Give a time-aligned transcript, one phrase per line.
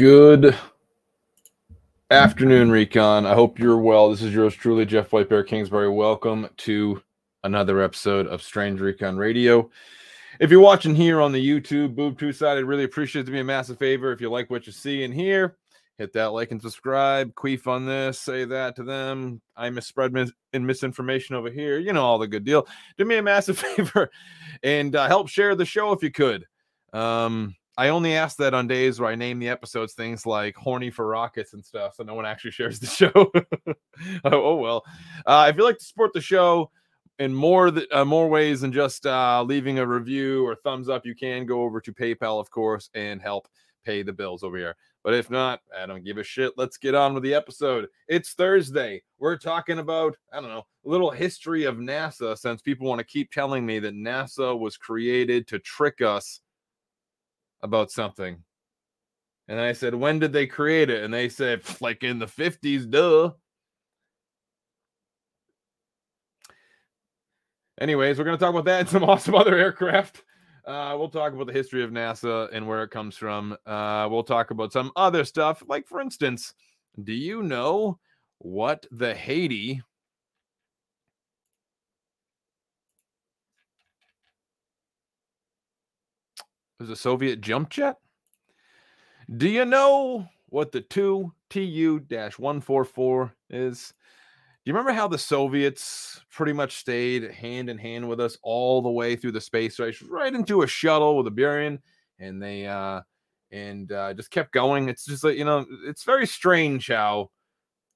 [0.00, 0.56] Good
[2.10, 3.26] afternoon, Recon.
[3.26, 4.08] I hope you're well.
[4.08, 5.90] This is yours truly, Jeff White Bear Kingsbury.
[5.90, 7.02] Welcome to
[7.44, 9.68] another episode of Strange Recon Radio.
[10.40, 13.30] If you're watching here on the YouTube, Boob Two Side, I'd really appreciate it to
[13.30, 14.10] be a massive favor.
[14.10, 15.58] If you like what you see and hear,
[15.98, 17.34] hit that like and subscribe.
[17.34, 19.42] Queef on this, say that to them.
[19.54, 21.78] I misspread mis- in misinformation over here.
[21.78, 22.66] You know all the good deal.
[22.96, 24.10] Do me a massive favor
[24.62, 26.46] and uh, help share the show if you could.
[26.94, 30.90] Um, I only ask that on days where I name the episodes things like "horny
[30.90, 33.10] for rockets" and stuff, so no one actually shares the show.
[33.14, 33.74] oh,
[34.24, 34.84] oh, well.
[35.24, 36.70] Uh, if you like to support the show
[37.20, 41.06] in more th- uh, more ways than just uh, leaving a review or thumbs up,
[41.06, 43.48] you can go over to PayPal, of course, and help
[43.82, 44.76] pay the bills over here.
[45.02, 46.52] But if not, I don't give a shit.
[46.58, 47.86] Let's get on with the episode.
[48.08, 49.02] It's Thursday.
[49.18, 53.06] We're talking about, I don't know, a little history of NASA since people want to
[53.06, 56.42] keep telling me that NASA was created to trick us
[57.62, 58.42] about something.
[59.48, 61.02] And I said, when did they create it?
[61.02, 63.32] And they said, like in the 50s, duh.
[67.80, 70.22] Anyways, we're going to talk about that and some awesome other aircraft.
[70.66, 73.56] Uh, we'll talk about the history of NASA and where it comes from.
[73.66, 75.62] Uh, we'll talk about some other stuff.
[75.66, 76.54] Like, for instance,
[77.02, 77.98] do you know
[78.38, 79.82] what the Haiti
[86.80, 87.96] was a Soviet jump jet?
[89.36, 93.94] Do you know what the 2 TU 144 is?
[94.64, 98.82] Do you remember how the Soviets pretty much stayed hand in hand with us all
[98.82, 101.78] the way through the space race, right into a shuttle with a Buran,
[102.18, 103.00] and they uh
[103.52, 104.88] and uh, just kept going.
[104.88, 107.30] It's just like you know, it's very strange how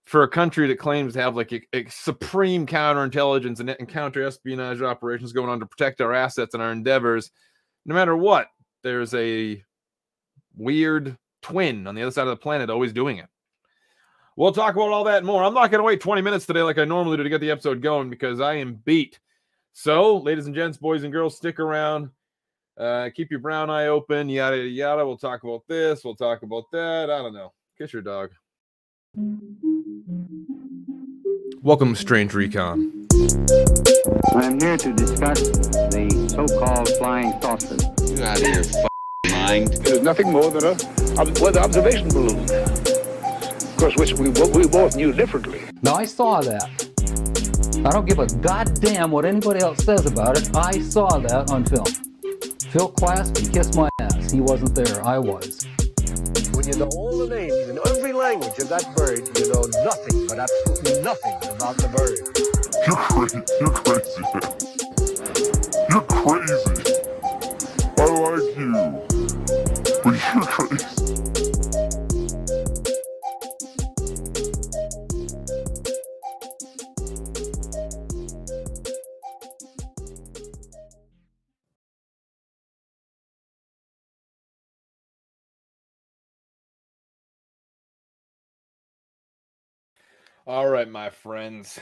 [0.06, 4.22] for a country that claims to have like a, a supreme counterintelligence and, and counter
[4.22, 7.30] espionage operations going on to protect our assets and our endeavors,
[7.86, 8.48] no matter what,
[8.84, 9.64] there's a
[10.56, 13.26] weird twin on the other side of the planet always doing it.
[14.36, 15.42] We'll talk about all that more.
[15.42, 17.50] I'm not going to wait 20 minutes today like I normally do to get the
[17.50, 19.18] episode going because I am beat.
[19.72, 22.10] So, ladies and gents, boys and girls, stick around.
[22.78, 25.06] Uh, keep your brown eye open, yada, yada, yada.
[25.06, 26.04] We'll talk about this.
[26.04, 27.10] We'll talk about that.
[27.10, 27.52] I don't know.
[27.78, 28.30] Kiss your dog.
[31.62, 33.06] Welcome, Strange Recon.
[34.34, 38.03] I'm here to discuss the so-called flying saucers.
[38.14, 39.68] You out of your f- mind?
[39.82, 42.38] There's nothing more than a ob- weather observation balloon.
[42.48, 45.62] Of course, which we, we both knew differently.
[45.82, 46.70] Now, I saw that.
[47.84, 50.54] I don't give a goddamn what anybody else says about it.
[50.54, 51.86] I saw that on film.
[52.70, 54.30] Phil clasped and kissed my ass.
[54.30, 55.04] He wasn't there.
[55.04, 55.66] I was.
[56.54, 60.26] When you know all the names in every language of that bird, you know nothing,
[60.28, 62.20] but absolutely nothing about the bird.
[62.86, 63.42] You're crazy.
[63.60, 64.22] You're crazy.
[65.90, 67.03] You're crazy.
[67.98, 69.02] I like you.
[70.02, 71.14] But you're crazy.
[90.46, 91.80] All right, my friends.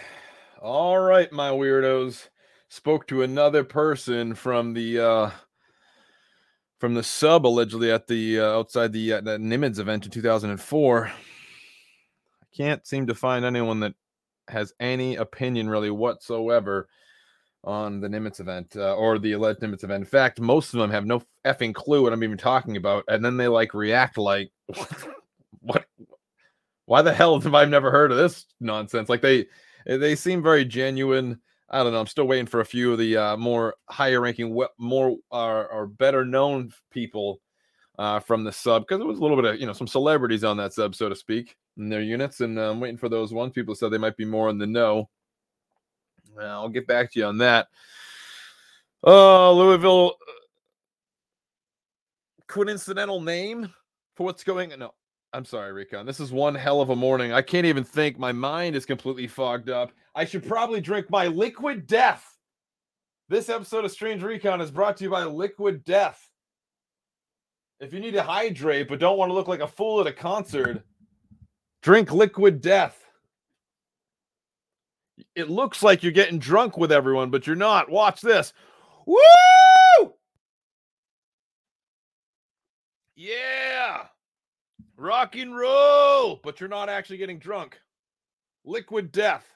[0.60, 2.28] All right, my weirdos.
[2.68, 5.30] Spoke to another person from the uh
[6.82, 11.06] from the sub allegedly at the uh, outside the uh, Nimitz event in 2004.
[11.06, 11.12] I
[12.52, 13.94] can't seem to find anyone that
[14.48, 16.88] has any opinion really whatsoever
[17.62, 20.02] on the Nimitz event uh, or the alleged Nimitz event.
[20.02, 23.24] In fact, most of them have no effing clue what I'm even talking about, and
[23.24, 24.50] then they like react like,
[25.60, 25.84] "What?
[26.86, 29.46] Why the hell have I never heard of this nonsense?" Like they
[29.86, 31.40] they seem very genuine.
[31.72, 32.00] I don't know.
[32.00, 35.86] I'm still waiting for a few of the uh, more higher ranking, more uh, or
[35.86, 37.40] better known people
[37.98, 40.44] uh, from the sub because it was a little bit of you know some celebrities
[40.44, 43.52] on that sub, so to speak, in their units, and I'm waiting for those ones.
[43.52, 45.08] People said they might be more in the know.
[46.38, 47.68] Uh, I'll get back to you on that.
[49.02, 50.16] Oh, Louisville.
[52.46, 53.72] Coincidental name
[54.14, 54.78] for what's going on?
[54.78, 54.94] No,
[55.34, 56.04] I'm sorry, Recon.
[56.04, 57.32] This is one hell of a morning.
[57.32, 58.18] I can't even think.
[58.18, 59.92] My mind is completely fogged up.
[60.14, 62.36] I should probably drink my liquid death.
[63.30, 66.28] This episode of Strange Recon is brought to you by Liquid Death.
[67.80, 70.12] If you need to hydrate but don't want to look like a fool at a
[70.12, 70.82] concert,
[71.80, 73.02] drink Liquid Death.
[75.34, 77.90] It looks like you're getting drunk with everyone, but you're not.
[77.90, 78.52] Watch this.
[79.06, 80.12] Woo!
[83.16, 84.08] Yeah.
[84.96, 87.80] Rock and roll, but you're not actually getting drunk.
[88.64, 89.46] Liquid death.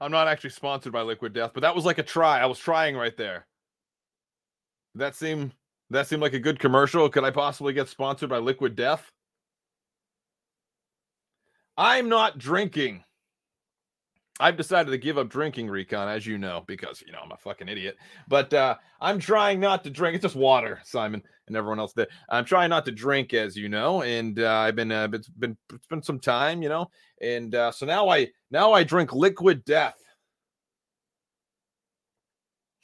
[0.00, 2.40] I'm not actually sponsored by Liquid Death, but that was like a try.
[2.40, 3.46] I was trying right there.
[4.96, 5.52] That seem
[5.90, 7.08] That seemed like a good commercial.
[7.08, 9.12] Could I possibly get sponsored by Liquid Death?
[11.76, 13.04] I'm not drinking.
[14.40, 17.36] I've decided to give up drinking, Recon, as you know, because you know I'm a
[17.36, 17.96] fucking idiot.
[18.28, 20.14] But uh, I'm trying not to drink.
[20.14, 22.08] It's just water, Simon, and everyone else did.
[22.28, 25.56] I'm trying not to drink, as you know, and uh, I've been uh, it's been
[25.72, 29.64] it's been some time, you know, and uh, so now I now I drink Liquid
[29.64, 29.96] Death.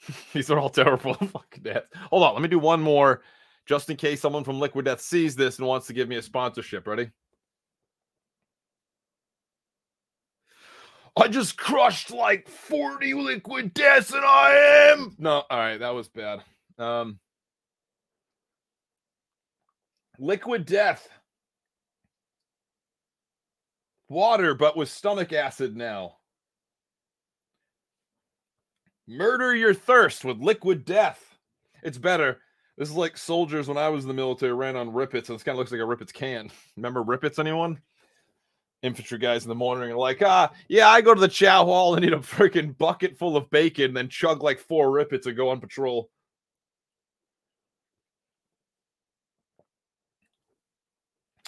[0.33, 1.13] These are all terrible.
[1.15, 1.83] Fucking death.
[2.09, 3.21] Hold on, let me do one more,
[3.65, 6.21] just in case someone from Liquid Death sees this and wants to give me a
[6.21, 6.87] sponsorship.
[6.87, 7.09] Ready?
[11.17, 15.15] I just crushed like 40 liquid deaths and I am.
[15.19, 16.41] No, all right, that was bad.
[16.77, 17.19] Um,
[20.17, 21.07] liquid death.
[24.07, 26.15] Water, but with stomach acid now.
[29.07, 31.35] Murder your thirst with liquid death.
[31.83, 32.39] It's better.
[32.77, 35.37] This is like soldiers when I was in the military ran on Rip Its, and
[35.37, 36.49] this kind of looks like a Rip Its can.
[36.77, 37.81] Remember Rip Its, anyone?
[38.81, 41.95] Infantry guys in the morning are like, ah, yeah, I go to the chow hall
[41.95, 45.35] and eat a freaking bucket full of bacon, then chug like four Rip Its and
[45.35, 46.09] go on patrol.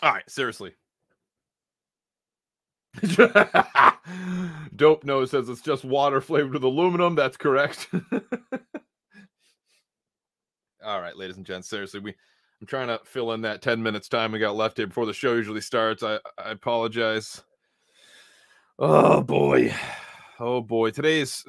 [0.03, 0.73] All right, seriously.
[4.75, 7.15] Dope Nose says it's just water flavored with aluminum.
[7.15, 7.87] That's correct.
[10.83, 12.15] All right, ladies and gents, seriously, we
[12.61, 15.13] I'm trying to fill in that 10 minutes time we got left here before the
[15.13, 16.03] show usually starts.
[16.03, 17.43] I, I apologize.
[18.77, 19.73] Oh boy.
[20.39, 20.91] Oh boy.
[20.91, 21.43] Today's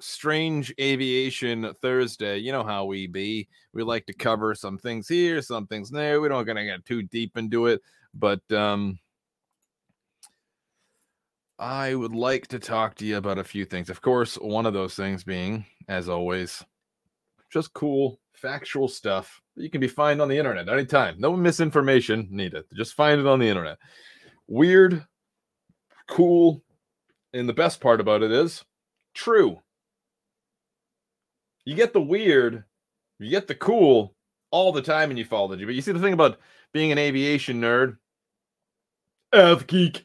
[0.00, 2.38] strange aviation Thursday.
[2.38, 3.48] You know how we be.
[3.72, 6.20] We like to cover some things here, some things there.
[6.20, 7.80] We don't gonna get too deep into it,
[8.12, 8.98] but um
[11.56, 13.88] I would like to talk to you about a few things.
[13.90, 16.64] Of course, one of those things being, as always,
[17.52, 21.14] just cool factual stuff you can be found on the internet anytime.
[21.18, 22.64] No misinformation needed.
[22.74, 23.78] Just find it on the internet.
[24.48, 25.06] Weird,
[26.08, 26.62] cool,
[27.32, 28.64] and the best part about it is
[29.14, 29.60] true.
[31.64, 32.64] You get the weird,
[33.20, 34.16] you get the cool
[34.50, 35.64] all the time in ufology.
[35.64, 36.38] But you see the thing about
[36.72, 37.96] being an aviation nerd,
[39.32, 40.04] F geek,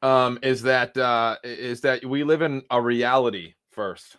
[0.00, 4.16] um, is that uh, is that we live in a reality first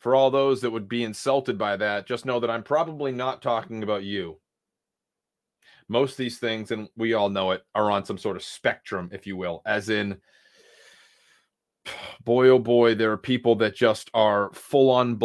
[0.00, 3.42] for all those that would be insulted by that, just know that I'm probably not
[3.42, 4.40] talking about you.
[5.88, 9.10] Most of these things, and we all know it, are on some sort of spectrum,
[9.12, 10.18] if you will, as in,
[12.24, 15.20] boy, oh boy, there are people that just are full on,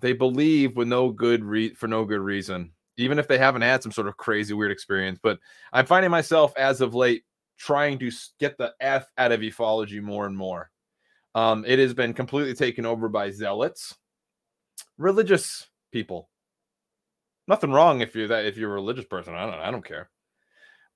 [0.00, 3.82] they believe with no good re- for no good reason, even if they haven't had
[3.82, 5.20] some sort of crazy, weird experience.
[5.22, 5.38] But
[5.72, 7.22] I'm finding myself as of late
[7.58, 10.70] trying to get the F out of ufology more and more.
[11.34, 13.94] Um, it has been completely taken over by zealots
[14.98, 16.28] religious people.
[17.48, 19.34] Nothing wrong if you're that if you're a religious person.
[19.34, 20.10] I don't I don't care.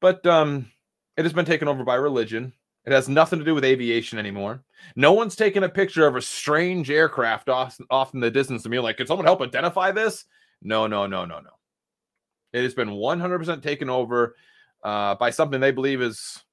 [0.00, 0.70] But um
[1.16, 2.52] it has been taken over by religion.
[2.84, 4.62] It has nothing to do with aviation anymore.
[4.94, 8.68] No one's taking a picture of a strange aircraft off, off in the distance to
[8.68, 10.26] me like, can someone help identify this?
[10.60, 11.50] No, no, no, no, no.
[12.52, 14.36] It has been 100% taken over
[14.82, 16.43] uh, by something they believe is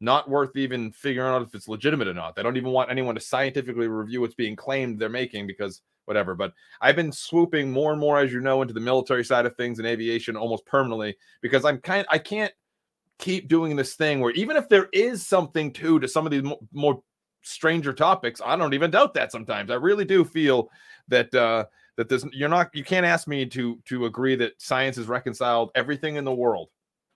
[0.00, 2.36] not worth even figuring out if it's legitimate or not.
[2.36, 6.34] They don't even want anyone to scientifically review what's being claimed they're making because whatever.
[6.34, 9.56] But I've been swooping more and more, as you know, into the military side of
[9.56, 12.52] things and aviation almost permanently because I'm kind I can't
[13.18, 16.44] keep doing this thing where even if there is something to to some of these
[16.44, 17.02] more, more
[17.42, 19.70] stranger topics, I don't even doubt that sometimes.
[19.70, 20.70] I really do feel
[21.08, 21.64] that uh
[21.96, 25.72] that this you're not you can't ask me to to agree that science has reconciled
[25.74, 26.68] everything in the world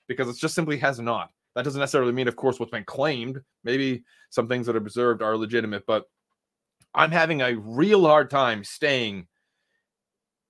[0.09, 1.31] because it just simply has not.
[1.55, 3.41] That doesn't necessarily mean, of course, what's been claimed.
[3.65, 6.07] Maybe some things that are observed are legitimate, but
[6.95, 9.27] I'm having a real hard time staying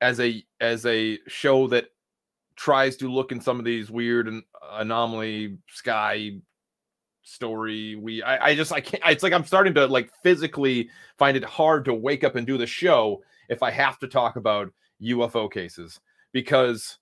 [0.00, 1.86] as a as a show that
[2.56, 4.42] tries to look in some of these weird and
[4.72, 6.32] anomaly sky
[7.22, 11.36] story we I, I just i can't it's like i'm starting to like physically find
[11.36, 14.72] it hard to wake up and do the show if i have to talk about
[15.00, 16.00] ufo cases
[16.32, 16.98] because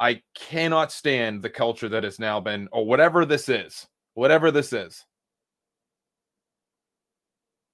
[0.00, 4.72] i cannot stand the culture that has now been or whatever this is whatever this
[4.72, 5.04] is.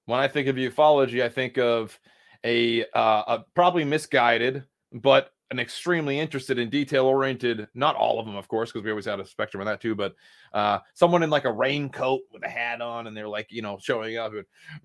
[0.05, 1.97] When I think of ufology, I think of
[2.43, 8.25] a, uh, a probably misguided, but an extremely interested and detail oriented, not all of
[8.25, 10.15] them, of course, because we always had a spectrum of that too, but
[10.53, 13.77] uh, someone in like a raincoat with a hat on and they're like, you know,
[13.79, 14.31] showing up.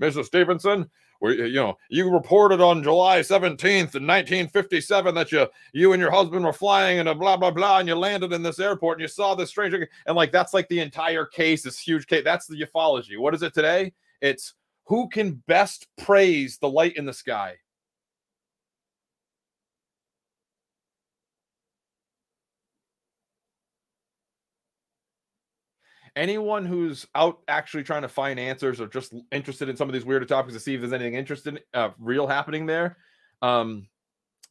[0.01, 0.25] Mrs.
[0.25, 6.01] Stevenson, we, you know, you reported on July 17th in 1957 that you you and
[6.01, 8.99] your husband were flying in a blah blah blah and you landed in this airport
[8.99, 12.25] and you saw this strange and like that's like the entire case, this huge case.
[12.25, 13.19] That's the ufology.
[13.19, 13.93] What is it today?
[14.21, 14.55] It's
[14.85, 17.57] who can best praise the light in the sky?
[26.17, 30.05] Anyone who's out actually trying to find answers or just interested in some of these
[30.05, 32.97] weirder topics to see if there's anything interesting, uh, real happening there,
[33.43, 33.87] um,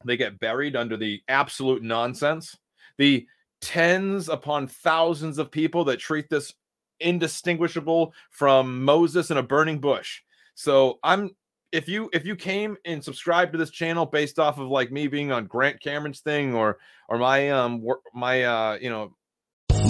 [0.06, 2.56] they get buried under the absolute nonsense.
[2.98, 3.28] The
[3.62, 6.54] tens upon thousands of people that treat this
[7.00, 10.22] indistinguishable from Moses in a burning bush.
[10.54, 11.32] So I'm
[11.72, 15.08] if you if you came and subscribed to this channel based off of like me
[15.08, 16.78] being on Grant Cameron's thing or
[17.10, 19.14] or my um my uh you know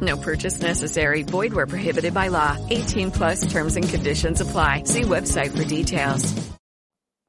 [0.00, 1.22] No purchase necessary.
[1.22, 2.56] Void where prohibited by law.
[2.70, 4.84] 18 plus terms and conditions apply.
[4.84, 6.50] See website for details.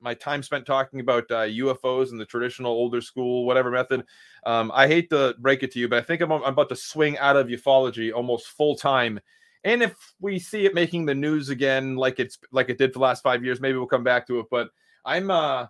[0.03, 4.03] My time spent talking about uh, UFOs and the traditional older school, whatever method.
[4.45, 6.75] Um, I hate to break it to you, but I think I'm, I'm about to
[6.75, 9.19] swing out of ufology almost full time.
[9.63, 12.99] And if we see it making the news again, like it's like it did for
[12.99, 14.47] the last five years, maybe we'll come back to it.
[14.49, 14.69] But
[15.05, 15.67] I'm, uh,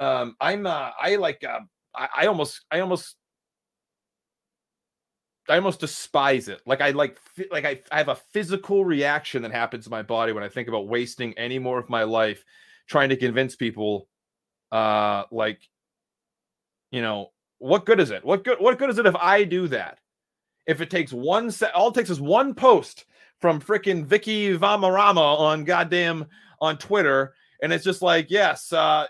[0.00, 1.60] um, I'm, uh, I like, uh,
[1.94, 3.16] I, I almost, I almost
[5.48, 6.60] I almost despise it.
[6.66, 7.18] Like I like
[7.50, 10.68] like I, I have a physical reaction that happens in my body when I think
[10.68, 12.44] about wasting any more of my life
[12.86, 14.08] trying to convince people
[14.72, 15.60] uh like
[16.90, 18.24] you know what good is it?
[18.24, 19.98] What good what good is it if I do that?
[20.66, 23.06] If it takes one set all it takes is one post
[23.40, 26.26] from freaking Vicky Vamarama on goddamn
[26.60, 29.06] on Twitter and it's just like yes uh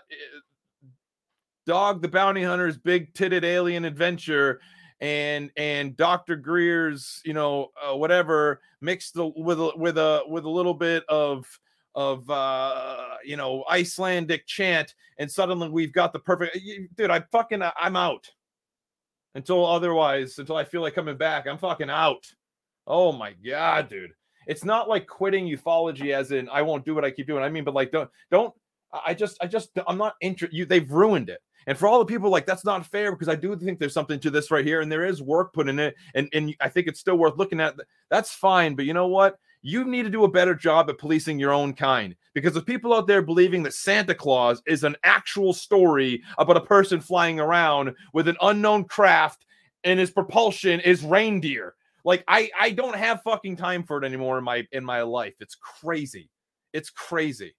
[1.65, 4.59] dog the bounty hunter's big titted alien adventure
[5.01, 6.35] and and Dr.
[6.35, 11.45] Greer's, you know, uh, whatever mixed with a, with a with a little bit of
[11.95, 16.57] of uh you know Icelandic chant, and suddenly we've got the perfect
[16.95, 17.11] dude.
[17.11, 18.29] I fucking I'm out
[19.35, 21.47] until otherwise until I feel like coming back.
[21.47, 22.25] I'm fucking out.
[22.87, 24.11] Oh my god, dude.
[24.47, 27.43] It's not like quitting ufology as in I won't do what I keep doing.
[27.43, 28.53] I mean, but like don't don't
[29.05, 30.55] I just I just I'm not interested.
[30.55, 31.39] You they've ruined it.
[31.67, 34.19] And for all the people like that's not fair because I do think there's something
[34.21, 36.87] to this right here, and there is work put in it, and and I think
[36.87, 37.75] it's still worth looking at.
[38.09, 39.37] That's fine, but you know what?
[39.61, 42.93] You need to do a better job at policing your own kind because there's people
[42.93, 47.93] out there believing that Santa Claus is an actual story about a person flying around
[48.13, 49.45] with an unknown craft
[49.83, 51.75] and his propulsion is reindeer.
[52.05, 55.35] Like I I don't have fucking time for it anymore in my in my life.
[55.39, 56.29] It's crazy.
[56.73, 57.55] It's crazy.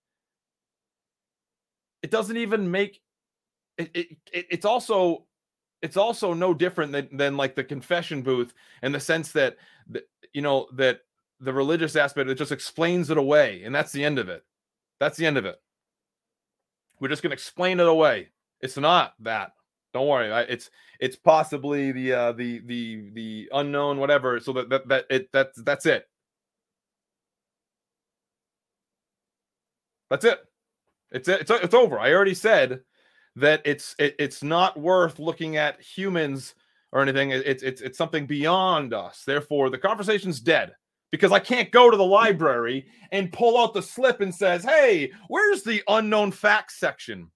[2.03, 3.01] It doesn't even make
[3.81, 5.25] it, it, it, it's also
[5.83, 9.57] it's also no different than than like the confession booth in the sense that,
[10.33, 11.01] you know that
[11.41, 14.45] the religious aspect it just explains it away and that's the end of it.
[14.99, 15.57] That's the end of it.
[17.01, 18.29] We're just going to explain it away.
[18.61, 19.53] It's not that.
[19.95, 24.69] Don't worry I, it's it's possibly the uh the the the unknown whatever so that
[24.69, 26.07] that, that it that's that's it.
[30.11, 30.39] That's it.
[31.11, 31.99] It's it's it's over.
[31.99, 32.81] I already said
[33.37, 36.55] that it's it, it's not worth looking at humans
[36.93, 37.31] or anything.
[37.31, 39.23] It's it's it's something beyond us.
[39.25, 40.75] Therefore, the conversation's dead
[41.11, 45.13] because I can't go to the library and pull out the slip and says, "Hey,
[45.29, 47.31] where's the unknown facts section?"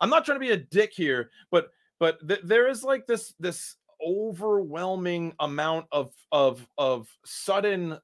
[0.00, 1.70] I'm not trying to be a dick here, but
[2.00, 7.96] but th- there is like this this overwhelming amount of of of sudden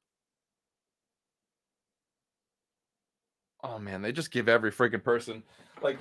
[3.65, 5.43] oh man they just give every freaking person
[5.83, 5.99] like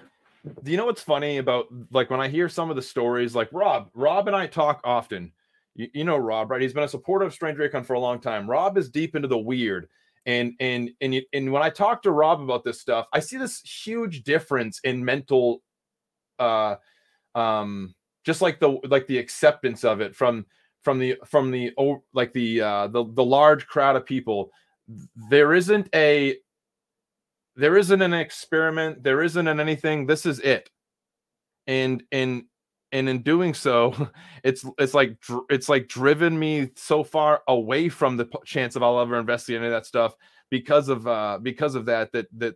[0.63, 3.49] do you know what's funny about like when I hear some of the stories, like
[3.51, 5.31] Rob, Rob and I talk often.
[5.75, 6.62] You, you know Rob, right?
[6.62, 8.49] He's been a supporter of Strange Recon for a long time.
[8.49, 9.88] Rob is deep into the weird.
[10.25, 13.38] And and and you, and when I talk to Rob about this stuff, I see
[13.38, 15.62] this huge difference in mental
[16.39, 16.75] uh
[17.33, 20.45] um just like the like the acceptance of it from
[20.83, 21.71] from the from the
[22.13, 24.51] like the uh the the large crowd of people
[25.29, 26.36] there isn't a
[27.57, 30.69] there isn't an experiment there isn't an anything this is it
[31.67, 32.43] and and
[32.93, 33.93] and in doing so
[34.43, 35.17] it's it's like
[35.49, 39.67] it's like driven me so far away from the chance of i'll ever investigate any
[39.67, 40.15] of that stuff
[40.49, 42.55] because of uh because of that that that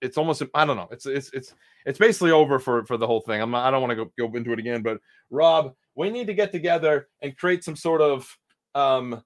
[0.00, 0.88] it's almost I don't know.
[0.90, 3.40] It's it's it's it's basically over for for the whole thing.
[3.40, 4.98] I'm I don't want to go go into it again, but
[5.30, 8.28] Rob, we need to get together and create some sort of
[8.74, 9.22] um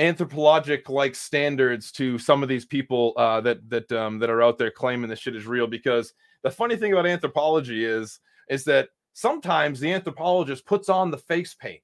[0.00, 4.56] anthropologic like standards to some of these people uh that that um that are out
[4.56, 8.88] there claiming this shit is real because the funny thing about anthropology is is that
[9.12, 11.82] sometimes the anthropologist puts on the face paint.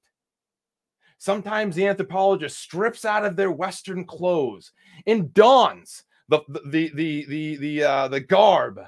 [1.19, 4.71] Sometimes the anthropologist strips out of their western clothes
[5.07, 8.79] and dons the the the the the uh, the garb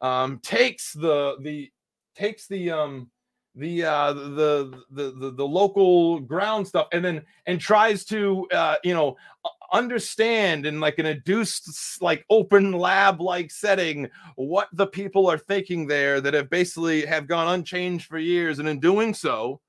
[0.00, 1.70] um, takes the the
[2.16, 3.10] takes the um
[3.58, 8.76] the uh the, the the the local ground stuff and then and tries to uh
[8.84, 9.16] you know
[9.72, 15.86] understand in like an induced like open lab like setting what the people are thinking
[15.86, 18.58] there that have basically have gone unchanged for years.
[18.58, 19.60] And in doing so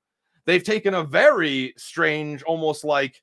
[0.46, 3.22] they've taken a very strange almost like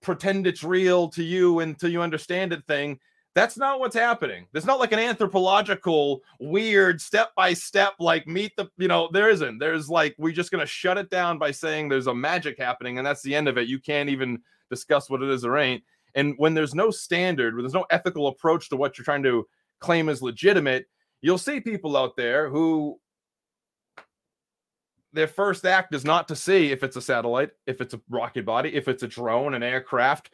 [0.00, 2.98] pretend it's real to you until you understand it thing
[3.34, 4.46] that's not what's happening.
[4.52, 9.28] There's not like an anthropological weird step by step like meet the you know there
[9.28, 9.58] isn't.
[9.58, 13.06] There's like we're just gonna shut it down by saying there's a magic happening and
[13.06, 13.68] that's the end of it.
[13.68, 15.82] You can't even discuss what it is or ain't.
[16.14, 19.46] And when there's no standard, when there's no ethical approach to what you're trying to
[19.80, 20.86] claim as legitimate,
[21.20, 23.00] you'll see people out there who
[25.12, 28.44] their first act is not to see if it's a satellite, if it's a rocket
[28.44, 30.30] body, if it's a drone, an aircraft,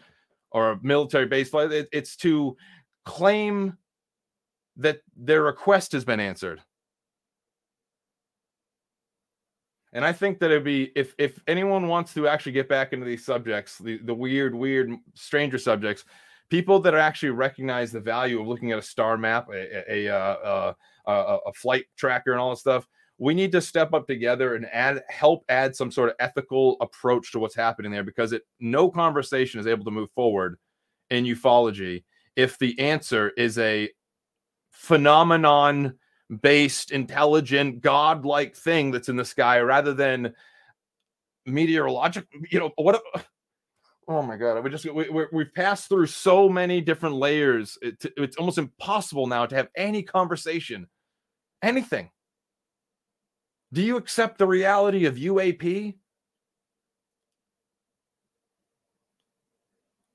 [0.52, 1.72] or a military base flight.
[1.72, 2.56] It, it's to
[3.10, 3.76] claim
[4.76, 6.60] that their request has been answered.
[9.92, 13.04] And I think that it'd be if if anyone wants to actually get back into
[13.04, 16.04] these subjects, the, the weird, weird, stranger subjects,
[16.48, 20.14] people that actually recognize the value of looking at a star map, a a, a,
[20.14, 20.72] uh,
[21.08, 22.86] a, a flight tracker, and all this stuff,
[23.18, 27.32] we need to step up together and add help add some sort of ethical approach
[27.32, 30.56] to what's happening there because it no conversation is able to move forward
[31.10, 32.04] in ufology
[32.36, 33.88] if the answer is a
[34.70, 35.94] phenomenon
[36.42, 40.32] based intelligent godlike thing that's in the sky rather than
[41.44, 43.02] meteorological you know what
[44.08, 47.78] oh my god we just we, we've passed through so many different layers.
[47.82, 50.86] It, it's almost impossible now to have any conversation
[51.62, 52.10] anything.
[53.72, 55.94] Do you accept the reality of uap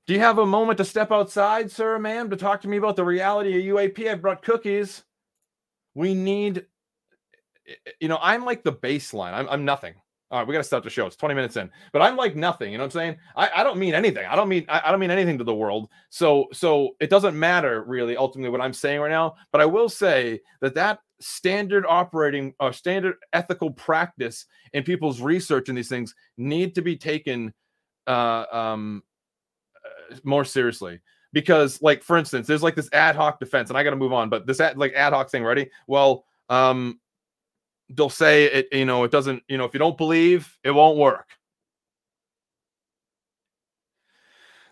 [0.06, 2.94] Do you have a moment to step outside, sir, ma'am, to talk to me about
[2.94, 4.08] the reality of UAP?
[4.08, 5.02] I brought cookies.
[5.94, 6.66] We need,
[8.00, 9.32] you know, I'm like the baseline.
[9.32, 9.94] I'm, I'm nothing.
[10.30, 11.06] All right, we got to start the show.
[11.06, 12.72] It's 20 minutes in, but I'm like nothing.
[12.72, 13.16] You know what I'm saying?
[13.36, 14.26] I, I don't mean anything.
[14.26, 15.88] I don't mean I, I don't mean anything to the world.
[16.10, 19.36] So so it doesn't matter really ultimately what I'm saying right now.
[19.52, 25.68] But I will say that that standard operating or standard ethical practice in people's research
[25.68, 27.54] in these things need to be taken
[28.08, 29.04] uh, um,
[30.24, 31.00] more seriously.
[31.32, 34.12] Because like for instance there's like this ad hoc defense and i got to move
[34.12, 35.70] on but this ad, like ad hoc thing ready?
[35.86, 37.00] Well um
[37.90, 40.98] they'll say it you know it doesn't you know if you don't believe it won't
[40.98, 41.28] work.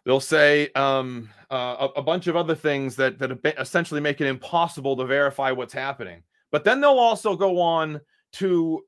[0.05, 4.27] They'll say um uh, a, a, bunch of other things that that essentially make it
[4.27, 6.23] impossible to verify what's happening.
[6.51, 8.01] But then they'll also go on
[8.35, 8.83] to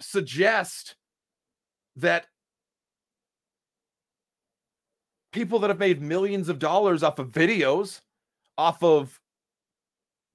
[0.00, 0.96] suggest
[1.96, 2.26] that
[5.34, 8.00] people that have made millions of dollars off of videos,
[8.56, 9.20] off of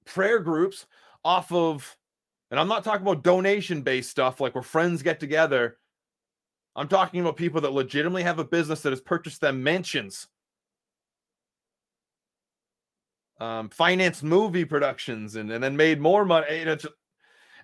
[0.04, 0.86] prayer groups,
[1.24, 1.96] off of,
[2.50, 5.78] and I'm not talking about donation based stuff like where friends get together.
[6.76, 10.28] I'm talking about people that legitimately have a business that has purchased them mansions,
[13.40, 16.76] um, financed movie productions, and, and then made more money.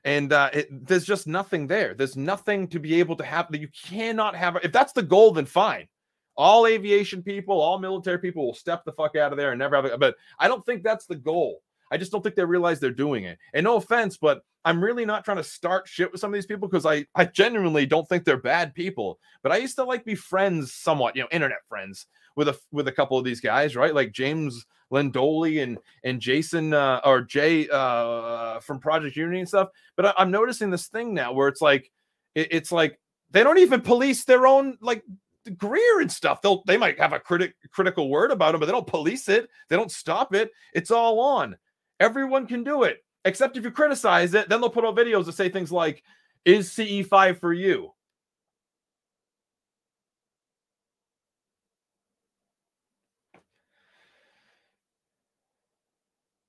[0.05, 1.92] and uh, it, there's just nothing there.
[1.92, 4.57] There's nothing to be able to have that you cannot have.
[4.62, 5.88] If that's the goal, then fine
[6.37, 9.77] all aviation people, all military people will step the fuck out of there and never
[9.77, 9.99] have it.
[9.99, 11.62] But I don't think that's the goal.
[11.90, 13.38] I just don't think they realize they're doing it.
[13.55, 16.46] And no offense, but I'm really not trying to start shit with some of these
[16.46, 19.20] people because I, I genuinely don't think they're bad people.
[19.42, 22.88] But I used to like be friends somewhat, you know, internet friends with a with
[22.88, 23.94] a couple of these guys, right?
[23.94, 29.68] Like James Iandoli and and Jason uh, or Jay uh, from Project Unity and stuff.
[29.96, 31.90] But I, am noticing this thing now where it's like
[32.35, 32.99] it, it's like
[33.31, 35.03] they don't even police their own like
[35.50, 36.42] Greer and stuff.
[36.42, 39.48] They'll they might have a critic critical word about him, but they don't police it.
[39.68, 40.50] They don't stop it.
[40.74, 41.56] It's all on.
[42.00, 44.48] Everyone can do it, except if you criticize it.
[44.48, 46.02] Then they'll put out videos that say things like,
[46.44, 47.92] "Is CE five for you?"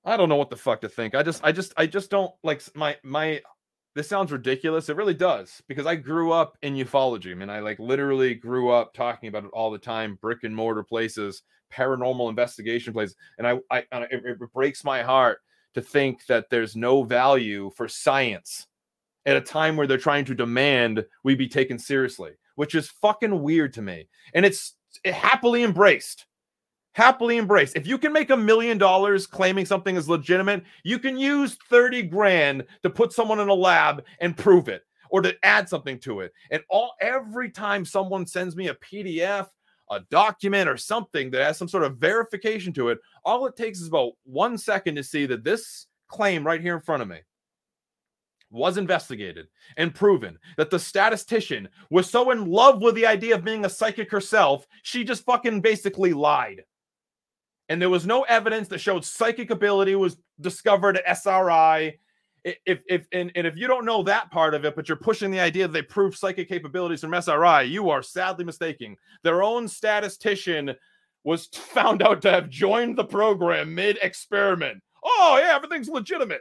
[0.04, 1.14] I don't know what the fuck to think.
[1.14, 3.42] I just, I just, I just don't like my my
[3.94, 4.88] this sounds ridiculous.
[4.88, 7.32] It really does because I grew up in ufology.
[7.32, 10.54] I mean, I like literally grew up talking about it all the time, brick and
[10.54, 15.40] mortar places, paranormal investigation places, and I, I it, it breaks my heart
[15.74, 18.66] to think that there's no value for science
[19.26, 23.42] at a time where they're trying to demand we be taken seriously, which is fucking
[23.42, 24.08] weird to me.
[24.32, 26.26] And it's happily embraced.
[26.98, 27.72] Happily embrace.
[27.76, 32.02] If you can make a million dollars claiming something is legitimate, you can use 30
[32.02, 36.18] grand to put someone in a lab and prove it or to add something to
[36.22, 36.32] it.
[36.50, 39.46] And all every time someone sends me a PDF,
[39.92, 43.80] a document or something that has some sort of verification to it, all it takes
[43.80, 47.18] is about 1 second to see that this claim right here in front of me
[48.50, 53.44] was investigated and proven that the statistician was so in love with the idea of
[53.44, 56.64] being a psychic herself, she just fucking basically lied.
[57.68, 61.98] And there was no evidence that showed psychic ability was discovered at SRI.
[62.44, 65.30] If if and, and if you don't know that part of it, but you're pushing
[65.30, 68.96] the idea that they prove psychic capabilities from SRI, you are sadly mistaken.
[69.22, 70.74] Their own statistician
[71.24, 74.82] was found out to have joined the program mid experiment.
[75.04, 76.40] Oh yeah, everything's legitimate.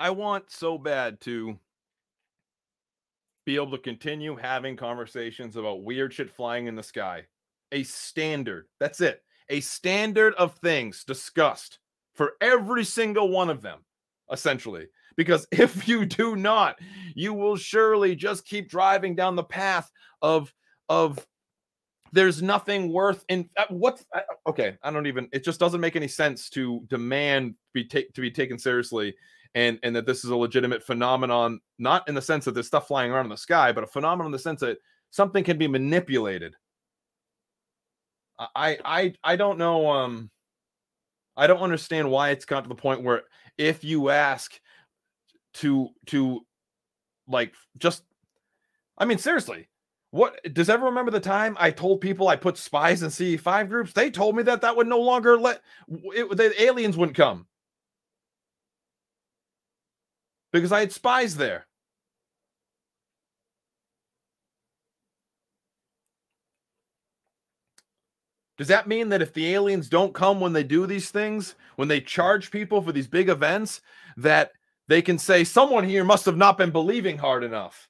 [0.00, 1.58] I want so bad to
[3.50, 7.24] be able to continue having conversations about weird shit flying in the sky.
[7.72, 8.66] A standard.
[8.78, 9.24] That's it.
[9.48, 11.80] A standard of things discussed
[12.14, 13.80] for every single one of them,
[14.30, 14.86] essentially.
[15.16, 16.78] Because if you do not,
[17.16, 19.90] you will surely just keep driving down the path
[20.22, 20.54] of
[20.88, 21.26] of
[22.12, 25.94] there's nothing worth in uh, what uh, okay i don't even it just doesn't make
[25.94, 29.14] any sense to demand be take to be taken seriously
[29.54, 32.86] and and that this is a legitimate phenomenon not in the sense that there's stuff
[32.86, 34.78] flying around in the sky but a phenomenon in the sense that
[35.10, 36.54] something can be manipulated
[38.54, 40.30] i i i don't know um
[41.36, 43.22] i don't understand why it's got to the point where
[43.58, 44.58] if you ask
[45.52, 46.40] to to
[47.26, 48.04] like just
[48.98, 49.68] i mean seriously
[50.12, 53.92] what does everyone remember the time I told people I put spies in CE5 groups?
[53.92, 57.46] They told me that that would no longer let it, the aliens wouldn't come
[60.52, 61.66] because I had spies there.
[68.58, 71.88] Does that mean that if the aliens don't come when they do these things, when
[71.88, 73.80] they charge people for these big events,
[74.18, 74.52] that
[74.86, 77.88] they can say someone here must have not been believing hard enough?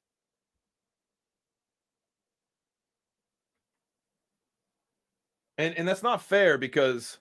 [5.59, 7.19] And and that's not fair because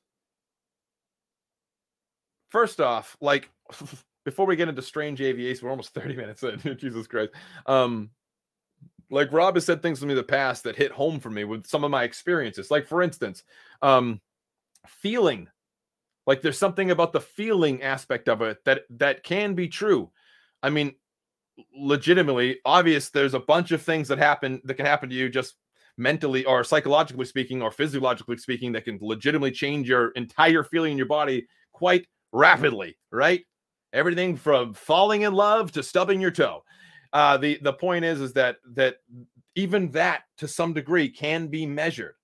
[2.51, 3.49] first off, like
[4.25, 6.59] before we get into strange aviation, we're almost 30 minutes in.
[6.77, 7.31] Jesus Christ.
[7.65, 8.11] Um,
[9.11, 11.43] like Rob has said things to me in the past that hit home for me
[11.43, 12.69] with some of my experiences.
[12.69, 13.43] Like, for instance,
[13.81, 14.21] um,
[14.87, 15.47] feeling
[16.27, 20.11] like there's something about the feeling aspect of it that that can be true.
[20.61, 20.93] I mean,
[21.75, 23.09] legitimately, obvious.
[23.09, 25.55] There's a bunch of things that happen that can happen to you just
[25.97, 30.97] mentally or psychologically speaking or physiologically speaking that can legitimately change your entire feeling in
[30.97, 33.45] your body quite rapidly, right?
[33.93, 36.63] Everything from falling in love to stubbing your toe.
[37.13, 38.97] Uh, the the point is is that that
[39.55, 42.15] even that to some degree can be measured.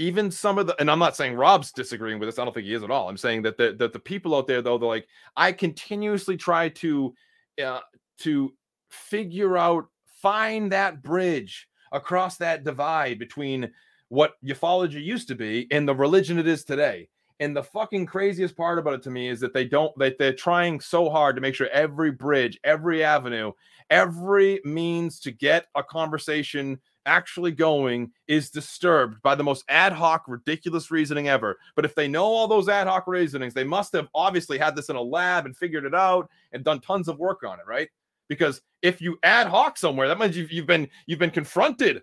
[0.00, 2.38] Even some of the, and I'm not saying Rob's disagreeing with this.
[2.38, 3.08] I don't think he is at all.
[3.08, 6.68] I'm saying that the that the people out there though, they're like, I continuously try
[6.68, 7.14] to
[7.62, 7.80] uh,
[8.18, 8.52] to
[8.90, 9.86] figure out,
[10.22, 13.70] find that bridge across that divide between
[14.08, 17.08] what ufology used to be and the religion it is today.
[17.40, 20.32] And the fucking craziest part about it to me is that they don't that they're
[20.32, 23.52] trying so hard to make sure every bridge, every avenue,
[23.90, 30.24] every means to get a conversation actually going is disturbed by the most ad hoc,
[30.28, 31.56] ridiculous reasoning ever.
[31.74, 34.90] But if they know all those ad hoc reasonings, they must have obviously had this
[34.90, 37.88] in a lab and figured it out and done tons of work on it, right?
[38.28, 42.02] Because if you ad hoc somewhere, that means you've, you've been you've been confronted.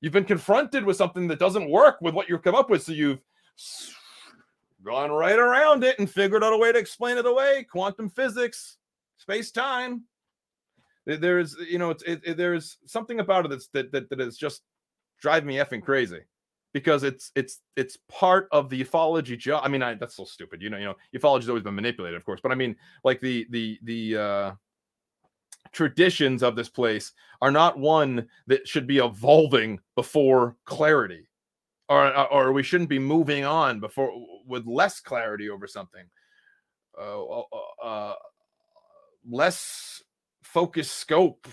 [0.00, 2.82] You've been confronted with something that doesn't work with what you've come up with.
[2.82, 3.20] So you've
[4.84, 7.66] gone right around it and figured out a way to explain it away.
[7.70, 8.78] Quantum physics,
[9.18, 10.04] space time.
[11.06, 14.36] There's, you know, it's, it, it, there's something about it that's that, that that is
[14.36, 14.62] just
[15.20, 16.20] driving me effing crazy
[16.72, 19.62] because it's it's it's part of the ufology job.
[19.64, 20.62] I mean, I, that's so stupid.
[20.62, 23.46] You know, you know, ufology's always been manipulated, of course, but I mean, like the
[23.50, 24.52] the the uh
[25.72, 31.26] traditions of this place are not one that should be evolving before clarity
[31.92, 34.12] or uh, or we shouldn't be moving on before
[34.46, 36.04] with less clarity over something.
[36.98, 37.42] Uh, uh,
[37.82, 38.14] uh,
[39.28, 40.02] less
[40.42, 41.46] focused scope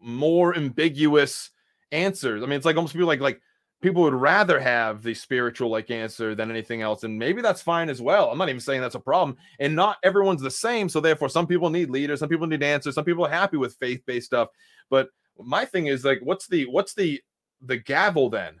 [0.00, 1.50] more ambiguous
[1.92, 2.42] answers.
[2.42, 3.40] I mean it's like almost people like like
[3.80, 7.88] people would rather have the spiritual like answer than anything else and maybe that's fine
[7.88, 8.30] as well.
[8.30, 11.46] I'm not even saying that's a problem and not everyone's the same so therefore some
[11.46, 14.48] people need leaders some people need answers some people are happy with faith-based stuff
[14.90, 17.20] but my thing is like what's the what's the
[17.62, 18.60] the gavel then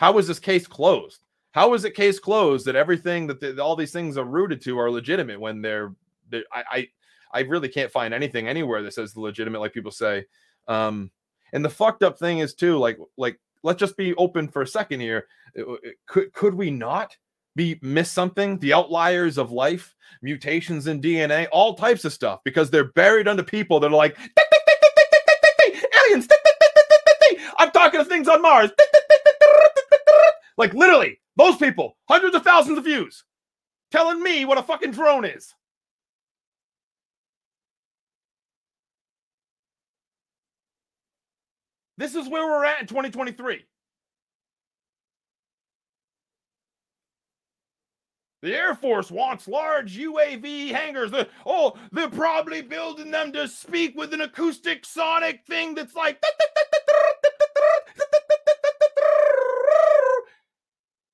[0.00, 3.76] how is this case closed how is it case closed that everything that the, all
[3.76, 5.92] these things are rooted to are legitimate when they're,
[6.30, 6.88] they're I, I
[7.32, 10.24] i really can't find anything anywhere that says legitimate like people say
[10.68, 11.10] um
[11.52, 14.66] and the fucked up thing is too like like let's just be open for a
[14.66, 15.26] second here.
[16.06, 17.16] Could could we not
[17.56, 18.58] be miss something?
[18.58, 23.42] The outliers of life, mutations in DNA, all types of stuff, because they're buried under
[23.42, 24.16] people that are like
[26.06, 26.28] aliens.
[27.58, 28.70] I'm talking to things on Mars.
[30.60, 33.24] Like literally, those people, hundreds of thousands of views,
[33.90, 35.54] telling me what a fucking drone is.
[41.96, 43.64] This is where we're at in 2023.
[48.42, 51.10] The Air Force wants large UAV hangars.
[51.46, 56.22] Oh, they're probably building them to speak with an acoustic sonic thing that's like.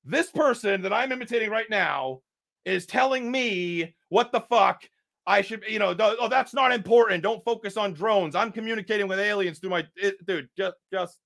[0.06, 2.20] This person that I'm imitating right now
[2.64, 4.82] is telling me what the fuck
[5.26, 7.22] I should, you know, oh, that's not important.
[7.24, 8.36] Don't focus on drones.
[8.36, 11.18] I'm communicating with aliens through my, it, dude, just, just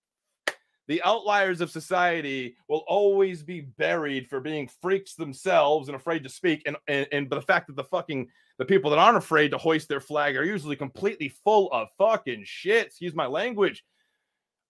[0.88, 6.31] the outliers of society will always be buried for being freaks themselves and afraid to
[6.31, 6.62] speak.
[6.64, 9.59] And, and, and but the fact that the fucking, the people that aren't afraid to
[9.59, 12.87] hoist their flag are usually completely full of fucking shit.
[12.87, 13.85] Excuse my language.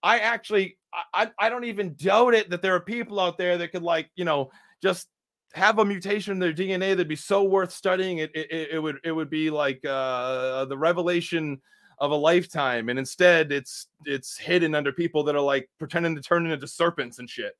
[0.02, 0.76] I actually,
[1.14, 4.10] I, I don't even doubt it that there are people out there that could like,
[4.16, 4.50] you know,
[4.82, 5.08] just
[5.54, 8.18] have a mutation in their DNA that'd be so worth studying.
[8.18, 11.60] It it, it would it would be like uh, the revelation
[11.98, 16.22] of a lifetime, and instead it's it's hidden under people that are like pretending to
[16.22, 17.52] turn into serpents and shit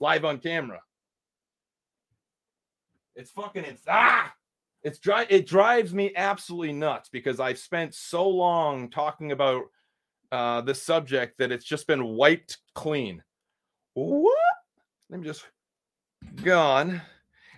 [0.00, 0.80] live on camera.
[3.16, 4.32] It's fucking it's ah.
[4.84, 5.26] It's dry.
[5.28, 9.64] It drives me absolutely nuts because I've spent so long talking about
[10.30, 13.22] uh, this subject that it's just been wiped clean.
[13.94, 14.36] What?
[15.10, 15.44] Let me just
[16.42, 17.00] gone.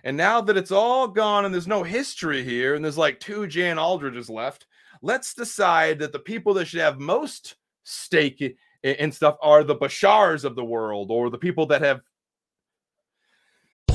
[0.03, 3.45] And now that it's all gone and there's no history here, and there's like two
[3.47, 4.65] Jan Aldriches left,
[5.01, 10.43] let's decide that the people that should have most stake in stuff are the Bashars
[10.43, 12.01] of the world or the people that have.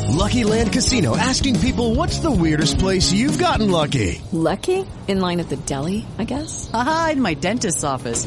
[0.09, 4.21] Lucky Land Casino asking people what's the weirdest place you've gotten lucky?
[4.33, 4.87] Lucky?
[5.09, 6.71] In line at the deli, I guess?
[6.73, 8.27] Aha, in my dentist's office.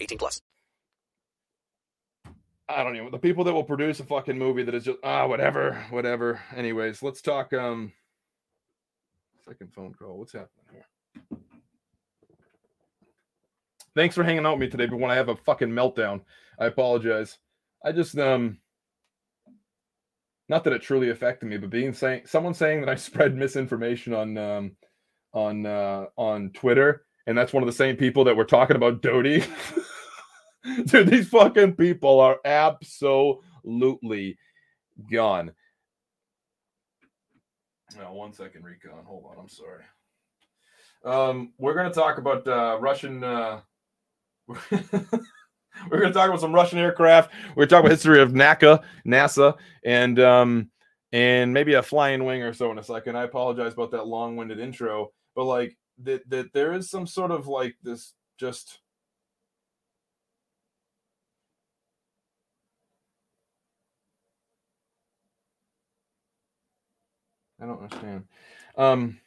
[0.00, 0.40] 18 plus.
[2.68, 3.10] I don't know.
[3.10, 6.40] The people that will produce a fucking movie that is just, ah, whatever, whatever.
[6.54, 7.92] Anyways, let's talk, um,
[9.46, 10.18] second phone call.
[10.18, 11.38] What's happening here?
[13.94, 16.20] Thanks for hanging out with me today, but when I have a fucking meltdown,
[16.58, 17.38] I apologize.
[17.82, 18.58] I just, um,
[20.48, 24.14] not that it truly affected me, but being saying someone saying that I spread misinformation
[24.14, 24.76] on um
[25.32, 29.02] on uh on Twitter, and that's one of the same people that were talking about
[29.02, 29.44] Doty.
[30.86, 34.38] Dude, these fucking people are absolutely
[35.12, 35.52] gone.
[37.98, 39.04] Now, one second, Recon.
[39.04, 39.36] Hold on.
[39.38, 39.84] I'm sorry.
[41.04, 43.22] Um, we're gonna talk about uh, Russian.
[43.22, 43.60] Uh,
[44.70, 47.30] we're going to talk about some Russian aircraft.
[47.50, 49.54] We're going to talk about history of NACA, NASA,
[49.84, 50.70] and um,
[51.12, 53.16] and maybe a flying wing or so in a second.
[53.16, 57.46] I apologize about that long-winded intro, but like that that there is some sort of
[57.48, 58.78] like this just
[67.60, 68.24] I don't understand.
[68.76, 69.18] Um,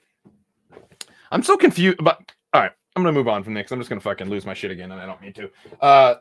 [1.32, 1.98] I'm so confused.
[2.02, 2.20] But
[2.54, 3.72] all right, I'm gonna move on from this.
[3.72, 5.50] I'm just gonna fucking lose my shit again, and I don't mean to.
[5.82, 6.16] Uh,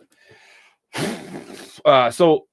[1.85, 2.47] uh, so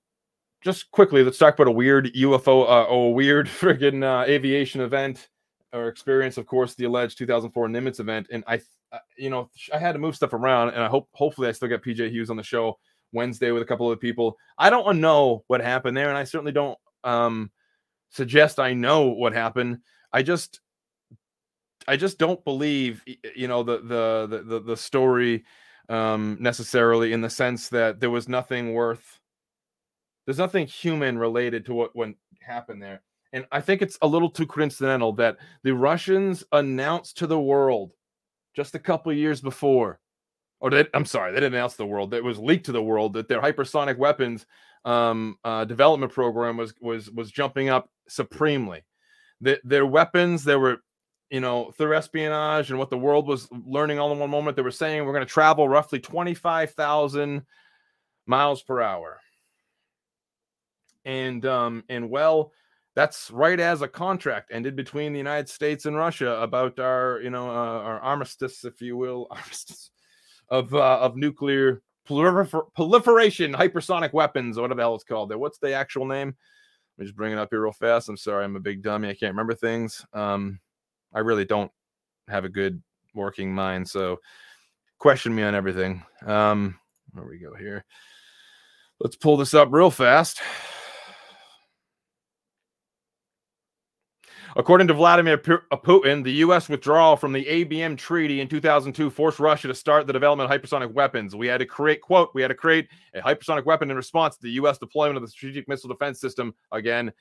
[0.63, 4.81] just quickly, let's talk about a weird UFO uh, or a weird friggin' uh, aviation
[4.81, 5.27] event
[5.73, 6.37] or experience.
[6.37, 8.61] Of course, the alleged 2004 Nimitz event, and I
[9.17, 11.83] you know, I had to move stuff around, and I hope hopefully I still get
[11.83, 12.79] PJ Hughes on the show
[13.11, 14.37] Wednesday with a couple of people.
[14.57, 17.51] I don't know what happened there, and I certainly don't um,
[18.09, 19.79] suggest I know what happened.
[20.13, 20.61] I just
[21.87, 23.03] I just don't believe
[23.35, 25.45] you know the the the the story
[25.89, 29.19] um necessarily in the sense that there was nothing worth
[30.25, 33.01] there's nothing human related to what went happened there.
[33.33, 37.91] And I think it's a little too coincidental that the Russians announced to the world
[38.55, 39.99] just a couple years before,
[40.59, 42.13] or they, I'm sorry, they didn't announce the world.
[42.13, 44.45] It was leaked to the world that their hypersonic weapons
[44.85, 48.83] um, uh, development program was was was jumping up supremely.
[49.41, 50.77] The, their weapons, they were,
[51.29, 54.55] you know, through espionage and what the world was learning all in one moment.
[54.55, 57.45] They were saying we're going to travel roughly 25,000
[58.25, 59.19] miles per hour
[61.05, 62.51] and um and well
[62.97, 67.29] that's right as a contract ended between the united states and russia about our you
[67.29, 69.91] know uh, our armistice if you will armistice
[70.49, 75.37] of uh, of nuclear prolifer- proliferation hypersonic weapons whatever the hell it's called there.
[75.37, 76.35] What's the actual name?
[76.97, 78.09] Let me just bring it up here real fast.
[78.09, 79.09] I'm sorry i'm a big dummy.
[79.09, 80.05] I can't remember things.
[80.13, 80.59] Um
[81.13, 81.71] i really don't
[82.27, 82.81] have a good
[83.13, 84.19] working mind so
[84.97, 86.03] question me on everything.
[86.25, 86.79] Um
[87.13, 87.85] where we go here.
[88.99, 90.41] Let's pull this up real fast
[94.55, 95.41] According to Vladimir
[95.71, 96.69] uh, Putin, the U.S.
[96.69, 100.91] withdrawal from the ABM treaty in 2002 forced Russia to start the development of hypersonic
[100.93, 101.35] weapons.
[101.35, 104.43] We had to create, quote, we had to create a hypersonic weapon in response to
[104.43, 104.77] the U.S.
[104.77, 107.11] deployment of the strategic missile defense system again,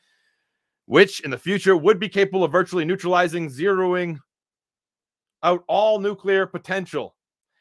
[0.87, 4.19] which in the future would be capable of virtually neutralizing, zeroing
[5.43, 7.15] out all nuclear potential.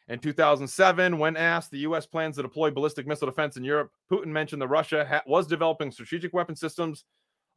[0.07, 2.05] In 2007, when asked the U.S.
[2.05, 5.91] plans to deploy ballistic missile defense in Europe, Putin mentioned that Russia ha- was developing
[5.91, 7.05] strategic weapon systems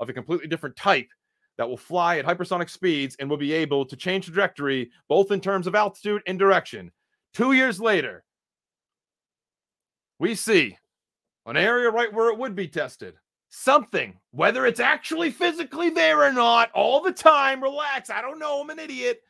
[0.00, 1.08] of a completely different type
[1.58, 5.40] that will fly at hypersonic speeds and will be able to change trajectory both in
[5.40, 6.90] terms of altitude and direction.
[7.34, 8.24] Two years later,
[10.18, 10.78] we see
[11.46, 13.14] an area right where it would be tested.
[13.50, 18.10] Something, whether it's actually physically there or not, all the time, relax.
[18.10, 18.60] I don't know.
[18.60, 19.20] I'm an idiot.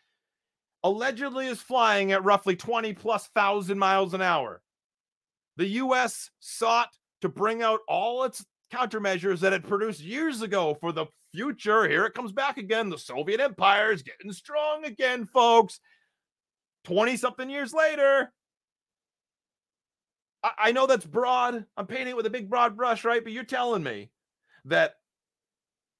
[0.84, 4.60] Allegedly is flying at roughly 20 plus thousand miles an hour.
[5.56, 6.30] The U.S.
[6.40, 11.88] sought to bring out all its countermeasures that it produced years ago for the future.
[11.88, 12.90] Here it comes back again.
[12.90, 15.80] The Soviet Empire is getting strong again, folks.
[16.84, 18.32] 20 something years later.
[20.42, 21.64] I, I know that's broad.
[21.76, 23.22] I'm painting it with a big broad brush, right?
[23.22, 24.10] But you're telling me
[24.64, 24.94] that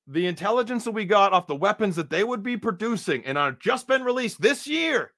[0.06, 3.52] the intelligence that we got off the weapons that they would be producing and are
[3.52, 5.12] just been released this year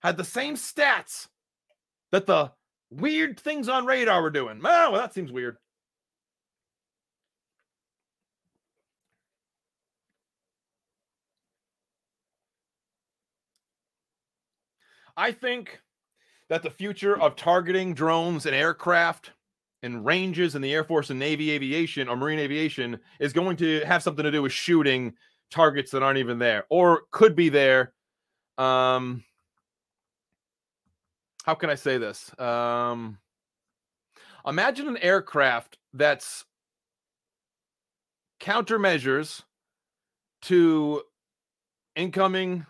[0.00, 1.28] had the same stats
[2.12, 2.50] that the
[2.90, 4.58] weird things on radar were doing.
[4.64, 5.58] Oh, well, that seems weird.
[15.18, 15.80] I think
[16.48, 19.32] that the future of targeting drones and aircraft
[19.82, 23.80] and ranges in the Air Force and Navy aviation or Marine aviation is going to
[23.84, 25.12] have something to do with shooting
[25.50, 27.92] targets that aren't even there or could be there.
[28.58, 29.24] Um,
[31.44, 32.30] how can I say this?
[32.38, 33.18] Um,
[34.46, 36.44] imagine an aircraft that's
[38.40, 39.42] countermeasures
[40.42, 41.02] to
[41.96, 42.66] incoming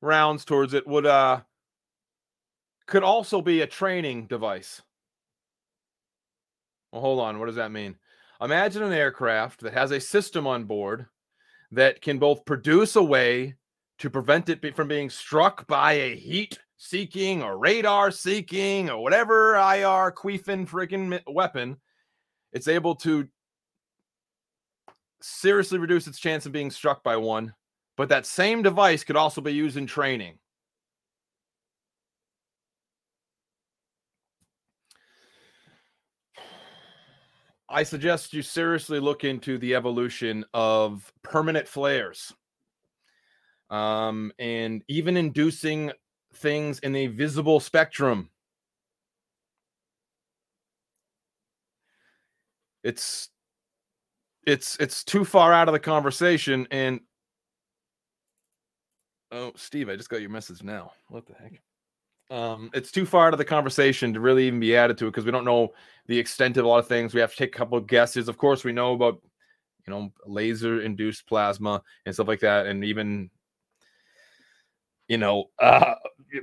[0.00, 1.40] rounds towards it would uh
[2.88, 4.82] could also be a training device.
[6.90, 7.38] Well, hold on.
[7.38, 7.96] What does that mean?
[8.40, 11.06] Imagine an aircraft that has a system on board
[11.70, 13.54] that can both produce a way
[13.98, 19.56] to prevent it from being struck by a heat seeking or radar seeking or whatever
[19.56, 21.76] IR queefing freaking weapon.
[22.52, 23.28] It's able to
[25.20, 27.52] seriously reduce its chance of being struck by one.
[27.96, 30.38] But that same device could also be used in training.
[37.68, 42.32] I suggest you seriously look into the evolution of permanent flares.
[43.70, 45.92] Um, and even inducing
[46.34, 48.30] things in the visible spectrum.
[52.82, 53.28] It's
[54.46, 57.00] it's it's too far out of the conversation and
[59.30, 61.60] oh steve i just got your message now what the heck
[62.30, 65.10] um, it's too far out of the conversation to really even be added to it
[65.10, 65.72] because we don't know
[66.06, 67.14] the extent of a lot of things.
[67.14, 68.28] We have to take a couple of guesses.
[68.28, 69.20] Of course, we know about
[69.86, 73.30] you know laser induced plasma and stuff like that, and even
[75.08, 75.94] you know uh,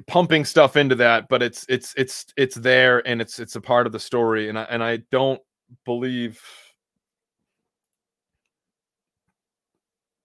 [0.07, 1.27] pumping stuff into that.
[1.29, 4.49] But it's it's it's it's there, and it's it's a part of the story.
[4.49, 5.41] And I and I don't
[5.85, 6.41] believe.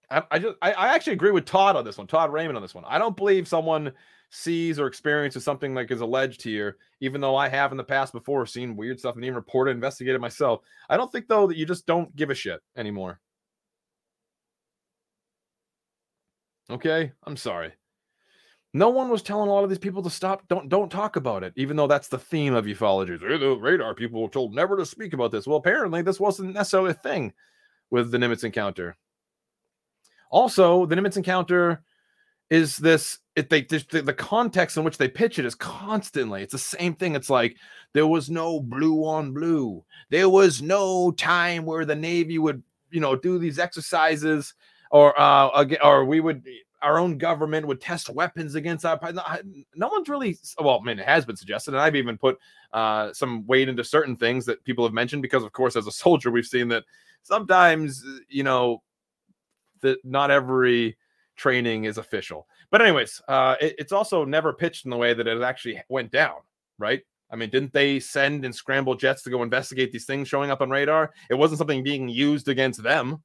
[0.09, 2.63] I, I just I, I actually agree with Todd on this one, Todd Raymond on
[2.63, 2.83] this one.
[2.85, 3.93] I don't believe someone
[4.31, 8.13] sees or experiences something like is alleged here, even though I have in the past
[8.13, 10.61] before seen weird stuff and even reported, investigated myself.
[10.89, 13.19] I don't think though that you just don't give a shit anymore.
[16.69, 17.73] Okay, I'm sorry.
[18.73, 20.47] No one was telling a lot of these people to stop.
[20.47, 23.19] Don't don't talk about it, even though that's the theme of ufology.
[23.19, 25.45] The radar people were told never to speak about this.
[25.45, 27.33] Well, apparently this wasn't necessarily a thing
[27.89, 28.95] with the Nimitz encounter.
[30.29, 31.83] Also, the Nimitz encounter
[32.51, 36.51] is this it they the, the context in which they pitch it is constantly it's
[36.51, 37.55] the same thing it's like
[37.93, 39.83] there was no blue on blue.
[40.09, 44.53] There was no time where the navy would you know do these exercises
[44.91, 46.45] or uh or we would
[46.81, 48.99] our own government would test weapons against our
[49.75, 52.37] no one's really well i mean it has been suggested and i've even put
[52.73, 55.91] uh some weight into certain things that people have mentioned because of course as a
[56.03, 56.83] soldier we've seen that
[57.23, 58.81] sometimes you know
[59.81, 60.97] that not every
[61.41, 62.47] training is official.
[62.69, 66.11] But anyways, uh, it, it's also never pitched in the way that it actually went
[66.11, 66.37] down,
[66.77, 67.01] right?
[67.31, 70.61] I mean, didn't they send and scramble jets to go investigate these things showing up
[70.61, 71.11] on radar?
[71.29, 73.23] It wasn't something being used against them.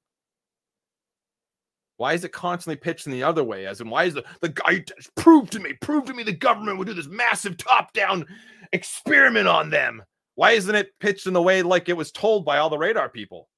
[1.99, 3.67] Why is it constantly pitched in the other way?
[3.67, 4.85] As in, why is the, the guy
[5.17, 8.25] prove to me, prove to me the government would do this massive top down
[8.73, 10.03] experiment on them?
[10.37, 13.09] Why isn't it pitched in the way like it was told by all the radar
[13.09, 13.49] people?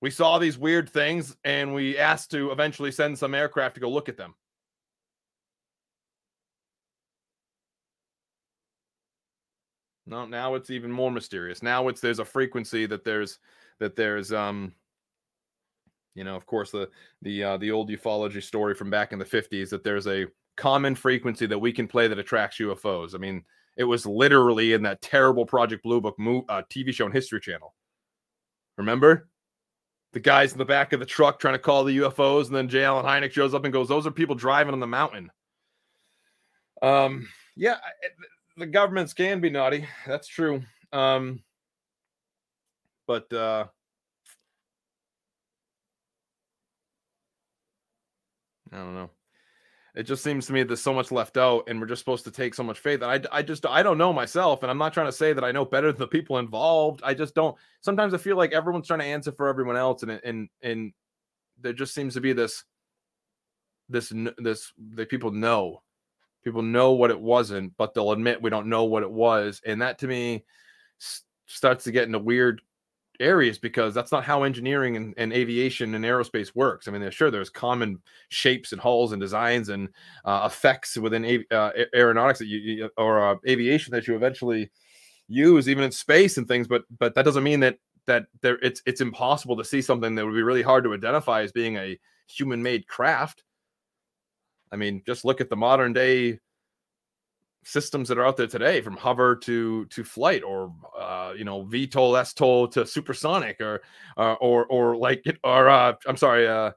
[0.00, 3.90] We saw these weird things and we asked to eventually send some aircraft to go
[3.90, 4.34] look at them.
[10.06, 11.62] No, now it's even more mysterious.
[11.62, 13.38] Now it's there's a frequency that there's
[13.78, 14.72] that there's um
[16.14, 16.88] you know, of course the
[17.22, 20.26] the uh, the old ufology story from back in the 50s that there's a
[20.56, 23.14] common frequency that we can play that attracts UFOs.
[23.14, 23.44] I mean,
[23.76, 27.40] it was literally in that terrible Project Blue Book mo- uh, TV show on History
[27.40, 27.72] Channel.
[28.76, 29.28] Remember?
[30.12, 32.68] The guys in the back of the truck trying to call the UFOs, and then
[32.68, 32.84] J.
[32.84, 35.30] Allen Hynek shows up and goes, "Those are people driving on the mountain."
[36.82, 37.76] Um, yeah,
[38.56, 39.86] the governments can be naughty.
[40.06, 40.62] That's true.
[40.92, 41.42] Um,
[43.06, 43.66] but uh,
[48.72, 49.10] I don't know
[49.94, 52.30] it just seems to me there's so much left out and we're just supposed to
[52.30, 53.02] take so much faith.
[53.02, 55.44] And I, I just i don't know myself and i'm not trying to say that
[55.44, 57.00] i know better than the people involved.
[57.04, 60.12] I just don't sometimes i feel like everyone's trying to answer for everyone else and
[60.12, 60.92] and and
[61.60, 62.64] there just seems to be this
[63.88, 65.82] this this that people know.
[66.42, 69.60] People know what it wasn't but they'll admit we don't know what it was.
[69.66, 70.44] And that to me
[71.46, 72.62] starts to get into weird
[73.20, 76.88] areas because that's not how engineering and, and, aviation and aerospace works.
[76.88, 77.98] I mean, sure there's common
[78.30, 79.88] shapes and hulls and designs and
[80.24, 84.70] uh, effects within uh, aeronautics that you, or uh, aviation that you eventually
[85.28, 86.66] use even in space and things.
[86.66, 90.24] But but that doesn't mean that that there it's it's impossible to see something that
[90.24, 93.44] would be really hard to identify as being a human made craft.
[94.72, 96.38] I mean, just look at the modern day
[97.64, 101.64] systems that are out there today from hover to to flight or uh you know
[101.64, 103.82] VTOL STOL to supersonic or
[104.16, 106.70] uh, or or like or uh I'm sorry uh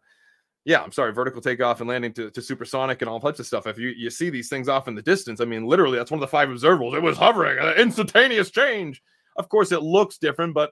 [0.66, 3.68] yeah, I'm sorry, vertical takeoff and landing to, to supersonic and all types of stuff.
[3.68, 6.20] If you, you see these things off in the distance, I mean, literally, that's one
[6.20, 6.96] of the five observables.
[6.96, 9.02] It was hovering, an instantaneous change.
[9.36, 10.72] Of course, it looks different, but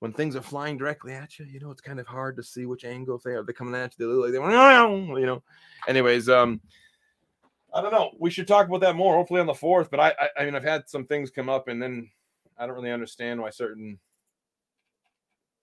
[0.00, 2.66] when things are flying directly at you, you know, it's kind of hard to see
[2.66, 3.42] which angle they are.
[3.42, 4.06] They're coming at you.
[4.06, 5.42] They look like they're, you know.
[5.88, 6.60] Anyways, um,
[7.72, 8.10] I don't know.
[8.18, 9.90] We should talk about that more, hopefully on the fourth.
[9.90, 12.10] But I, I, I mean, I've had some things come up, and then
[12.58, 13.98] I don't really understand why certain.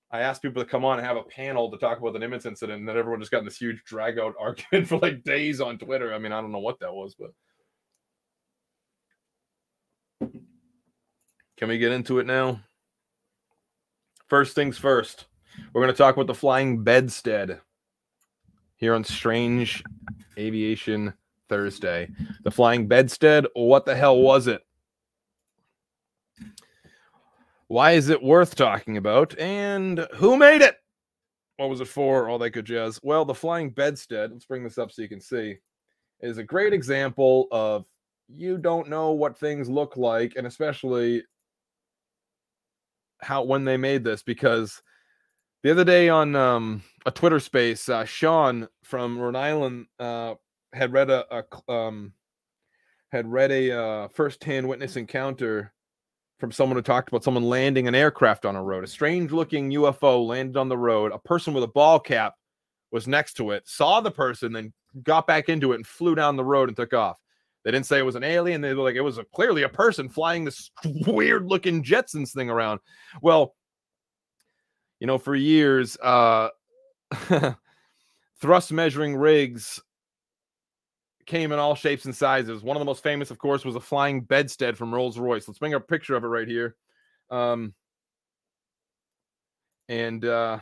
[0.10, 2.45] I asked people to come on and have a panel to talk about the Nimitz
[2.45, 5.60] incident, and then everyone just got in this huge drag out argument for like days
[5.60, 6.14] on Twitter.
[6.14, 7.32] I mean, I don't know what that was, but
[11.58, 12.62] can we get into it now?
[14.28, 15.26] First things first,
[15.74, 17.60] we're going to talk about the flying bedstead
[18.78, 19.84] here on Strange
[20.38, 21.14] Aviation
[21.49, 22.09] Thursday.
[22.43, 24.61] The flying bedstead, what the hell was it?
[27.67, 29.37] Why is it worth talking about?
[29.37, 30.77] And who made it?
[31.57, 32.29] What was it for?
[32.29, 32.99] All that good jazz.
[33.03, 35.57] Well, the flying bedstead, let's bring this up so you can see,
[36.21, 37.85] is a great example of
[38.29, 41.23] you don't know what things look like, and especially
[43.21, 44.81] how when they made this, because
[45.63, 50.35] the other day on um, a Twitter space, uh, Sean from Rhode Island uh,
[50.74, 52.13] had read a, a um
[53.11, 55.74] had read a uh, first-hand witness encounter
[56.39, 58.84] from someone who talked about someone landing an aircraft on a road.
[58.84, 61.11] A strange-looking UFO landed on the road.
[61.11, 62.36] A person with a ball cap
[62.91, 66.36] was next to it, saw the person, then got back into it and flew down
[66.36, 67.18] the road and took off.
[67.63, 68.61] They didn't say it was an alien.
[68.61, 72.80] They were like, it was a, clearly a person flying this weird-looking Jetsons thing around.
[73.22, 73.55] Well,
[74.99, 76.49] you know, for years, uh,
[78.41, 79.82] thrust measuring rigs
[81.28, 82.63] came in all shapes and sizes.
[82.63, 85.47] One of the most famous, of course, was a flying bedstead from Rolls Royce.
[85.47, 86.75] Let's bring a picture of it right here.
[87.30, 87.73] Um,
[89.89, 90.59] and uh,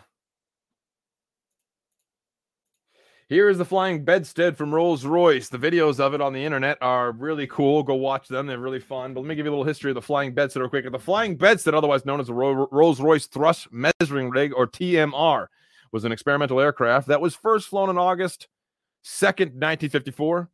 [3.29, 5.49] here is the flying bedstead from Rolls Royce.
[5.49, 7.83] The videos of it on the internet are really cool.
[7.83, 9.13] Go watch them; they're really fun.
[9.13, 10.91] But let me give you a little history of the flying bedstead real quick.
[10.91, 15.47] The flying bedstead, otherwise known as the Rolls Royce Thrust Measuring Rig or TMR,
[15.91, 18.47] was an experimental aircraft that was first flown in August
[19.03, 20.49] 2nd, 1954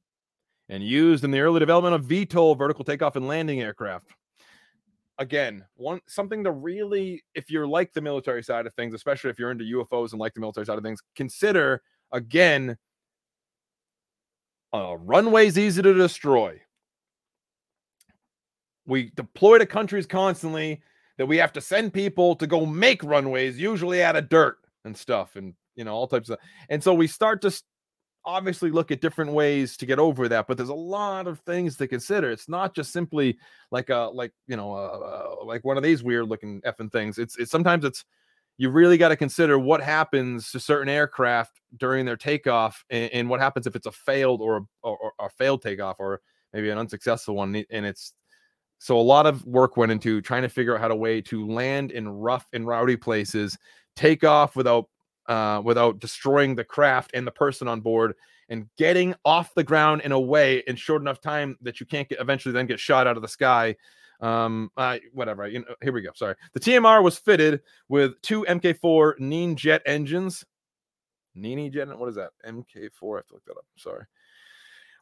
[0.72, 4.08] and used in the early development of VTOL vertical takeoff and landing aircraft.
[5.20, 9.38] Again, one something to really, if you're like the military side of things, especially if
[9.38, 12.78] you're into UFOs and like the military side of things, consider again.
[14.74, 16.62] A runway's easy to destroy.
[18.86, 20.82] We deploy to countries constantly
[21.18, 24.96] that we have to send people to go make runways, usually out of dirt and
[24.96, 26.40] stuff, and you know all types of.
[26.70, 27.52] And so we start to
[28.26, 31.76] obviously look at different ways to get over that but there's a lot of things
[31.78, 32.32] to consider.
[32.32, 33.38] It's not just simply
[33.72, 37.18] like a like you know uh, like one of these weird looking effing things.
[37.18, 38.06] It's it's sometimes it's
[38.58, 43.30] you really got to consider what happens to certain aircraft during their takeoff and, and
[43.30, 46.22] what happens if it's a failed or, or, or a failed takeoff or
[46.54, 48.14] maybe an unsuccessful one and it's
[48.78, 51.48] so a lot of work went into trying to figure out how to way to
[51.48, 53.58] land in rough and rowdy places
[53.96, 54.86] take off without
[55.32, 58.16] uh, without destroying the craft and the person on board
[58.50, 62.10] and getting off the ground in a way in short enough time that you can't
[62.10, 63.74] get eventually then get shot out of the sky.
[64.20, 64.70] Um
[65.14, 66.36] whatever you know here we go sorry.
[66.54, 70.44] The tmr was fitted with two mk4 Nene jet engines.
[71.34, 72.32] Nini jet what is that?
[72.46, 74.04] Mk4 i have to look that up sorry.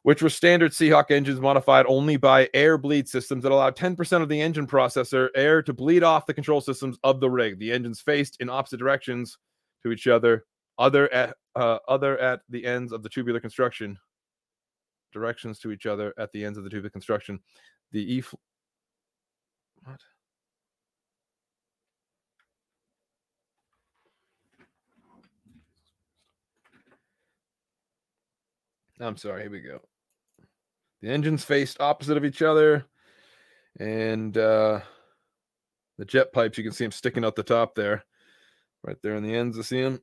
[0.04, 4.30] Which were standard Seahawk engines modified only by air bleed systems that allowed 10% of
[4.30, 7.58] the engine processor air to bleed off the control systems of the rig.
[7.58, 9.38] The engines faced in opposite directions
[9.84, 10.46] to each other,
[10.78, 13.98] other at uh, other at the ends of the tubular construction.
[15.12, 17.40] Directions to each other at the ends of the tubular construction.
[17.92, 18.24] The E.
[19.84, 20.00] What?
[29.02, 29.44] I'm sorry.
[29.44, 29.80] Here we go.
[31.02, 32.86] The engines faced opposite of each other,
[33.80, 34.82] and uh,
[35.98, 36.58] the jet pipes.
[36.58, 38.04] You can see them sticking out the top there
[38.84, 39.58] right there in the ends.
[39.58, 40.02] I see them.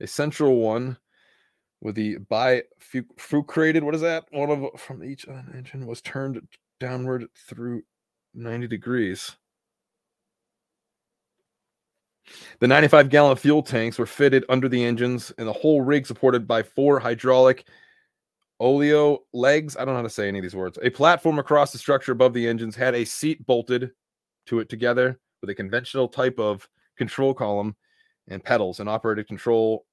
[0.00, 0.98] a central one
[1.80, 3.82] with the bifurcated.
[3.82, 4.24] What is that?
[4.30, 6.40] One of from each engine was turned
[6.80, 7.82] downward through
[8.34, 9.36] 90 degrees.
[12.60, 16.46] The 95 gallon fuel tanks were fitted under the engines, and the whole rig supported
[16.46, 17.66] by four hydraulic
[18.60, 19.76] oleo legs.
[19.76, 20.78] I don't know how to say any of these words.
[20.82, 23.90] A platform across the structure above the engines had a seat bolted
[24.46, 27.76] to it together with a conventional type of control column
[28.28, 29.86] and pedals and operated control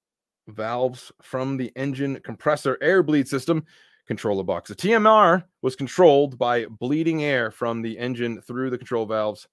[0.48, 3.66] valves from the engine compressor air bleed system
[4.08, 4.70] controller box.
[4.70, 9.48] The TMR was controlled by bleeding air from the engine through the control valves.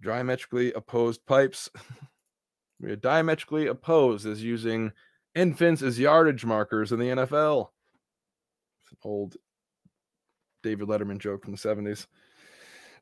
[0.00, 1.70] Diametrically opposed pipes.
[2.80, 4.92] We are diametrically opposed is using
[5.34, 7.70] infants as yardage markers in the NFL.
[8.82, 9.36] It's an old
[10.62, 12.06] David Letterman joke from the 70s.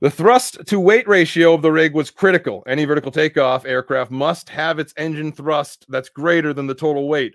[0.00, 2.62] The thrust to weight ratio of the rig was critical.
[2.66, 7.34] Any vertical takeoff aircraft must have its engine thrust that's greater than the total weight.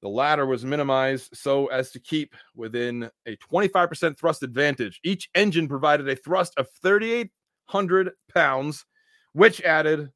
[0.00, 4.98] The latter was minimized so as to keep within a 25% thrust advantage.
[5.04, 8.86] Each engine provided a thrust of 3,800 pounds,
[9.34, 10.10] which added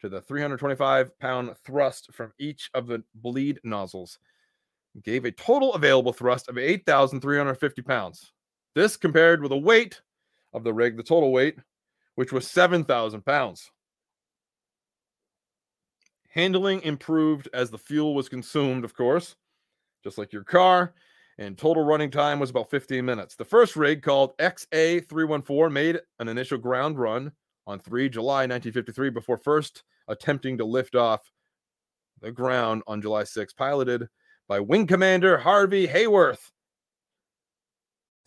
[0.00, 4.18] to the 325 pound thrust from each of the bleed nozzles,
[5.04, 8.32] gave a total available thrust of 8,350 pounds.
[8.74, 10.00] This compared with a weight
[10.52, 11.56] of the rig, the total weight,
[12.14, 13.70] which was 7,000 pounds.
[16.28, 19.36] Handling improved as the fuel was consumed, of course,
[20.04, 20.94] just like your car,
[21.38, 23.34] and total running time was about 15 minutes.
[23.34, 27.32] The first rig, called XA314, made an initial ground run
[27.66, 31.32] on 3 July 1953 before first attempting to lift off
[32.20, 34.08] the ground on July 6, piloted
[34.48, 36.50] by Wing Commander Harvey Heyworth.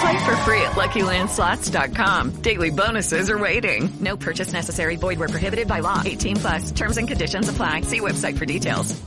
[0.00, 2.42] Play for free at LuckyLandSlots.com.
[2.42, 3.90] Daily bonuses are waiting.
[4.00, 4.96] No purchase necessary.
[4.96, 6.02] Void where prohibited by law.
[6.04, 6.70] 18 plus.
[6.70, 7.82] Terms and conditions apply.
[7.82, 9.00] See website for details.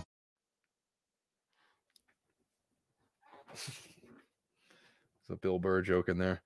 [3.54, 6.42] It's a Bill Burr joke in there.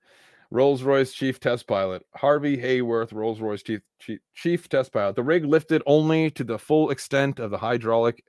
[0.50, 5.16] Rolls Royce chief test pilot Harvey Heyworth, Rolls Royce chief, chief chief test pilot.
[5.16, 8.24] The rig lifted only to the full extent of the hydraulic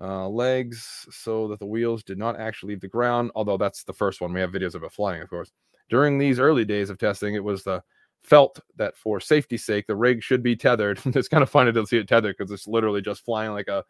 [0.00, 3.30] uh, legs, so that the wheels did not actually leave the ground.
[3.34, 5.50] Although that's the first one we have videos of it flying, of course.
[5.88, 7.82] During these early days of testing, it was the
[8.22, 11.00] felt that for safety's sake, the rig should be tethered.
[11.04, 13.84] it's kind of funny to see it tethered because it's literally just flying like a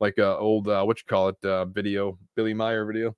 [0.00, 3.16] like a old uh, what you call it uh, video Billy Meier video.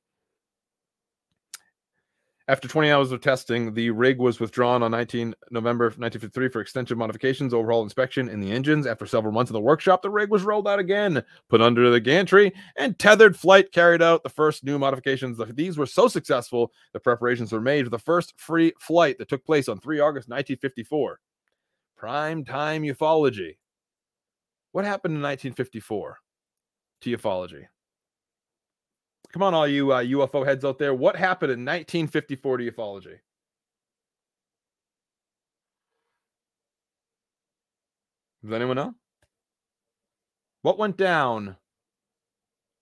[2.48, 6.96] After 20 hours of testing, the rig was withdrawn on 19 November 1953 for extensive
[6.96, 8.86] modifications, overhaul inspection in the engines.
[8.86, 11.98] After several months in the workshop, the rig was rolled out again, put under the
[11.98, 15.40] gantry, and tethered flight carried out the first new modifications.
[15.54, 19.44] These were so successful, the preparations were made for the first free flight that took
[19.44, 21.18] place on 3 August 1954.
[21.96, 23.56] Prime time ufology.
[24.70, 26.18] What happened in 1954
[27.00, 27.66] to ufology?
[29.32, 30.94] Come on, all you uh, UFO heads out there.
[30.94, 33.18] What happened in 1954 to ufology?
[38.42, 38.94] Does anyone know?
[40.62, 41.56] What went down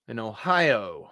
[0.07, 1.11] in Ohio?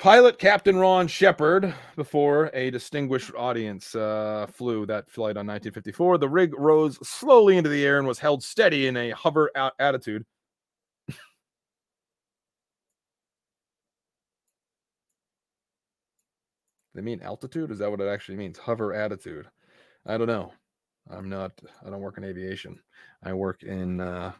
[0.00, 6.16] Pilot Captain Ron Shepherd, before a distinguished audience, uh, flew that flight on 1954.
[6.16, 9.74] The rig rose slowly into the air and was held steady in a hover out
[9.78, 10.24] attitude.
[16.94, 17.70] they mean altitude?
[17.70, 18.56] Is that what it actually means?
[18.56, 19.48] Hover attitude.
[20.06, 20.54] I don't know.
[21.10, 21.52] I'm not,
[21.84, 22.80] I don't work in aviation.
[23.22, 24.32] I work in uh,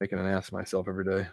[0.00, 1.28] making an ass myself every day.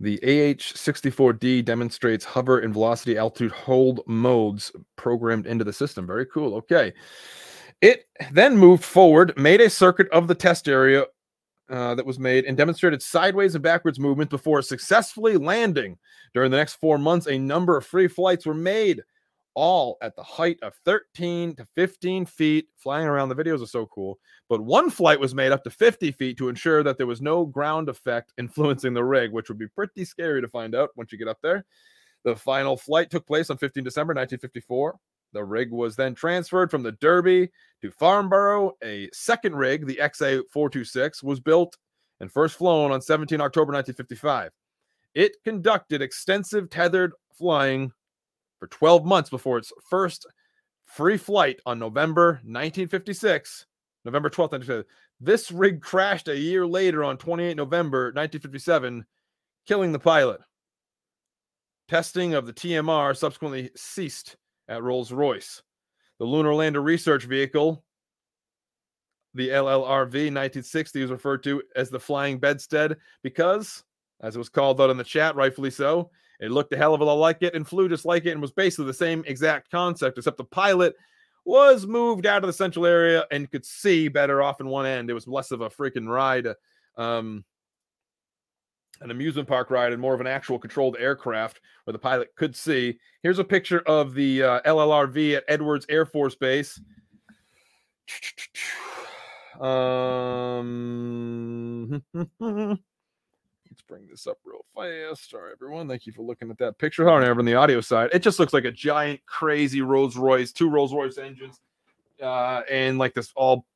[0.00, 6.06] The AH-64D demonstrates hover and velocity altitude hold modes programmed into the system.
[6.06, 6.54] Very cool.
[6.56, 6.92] Okay.
[7.80, 11.04] It then moved forward, made a circuit of the test area
[11.70, 15.96] uh, that was made, and demonstrated sideways and backwards movement before successfully landing.
[16.34, 19.02] During the next four months, a number of free flights were made,
[19.54, 22.66] all at the height of 13 to 15 feet.
[22.76, 24.18] Flying around, the videos are so cool.
[24.48, 27.46] But one flight was made up to 50 feet to ensure that there was no
[27.46, 31.18] ground effect influencing the rig, which would be pretty scary to find out once you
[31.18, 31.64] get up there.
[32.24, 34.96] The final flight took place on 15 December 1954.
[35.32, 37.50] The rig was then transferred from the Derby
[37.82, 38.72] to Farnborough.
[38.82, 41.76] A second rig, the XA 426, was built
[42.20, 44.52] and first flown on 17 October 1955.
[45.14, 47.92] It conducted extensive tethered flying
[48.58, 50.26] for 12 months before its first
[50.84, 53.66] free flight on November 1956.
[54.04, 54.84] November 12th, 1957.
[55.20, 59.04] This rig crashed a year later on 28 November 1957,
[59.66, 60.40] killing the pilot.
[61.88, 64.36] Testing of the TMR subsequently ceased
[64.68, 65.62] at Rolls Royce.
[66.18, 67.84] The Lunar Lander Research Vehicle,
[69.34, 73.84] the LLRV 1960, is referred to as the Flying Bedstead because,
[74.20, 76.10] as it was called out in the chat, rightfully so,
[76.44, 78.42] it looked a hell of a lot like it and flew just like it and
[78.42, 80.94] was basically the same exact concept, except the pilot
[81.44, 85.10] was moved out of the central area and could see better off in one end.
[85.10, 86.48] It was less of a freaking ride,
[86.96, 87.44] um,
[89.00, 92.56] an amusement park ride, and more of an actual controlled aircraft where the pilot could
[92.56, 92.98] see.
[93.22, 96.80] Here's a picture of the uh, LLRV at Edwards Air Force Base.
[99.60, 100.62] Um,
[103.74, 105.30] let's bring this up real fast.
[105.30, 105.88] Sorry, everyone.
[105.88, 107.08] Thank you for looking at that picture.
[107.08, 110.16] I don't know, on the audio side, it just looks like a giant, crazy Rolls
[110.16, 111.60] Royce, two Rolls Royce engines,
[112.22, 113.66] uh, and like this all,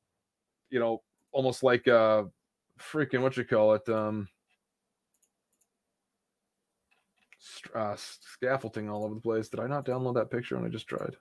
[0.70, 2.22] you know, almost like uh
[2.78, 4.28] freaking what you call it, um,
[7.74, 9.49] uh, scaffolding all over the place.
[9.49, 11.16] Did I not download that picture when I just tried?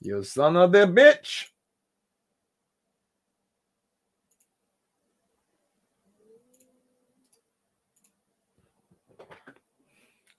[0.00, 1.46] You son of a bitch.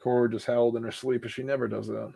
[0.04, 2.12] Cora just howled in her sleep, as she never does that.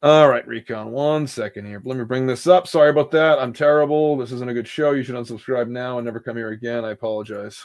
[0.00, 1.82] All right, Recon, one second here.
[1.84, 2.66] Let me bring this up.
[2.66, 3.38] Sorry about that.
[3.38, 4.16] I'm terrible.
[4.16, 4.92] This isn't a good show.
[4.92, 6.84] You should unsubscribe now and never come here again.
[6.84, 7.64] I apologize.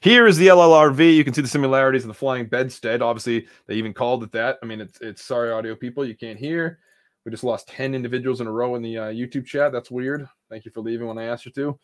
[0.00, 1.14] Here is the LLRV.
[1.14, 3.02] You can see the similarities of the flying bedstead.
[3.02, 4.58] Obviously, they even called it that.
[4.62, 6.80] I mean, it's it's sorry, audio people, you can't hear.
[7.24, 9.72] We just lost 10 individuals in a row in the uh, YouTube chat.
[9.72, 10.26] That's weird.
[10.48, 11.78] Thank you for leaving when I asked you to.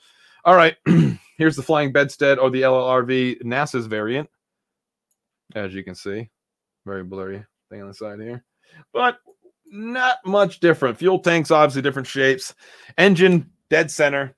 [0.45, 0.77] All right,
[1.39, 4.29] here's the flying bedstead or the LLRV NASA's variant.
[5.55, 6.31] As you can see,
[6.85, 8.45] very blurry thing on the side here,
[8.93, 9.19] but
[9.67, 10.99] not much different.
[10.99, 12.55] Fuel tanks, obviously different shapes.
[12.99, 14.35] Engine dead center.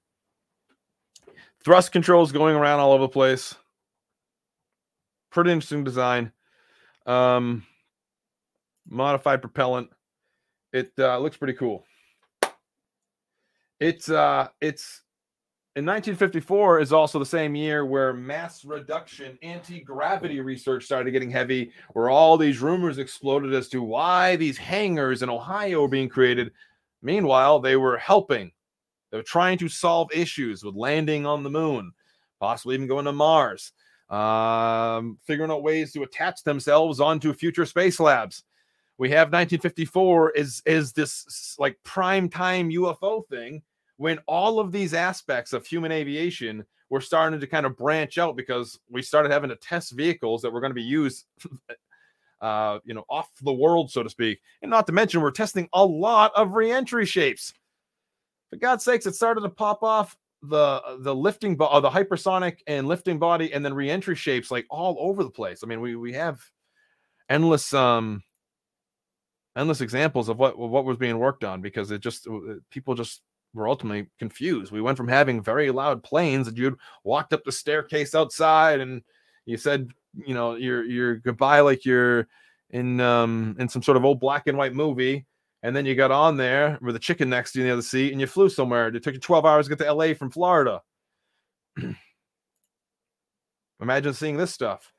[1.65, 3.55] Thrust controls going around all over the place.
[5.31, 6.33] Pretty interesting design.
[7.07, 7.65] Um,
[8.87, 9.89] modified propellant.
[10.73, 11.85] It uh, looks pretty cool.
[13.81, 15.03] It's uh it's
[15.77, 21.73] in 1954 is also the same year where mass reduction anti-gravity research started getting heavy
[21.95, 26.53] where all these rumors exploded as to why these hangars in ohio were being created.
[27.03, 28.53] Meanwhile they were helping.
[29.11, 31.93] They were trying to solve issues with landing on the moon
[32.41, 33.73] possibly even going to mars
[34.11, 38.45] um, figuring out ways to attach themselves onto future space labs.
[38.99, 43.63] We have 1954 is is this like prime time ufo thing
[43.97, 48.37] when all of these aspects of human aviation were starting to kind of branch out
[48.37, 51.27] because we started having to test vehicles that were going to be used
[52.41, 54.41] uh you know off the world so to speak.
[54.63, 57.53] And not to mention we're testing a lot of reentry shapes.
[58.51, 62.59] For god's sakes it started to pop off the the lifting bo- uh, the hypersonic
[62.67, 65.61] and lifting body and then reentry shapes like all over the place.
[65.63, 66.41] I mean we we have
[67.31, 68.23] endless um
[69.57, 72.27] endless examples of what what was being worked on because it just
[72.71, 73.23] people just
[73.55, 74.73] were ultimately confused.
[74.73, 79.03] We went from having very loud planes that you'd walked up the staircase outside and
[79.47, 82.29] you said, you know, your your goodbye like you're
[82.71, 85.27] in um in some sort of old black and white movie.
[85.63, 87.83] And then you got on there with a chicken next to you in the other
[87.83, 88.89] seat and you flew somewhere.
[88.89, 90.83] It took you 12 hours to get to LA from Florida.
[93.81, 94.94] Imagine seeing this stuff.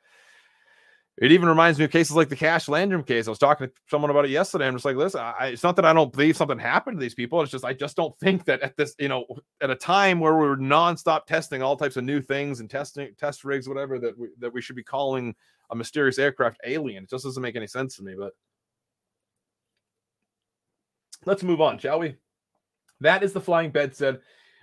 [1.18, 3.28] It even reminds me of cases like the Cash Landrum case.
[3.28, 4.68] I was talking to someone about it yesterday.
[4.68, 7.14] I'm just like, listen, I, it's not that I don't believe something happened to these
[7.14, 7.42] people.
[7.42, 9.26] It's just I just don't think that at this, you know,
[9.62, 13.46] at a time where we're nonstop testing all types of new things and testing test
[13.46, 15.34] rigs, whatever, that we, that we should be calling
[15.70, 17.06] a mysterious aircraft alien.
[17.06, 18.16] It just doesn't make any sense to me.
[18.18, 18.34] But
[21.26, 22.18] let's move on, shall we?
[23.00, 24.20] That is the flying bedstead.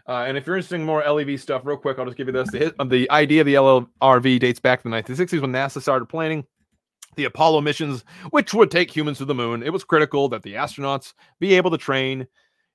[0.09, 2.33] Uh, and if you're interested in more LEV stuff, real quick, I'll just give you
[2.33, 2.51] this.
[2.51, 6.45] The, the idea of the LLRV dates back to the 1960s when NASA started planning
[7.15, 9.63] the Apollo missions, which would take humans to the moon.
[9.63, 12.27] It was critical that the astronauts be able to train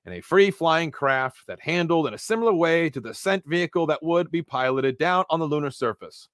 [0.06, 3.86] in a free flying craft that handled in a similar way to the ascent vehicle
[3.86, 6.28] that would be piloted down on the lunar surface.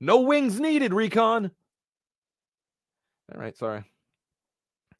[0.00, 1.50] No wings needed, Recon.
[3.32, 3.84] All right, sorry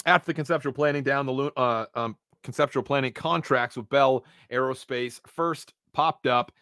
[0.07, 5.75] after the conceptual planning down the uh, um, conceptual planning contracts with Bell Aerospace first
[5.93, 6.53] popped up,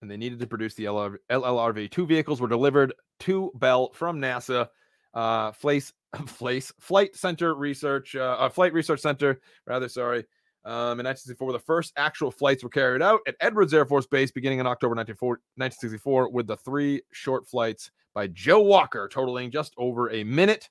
[0.00, 1.90] and they needed to produce the LR- LLRV.
[1.90, 4.68] Two vehicles were delivered to Bell from NASA.
[5.14, 5.92] Uh, Flace,
[6.26, 9.88] Flace Flight Center Research, uh, uh, Flight Research Center, rather.
[9.88, 10.24] Sorry.
[10.64, 14.30] Um, in 1964, the first actual flights were carried out at Edwards Air Force Base
[14.30, 20.08] beginning in October 1964, with the three short flights by Joe Walker, totaling just over
[20.12, 20.70] a minute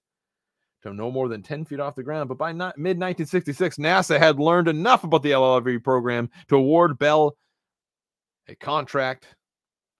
[0.83, 2.29] to no more than 10 feet off the ground.
[2.29, 7.35] But by mid 1966, NASA had learned enough about the LLRV program to award Bell
[8.47, 9.27] a contract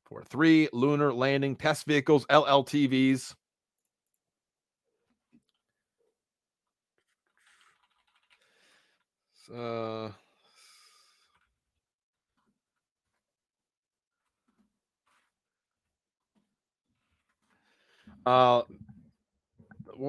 [0.05, 3.33] for three lunar landing test vehicles, LLTVs.
[9.53, 10.09] Uh,
[18.25, 18.61] uh,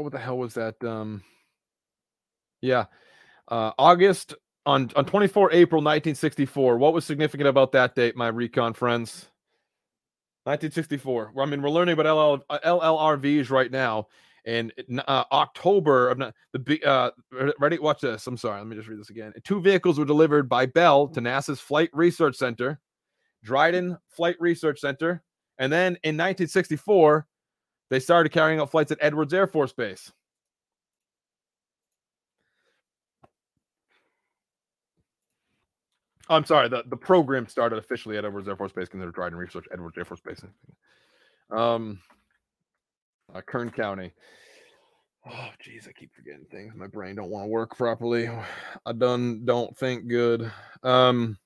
[0.00, 0.82] what the hell was that?
[0.82, 1.22] Um,
[2.60, 2.86] yeah,
[3.48, 4.34] uh, August
[4.64, 6.78] on on 24 April 1964.
[6.78, 9.28] What was significant about that date, my recon friends?
[10.44, 11.32] 1964.
[11.38, 14.08] I mean, we're learning about LL, uh, LLRVs right now.
[14.44, 14.72] And
[15.06, 16.18] uh, October of
[16.52, 17.10] the uh,
[17.60, 17.78] ready.
[17.78, 18.26] Watch this.
[18.26, 18.58] I'm sorry.
[18.58, 19.32] Let me just read this again.
[19.44, 22.80] Two vehicles were delivered by Bell to NASA's Flight Research Center,
[23.44, 25.22] Dryden Flight Research Center,
[25.58, 27.24] and then in 1964,
[27.92, 30.10] they started carrying out flights at Edwards Air Force Base.
[36.30, 39.66] I'm sorry, the, the program started officially at Edwards Air Force Base, considered Dryden Research,
[39.70, 40.42] Edwards Air Force Base.
[41.50, 42.00] Um,
[43.34, 44.14] uh, Kern County.
[45.30, 46.72] Oh, geez, I keep forgetting things.
[46.74, 48.26] My brain don't want to work properly.
[48.86, 50.50] I done don't think good.
[50.82, 51.36] Um,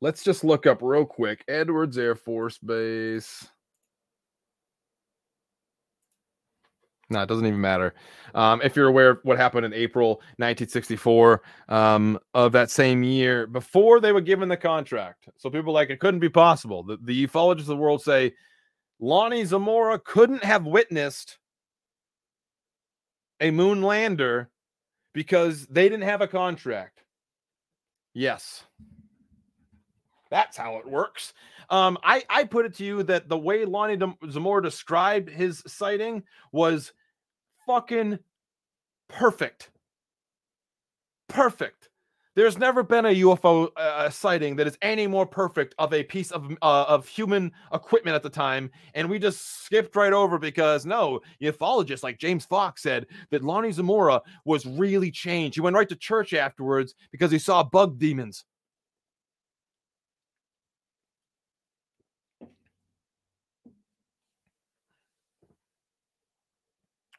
[0.00, 1.44] let's just look up real quick.
[1.46, 3.48] Edwards Air Force Base.
[7.10, 7.94] No, it doesn't even matter.
[8.34, 13.46] Um, if you're aware of what happened in April 1964 um, of that same year,
[13.46, 16.82] before they were given the contract, so people like it couldn't be possible.
[16.82, 18.34] The, the ufologists of the world say
[19.00, 21.38] Lonnie Zamora couldn't have witnessed
[23.40, 24.50] a moon lander
[25.14, 27.02] because they didn't have a contract.
[28.12, 28.64] Yes,
[30.30, 31.32] that's how it works.
[31.70, 33.98] Um, I, I put it to you that the way Lonnie
[34.30, 36.22] Zamora described his sighting
[36.52, 36.92] was
[37.66, 38.18] fucking
[39.08, 39.70] perfect.
[41.28, 41.88] Perfect.
[42.38, 46.30] There's never been a UFO uh, sighting that is any more perfect of a piece
[46.30, 50.86] of uh, of human equipment at the time, and we just skipped right over because
[50.86, 55.56] no, ufologists like James Fox said that Lonnie Zamora was really changed.
[55.56, 58.44] He went right to church afterwards because he saw bug demons.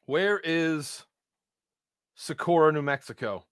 [0.10, 1.06] Where is
[2.16, 3.46] Socorro, New Mexico?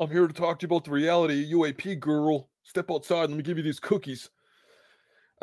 [0.00, 2.48] I'm here to talk to you about the reality UAP girl.
[2.62, 3.28] Step outside.
[3.28, 4.30] Let me give you these cookies.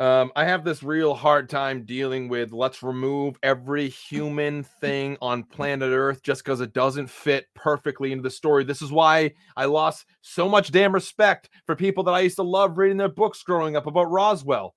[0.02, 5.44] Um, I have this real hard time dealing with let's remove every human thing on
[5.44, 8.64] planet Earth just because it doesn't fit perfectly into the story.
[8.64, 12.42] This is why I lost so much damn respect for people that I used to
[12.42, 14.74] love reading their books growing up about Roswell.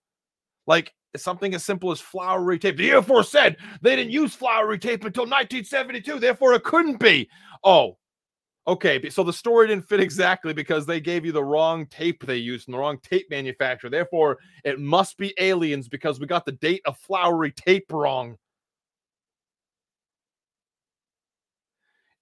[0.67, 2.78] Like something as simple as flowery tape.
[2.78, 7.28] The Air Force said they didn't use flowery tape until 1972, therefore it couldn't be.
[7.63, 7.97] Oh,
[8.68, 12.38] Okay, so the story didn't fit exactly because they gave you the wrong tape they
[12.38, 13.91] used and the wrong tape manufacturer.
[13.91, 18.38] Therefore, it must be aliens because we got the date of flowery tape wrong.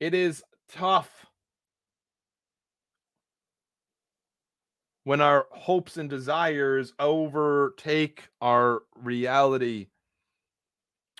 [0.01, 1.25] It is tough
[5.05, 9.87] when our hopes and desires overtake our reality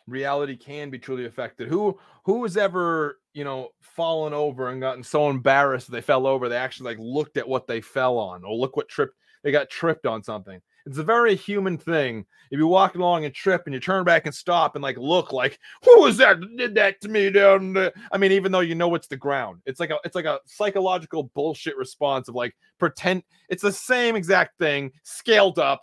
[0.06, 5.04] reality can be truly affected who who has ever you know fallen over and gotten
[5.04, 8.56] so embarrassed they fell over they actually like looked at what they fell on or
[8.56, 12.68] look what tripped they got tripped on something it's a very human thing if you're
[12.68, 16.02] walking along and trip and you turn back and stop and like look like who
[16.02, 17.92] was that did that to me down there?
[18.12, 20.40] i mean even though you know it's the ground it's like a it's like a
[20.46, 25.82] psychological bullshit response of like pretend it's the same exact thing scaled up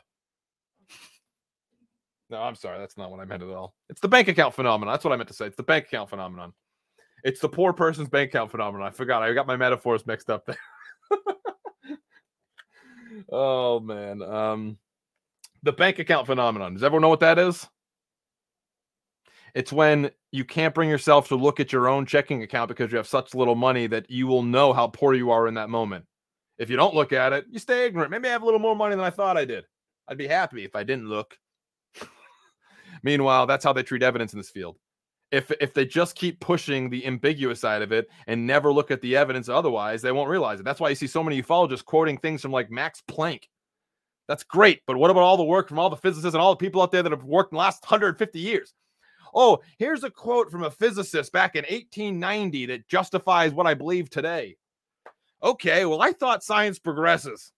[2.31, 2.79] no, I'm sorry.
[2.79, 3.75] That's not what I meant at all.
[3.89, 4.93] It's the bank account phenomenon.
[4.93, 5.47] That's what I meant to say.
[5.47, 6.53] It's the bank account phenomenon.
[7.25, 8.87] It's the poor person's bank account phenomenon.
[8.87, 9.23] I forgot.
[9.23, 10.59] I got my metaphors mixed up there.
[13.31, 14.23] oh man.
[14.23, 14.79] Um
[15.63, 16.75] the bank account phenomenon.
[16.75, 17.69] Does everyone know what that is?
[19.55, 22.97] It's when you can't bring yourself to look at your own checking account because you
[22.97, 26.05] have such little money that you will know how poor you are in that moment.
[26.59, 28.11] If you don't look at it, you stay ignorant.
[28.11, 29.65] Maybe I have a little more money than I thought I did.
[30.07, 31.37] I'd be happy if I didn't look.
[33.03, 34.77] Meanwhile, that's how they treat evidence in this field.
[35.33, 39.01] If if they just keep pushing the ambiguous side of it and never look at
[39.01, 40.65] the evidence otherwise, they won't realize it.
[40.65, 43.45] That's why you see so many ufologists quoting things from like Max Planck.
[44.27, 46.57] That's great, but what about all the work from all the physicists and all the
[46.57, 48.75] people out there that have worked in the last 150 years?
[49.35, 54.11] Oh, here's a quote from a physicist back in 1890 that justifies what I believe
[54.11, 54.57] today.
[55.43, 57.53] Okay, well, I thought science progresses.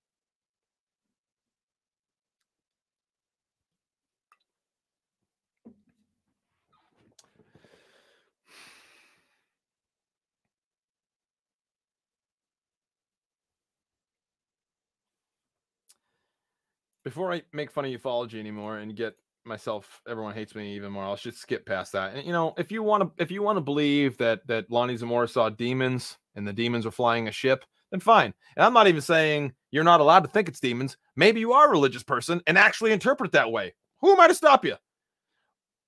[17.05, 21.05] Before I make fun of ufology anymore and get myself everyone hates me even more,
[21.05, 22.15] I'll just skip past that.
[22.15, 24.97] And you know, if you want to if you want to believe that that Lonnie
[24.97, 28.33] Zamora saw demons and the demons were flying a ship, then fine.
[28.57, 30.97] And I'm not even saying you're not allowed to think it's demons.
[31.17, 33.75] Maybe you are a religious person and actually interpret that way.
[34.01, 34.77] Who am I to stop you?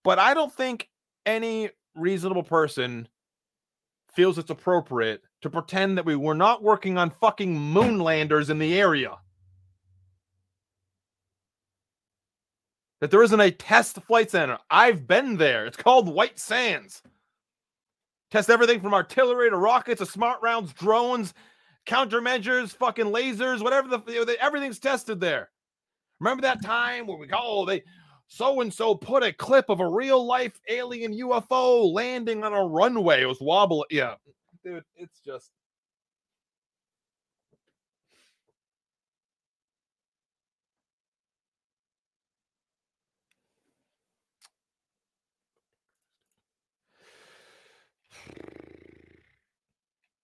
[0.02, 0.88] But I don't think
[1.26, 3.08] any reasonable person
[4.14, 8.78] feels it's appropriate to pretend that we were not working on fucking moonlanders in the
[8.78, 9.16] area.
[13.04, 14.58] That there isn't a test flight center.
[14.70, 15.66] I've been there.
[15.66, 17.02] It's called White Sands.
[18.30, 21.34] Test everything from artillery to rockets to smart rounds, drones,
[21.84, 25.50] countermeasures, fucking lasers, whatever the everything's tested there.
[26.18, 27.82] Remember that time where we go, oh, they
[28.26, 32.64] so and so put a clip of a real life alien UFO landing on a
[32.64, 33.20] runway.
[33.20, 33.84] It was wobbling.
[33.90, 34.14] Yeah,
[34.64, 35.50] dude, it's just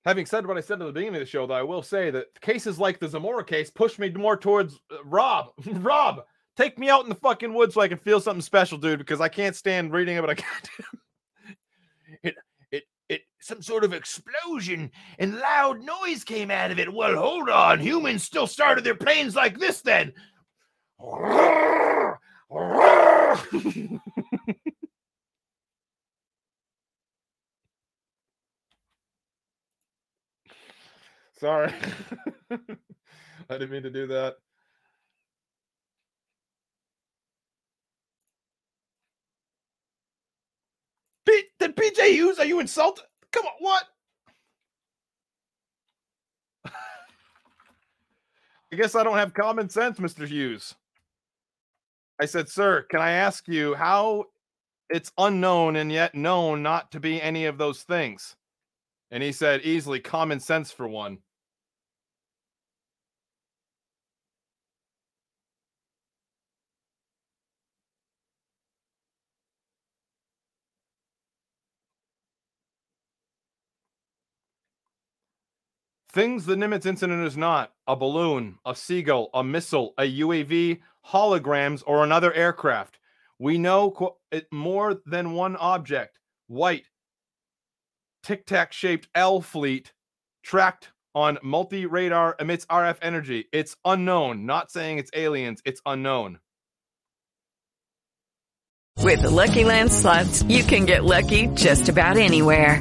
[0.05, 2.11] Having said what I said at the beginning of the show, though, I will say
[2.11, 5.49] that cases like the Zamora case push me more towards uh, Rob.
[5.67, 6.23] Rob,
[6.57, 9.21] take me out in the fucking woods so I can feel something special, dude, because
[9.21, 11.57] I can't stand reading about a goddamn.
[12.23, 12.35] It,
[12.73, 16.93] it, it, some sort of explosion and loud noise came out of it.
[16.93, 17.79] Well, hold on.
[17.79, 20.15] Humans still started their planes like this then.
[31.41, 31.73] Sorry.
[32.51, 32.59] I
[33.49, 34.37] didn't mean to do that.
[41.25, 42.39] insulted, PJ Hughes?
[42.39, 43.05] Are you insulted?
[43.33, 43.85] Come on, what?
[46.67, 46.73] I
[48.77, 50.29] guess I don't have common sense, Mr.
[50.29, 50.75] Hughes.
[52.21, 54.27] I said, Sir, can I ask you how
[54.91, 58.37] it's unknown and yet known not to be any of those things?
[59.11, 61.17] And he said, Easily common sense for one.
[76.13, 81.85] Things the Nimitz incident is not a balloon, a seagull, a missile, a UAV, holograms,
[81.87, 82.99] or another aircraft.
[83.39, 84.17] We know
[84.51, 86.19] more than one object.
[86.49, 86.87] White,
[88.25, 89.93] tic tac shaped L fleet
[90.43, 93.47] tracked on multi radar emits RF energy.
[93.53, 94.47] It's unknown.
[94.47, 96.41] Not saying it's aliens, it's unknown.
[98.99, 102.81] With the Lucky Land slots, you can get lucky just about anywhere.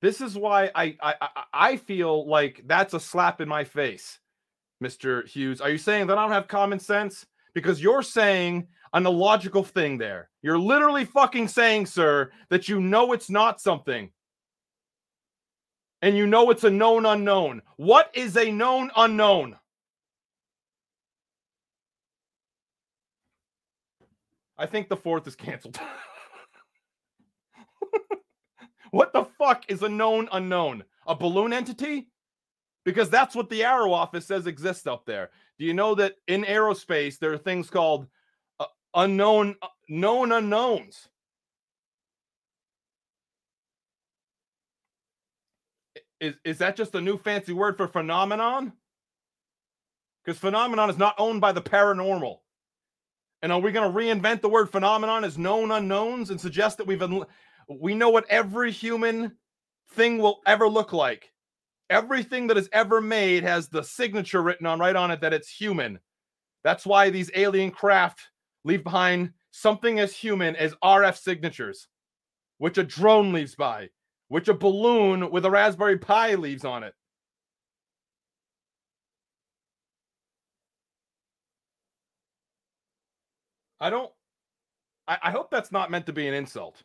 [0.00, 1.14] this is why I I
[1.52, 4.18] I- feel like that's a slap in my face,
[4.82, 5.26] Mr.
[5.26, 5.60] Hughes.
[5.60, 7.26] Are you saying that I don't have common sense?
[7.54, 10.30] Because you're saying an illogical thing there.
[10.42, 14.10] You're literally fucking saying, sir, that you know it's not something.
[16.00, 17.62] And you know it's a known unknown.
[17.76, 19.56] What is a known unknown?
[24.56, 25.80] I think the fourth is canceled.
[28.90, 30.84] What the fuck is a known unknown?
[31.06, 32.08] A balloon entity?
[32.84, 35.30] Because that's what the AARO office says exists up there.
[35.58, 38.06] Do you know that in aerospace there are things called
[38.60, 41.08] uh, unknown uh, known unknowns?
[46.20, 48.72] Is is that just a new fancy word for phenomenon?
[50.24, 52.38] Because phenomenon is not owned by the paranormal.
[53.40, 56.86] And are we going to reinvent the word phenomenon as known unknowns and suggest that
[56.86, 57.02] we've
[57.68, 59.32] we know what every human
[59.90, 61.32] thing will ever look like.
[61.90, 65.48] Everything that is ever made has the signature written on right on it that it's
[65.48, 65.98] human.
[66.64, 68.28] That's why these alien craft
[68.64, 71.88] leave behind something as human as RF signatures,
[72.58, 73.88] which a drone leaves by,
[74.28, 76.94] which a balloon with a Raspberry Pi leaves on it.
[83.80, 84.10] I don't
[85.06, 86.82] I, I hope that's not meant to be an insult.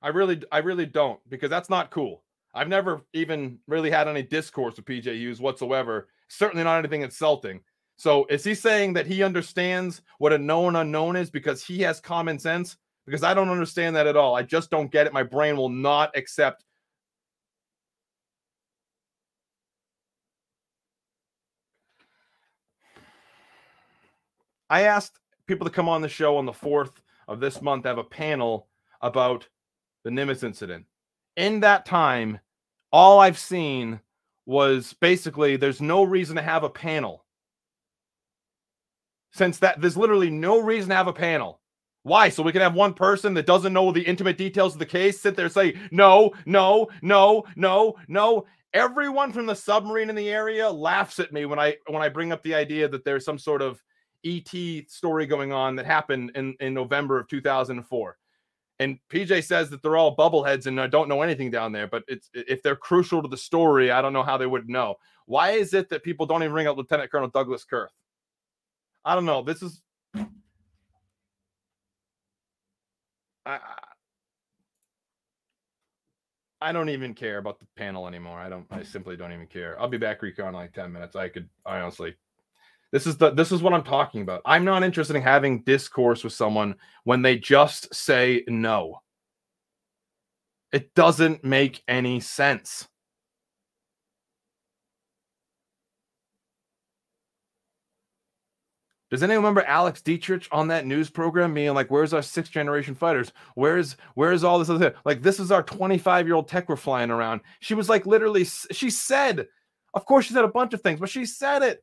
[0.00, 2.22] I really, I really don't because that's not cool.
[2.54, 6.08] I've never even really had any discourse with PJ Hughes whatsoever.
[6.28, 7.60] Certainly not anything insulting.
[7.96, 12.00] So is he saying that he understands what a known unknown is because he has
[12.00, 12.76] common sense?
[13.06, 14.36] Because I don't understand that at all.
[14.36, 15.12] I just don't get it.
[15.12, 16.64] My brain will not accept.
[24.70, 26.92] I asked people to come on the show on the 4th
[27.26, 28.68] of this month, have a panel
[29.00, 29.48] about
[30.04, 30.86] the Nimitz incident.
[31.36, 32.40] In that time,
[32.92, 34.00] all I've seen
[34.46, 37.24] was basically there's no reason to have a panel.
[39.32, 41.60] Since that there's literally no reason to have a panel.
[42.02, 42.30] Why?
[42.30, 45.20] So we can have one person that doesn't know the intimate details of the case
[45.20, 48.46] sit there and say, no, no, no, no, no.
[48.72, 52.32] Everyone from the submarine in the area laughs at me when I when I bring
[52.32, 53.82] up the idea that there's some sort of
[54.24, 54.50] ET
[54.88, 58.16] story going on that happened in, in November of 2004.
[58.80, 61.88] And PJ says that they're all bubbleheads and uh, don't know anything down there.
[61.88, 64.96] But it's if they're crucial to the story, I don't know how they would know.
[65.26, 67.92] Why is it that people don't even ring up Lieutenant Colonel Douglas Kurth?
[69.04, 69.42] I don't know.
[69.42, 69.82] This is.
[73.44, 73.58] I,
[76.60, 78.38] I don't even care about the panel anymore.
[78.38, 78.66] I don't.
[78.70, 79.80] I simply don't even care.
[79.80, 81.16] I'll be back, Rico, in like ten minutes.
[81.16, 81.48] I could.
[81.64, 82.14] I honestly.
[82.90, 84.40] This is the this is what I'm talking about.
[84.46, 89.00] I'm not interested in having discourse with someone when they just say no.
[90.72, 92.88] It doesn't make any sense.
[99.10, 102.94] Does anyone remember Alex Dietrich on that news program being like, "Where's our sixth generation
[102.94, 103.32] fighters?
[103.54, 107.10] Where's where's all this other like this is our 25 year old tech we're flying
[107.10, 109.46] around?" She was like, literally, she said,
[109.94, 111.82] of course, she said a bunch of things, but she said it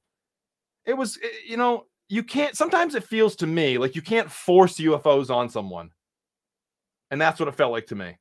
[0.86, 2.56] it was, eh, you know, you can't.
[2.56, 5.92] Sometimes it feels to me like you can't force UFOs on someone,
[7.12, 8.18] and that's what it felt like to me.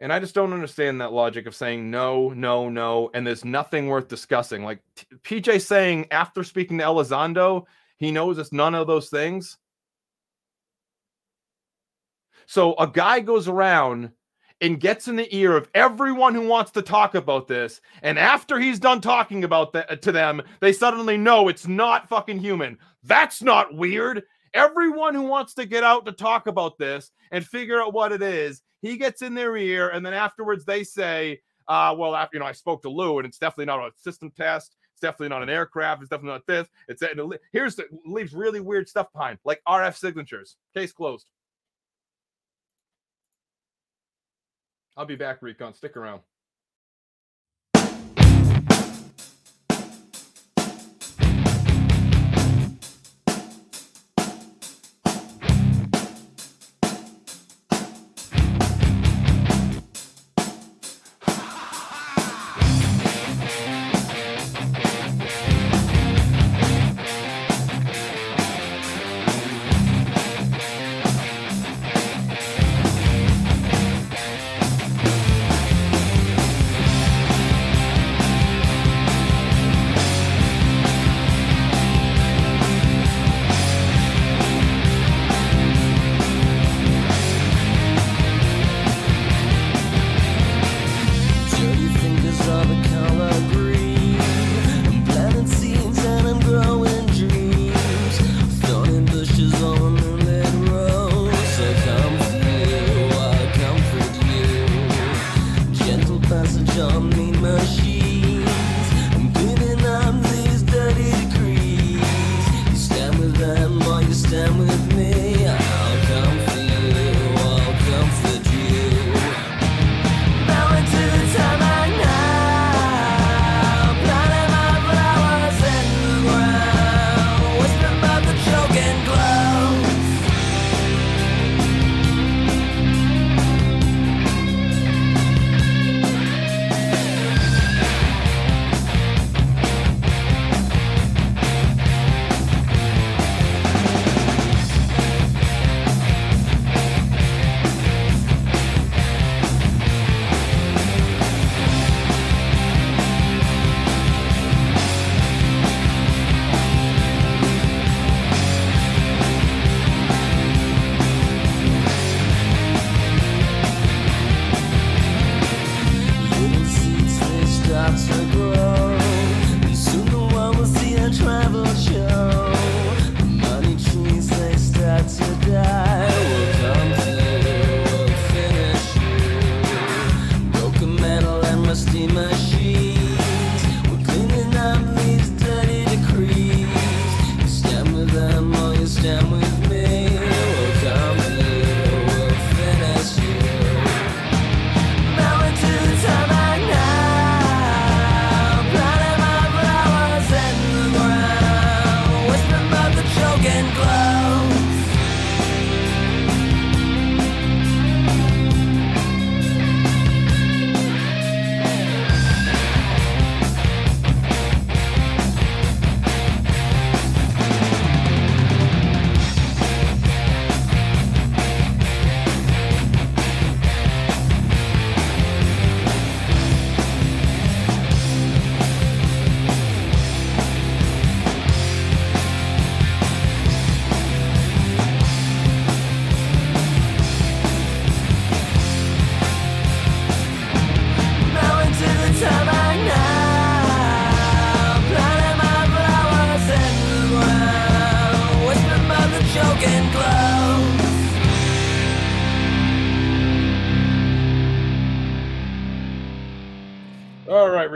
[0.00, 3.88] And I just don't understand that logic of saying no, no, no, and there's nothing
[3.88, 4.62] worth discussing.
[4.62, 4.80] Like
[5.24, 7.64] PJ saying after speaking to Elizondo,
[7.96, 9.58] he knows it's none of those things.
[12.46, 14.10] So a guy goes around
[14.60, 18.58] and gets in the ear of everyone who wants to talk about this, and after
[18.58, 22.78] he's done talking about that to them, they suddenly know it's not fucking human.
[23.02, 24.24] That's not weird.
[24.54, 28.22] Everyone who wants to get out to talk about this and figure out what it
[28.22, 32.40] is, he gets in their ear, and then afterwards they say, uh, well, after you
[32.40, 34.76] know, I spoke to Lou, and it's definitely not a system test.
[34.92, 36.02] It's definitely not an aircraft.
[36.02, 36.66] It's definitely not this.
[36.88, 37.18] It's it
[37.52, 40.56] here's the leaves really weird stuff behind, like RF signatures.
[40.74, 41.26] Case closed.
[44.98, 45.74] I'll be back, Recon.
[45.74, 46.22] Stick around.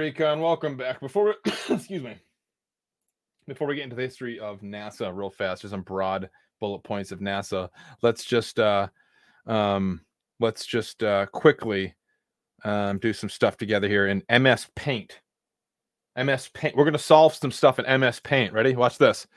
[0.03, 0.99] Recon, welcome back.
[0.99, 2.17] Before we, excuse me,
[3.47, 7.13] before we get into the history of NASA, real fast, just some broad bullet points
[7.13, 7.69] of NASA.
[8.03, 8.89] Let's just uh,
[9.47, 10.01] um,
[10.41, 11.95] let's just uh, quickly
[12.65, 15.21] um, do some stuff together here in MS Paint.
[16.17, 16.75] MS Paint.
[16.75, 18.53] We're gonna solve some stuff in MS Paint.
[18.53, 18.75] Ready?
[18.75, 19.29] Watch this.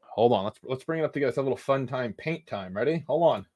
[0.00, 0.44] Hold on.
[0.44, 1.30] Let's let's bring it up together.
[1.30, 2.12] It's a little fun time.
[2.12, 2.76] Paint time.
[2.76, 3.02] Ready?
[3.06, 3.46] Hold on.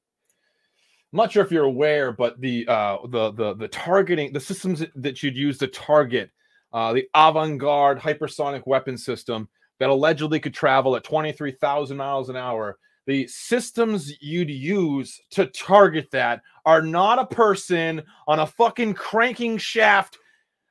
[1.11, 4.83] I'm not sure if you're aware, but the uh, the the the targeting the systems
[4.95, 6.29] that- you'd use to target
[6.71, 9.49] uh, the Avangard hypersonic weapon system
[9.79, 12.77] that allegedly could travel at 23,000 miles an hour.
[13.07, 19.57] the systems you'd use to target that are not a person on a fucking cranking
[19.57, 20.17] shaft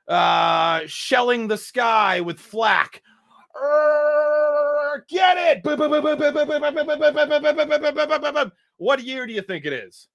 [0.06, 3.02] uh shelling the sky with flak
[5.08, 5.62] get it
[8.76, 10.06] what year do you think it is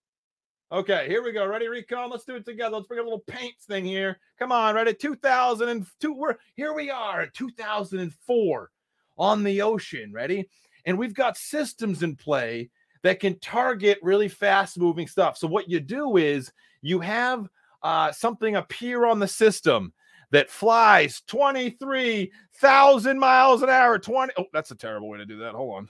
[0.74, 3.56] okay here we go ready recon let's do it together let's bring a little paint
[3.62, 8.72] thing here come on ready 2002 we're here we are in 2004
[9.18, 10.50] on the ocean ready
[10.86, 12.70] and we've got systems in play
[13.04, 15.38] that can target really fast moving stuff.
[15.38, 16.52] So what you do is
[16.82, 17.48] you have
[17.84, 19.94] uh, something appear on the system
[20.32, 24.00] that flies 23,000 miles an hour.
[24.00, 24.34] 20.
[24.38, 25.54] Oh, that's a terrible way to do that.
[25.54, 25.90] Hold on.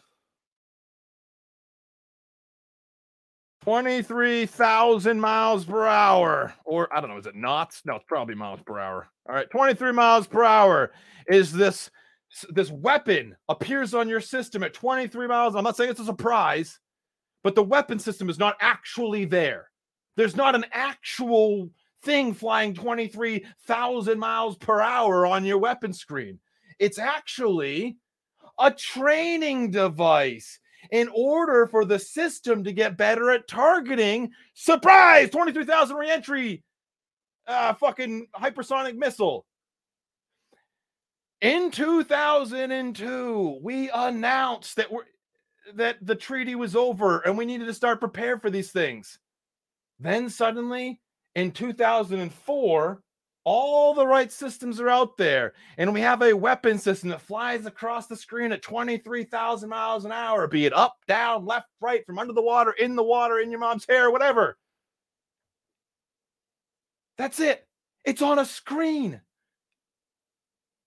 [3.63, 6.53] 23,000 miles per hour.
[6.65, 7.81] Or I don't know, is it knots?
[7.85, 9.07] No, it's probably miles per hour.
[9.27, 10.91] All right, 23 miles per hour
[11.27, 11.89] is this
[12.49, 15.55] this weapon appears on your system at 23 miles.
[15.55, 16.79] I'm not saying it's a surprise,
[17.43, 19.69] but the weapon system is not actually there.
[20.17, 21.69] There's not an actual
[22.01, 26.39] thing flying 23,000 miles per hour on your weapon screen.
[26.79, 27.97] It's actually
[28.59, 30.59] a training device
[30.93, 34.31] in order for the system to get better at targeting.
[34.53, 35.31] Surprise!
[35.31, 36.63] 23,000 reentry,
[37.47, 39.43] uh, fucking hypersonic missile.
[41.41, 45.03] In 2002, we announced that we're
[45.75, 49.17] that the treaty was over and we needed to start prepare for these things.
[49.99, 50.99] Then suddenly
[51.35, 53.01] in 2004,
[53.45, 57.65] all the right systems are out there, and we have a weapon system that flies
[57.65, 62.19] across the screen at 23,000 miles an hour, be it up, down, left, right, from
[62.19, 64.57] under the water, in the water, in your mom's hair, whatever.
[67.17, 67.67] That's it.
[68.05, 69.21] It's on a screen.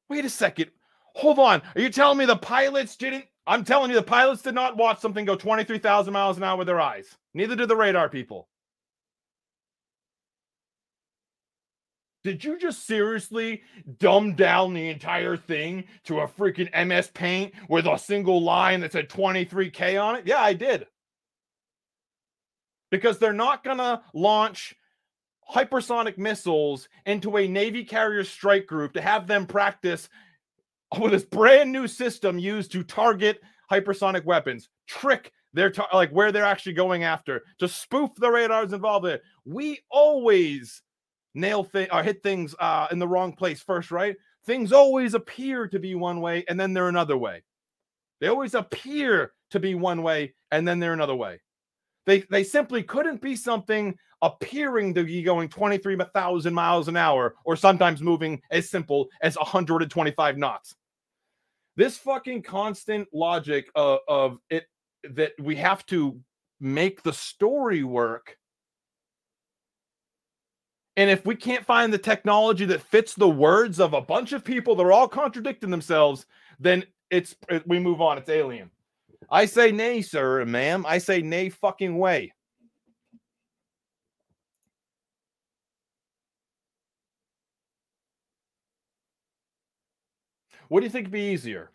[0.08, 0.70] Wait a second.
[1.14, 1.62] Hold on.
[1.74, 3.24] Are you telling me the pilots didn't?
[3.46, 6.66] I'm telling you, the pilots did not watch something go 23,000 miles an hour with
[6.66, 7.16] their eyes.
[7.32, 8.48] Neither did the radar people.
[12.27, 13.62] Did you just seriously
[14.01, 18.90] dumb down the entire thing to a freaking MS Paint with a single line that
[18.90, 20.27] said 23K on it?
[20.27, 20.89] Yeah, I did.
[22.90, 24.74] Because they're not going to launch
[25.48, 30.09] hypersonic missiles into a Navy carrier strike group to have them practice
[31.01, 33.40] with this brand new system used to target
[33.70, 38.73] hypersonic weapons, trick their tar- like where they're actually going after, to spoof the radars
[38.73, 39.23] involved in it.
[39.44, 40.82] We always
[41.36, 44.16] nail thing or hit things uh, in the wrong place first, right?
[44.44, 47.42] Things always appear to be one way and then they're another way.
[48.20, 51.40] They always appear to be one way and then they're another way.
[52.06, 57.54] They they simply couldn't be something appearing to be going 23,000 miles an hour or
[57.54, 60.74] sometimes moving as simple as 125 knots.
[61.76, 64.66] This fucking constant logic of, of it
[65.10, 66.18] that we have to
[66.60, 68.36] make the story work.
[70.97, 74.44] And if we can't find the technology that fits the words of a bunch of
[74.44, 76.27] people that are all contradicting themselves,
[76.59, 77.36] then it's
[77.66, 78.18] we move on.
[78.18, 78.70] It's alien.
[79.31, 80.85] I say nay, sir and ma'am.
[80.86, 82.32] I say nay fucking way.
[90.68, 91.70] What do you think would be easier?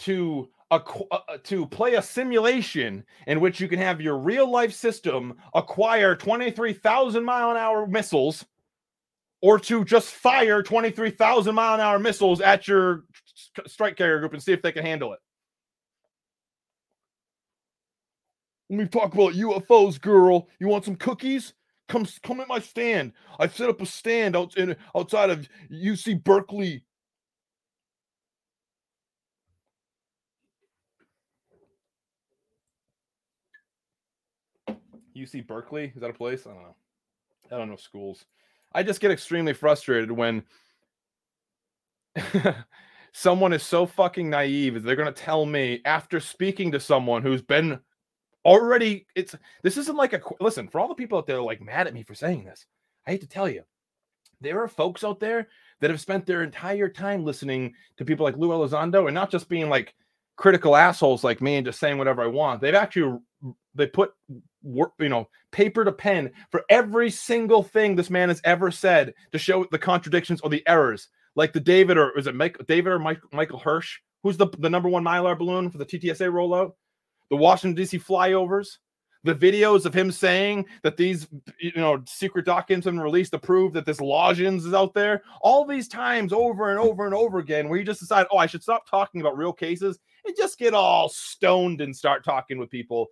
[0.00, 4.72] To acqu- uh, to play a simulation in which you can have your real life
[4.72, 8.46] system acquire 23,000 mile an hour missiles
[9.42, 13.04] or to just fire 23,000 mile an hour missiles at your
[13.66, 15.18] strike carrier group and see if they can handle it.
[18.68, 20.48] Let me talk about UFOs, girl.
[20.60, 21.54] You want some cookies?
[21.88, 23.12] Come, come at my stand.
[23.40, 26.84] I've set up a stand out in, outside of UC Berkeley.
[35.16, 36.46] UC Berkeley is that a place?
[36.46, 36.76] I don't know.
[37.50, 38.24] I don't know schools.
[38.72, 40.44] I just get extremely frustrated when
[43.12, 44.82] someone is so fucking naive.
[44.82, 47.80] They're going to tell me after speaking to someone who's been
[48.44, 51.86] already it's this isn't like a listen for all the people out there like mad
[51.86, 52.64] at me for saying this
[53.06, 53.62] i hate to tell you
[54.40, 55.48] there are folks out there
[55.80, 59.48] that have spent their entire time listening to people like lou elizondo and not just
[59.48, 59.94] being like
[60.36, 63.18] critical assholes like me and just saying whatever i want they've actually
[63.74, 64.12] they put
[64.62, 69.38] you know paper to pen for every single thing this man has ever said to
[69.38, 72.98] show the contradictions or the errors like the david or is it Mike, david or
[72.98, 76.72] Mike, michael hirsch who's the, the number one mylar balloon for the ttsa rollout
[77.30, 77.98] the Washington, D.C.
[77.98, 78.78] flyovers,
[79.22, 81.28] the videos of him saying that these
[81.60, 85.22] you know secret documents have been released to prove that this Lodgins is out there.
[85.42, 88.46] All these times over and over and over again, where you just decide, oh, I
[88.46, 92.70] should stop talking about real cases and just get all stoned and start talking with
[92.70, 93.08] people.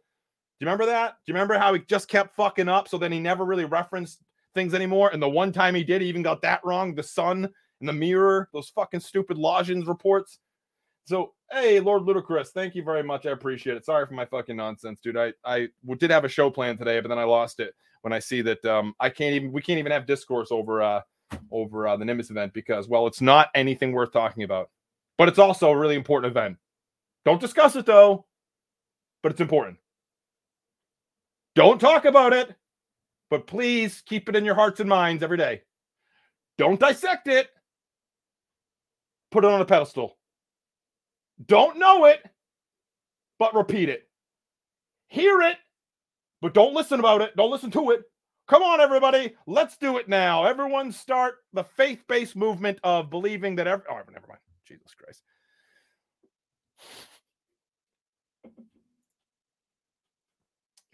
[0.59, 1.17] Do you remember that?
[1.25, 2.89] Do you remember how he just kept fucking up?
[2.89, 4.23] So then he never really referenced
[4.55, 5.11] things anymore.
[5.13, 6.95] And the one time he did, he even got that wrong.
[6.95, 7.49] The sun
[7.81, 10.41] and the mirror, those fucking stupid Lodgins reports.
[11.05, 13.25] So, hey, Lord Ludacris, thank you very much.
[13.25, 13.87] I appreciate it.
[13.87, 15.17] Sorry for my fucking nonsense, dude.
[15.17, 18.19] I I did have a show plan today, but then I lost it when I
[18.19, 21.01] see that um I can't even we can't even have discourse over uh
[21.51, 24.71] over uh, the Nimitz event because well, it's not anything worth talking about.
[25.17, 26.59] But it's also a really important event.
[27.25, 28.27] Don't discuss it though,
[29.23, 29.79] but it's important.
[31.55, 32.55] Don't talk about it,
[33.31, 35.63] but please keep it in your hearts and minds every day.
[36.57, 37.49] Don't dissect it.
[39.31, 40.17] Put it on a pedestal.
[41.47, 42.25] Don't know it,
[43.39, 44.09] but repeat it.
[45.09, 45.57] Hear it,
[46.41, 47.37] but don't listen about it.
[47.37, 48.03] Don't listen to it.
[48.49, 49.35] Come on, everybody.
[49.47, 50.45] Let's do it now.
[50.45, 53.85] Everyone start the faith based movement of believing that every.
[53.91, 54.41] Oh, never mind.
[54.67, 55.23] Jesus Christ.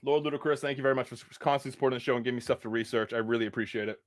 [0.05, 2.61] Lord Ludacris, thank you very much for constantly supporting the show and giving me stuff
[2.61, 3.15] to research.
[3.15, 3.99] I really appreciate it.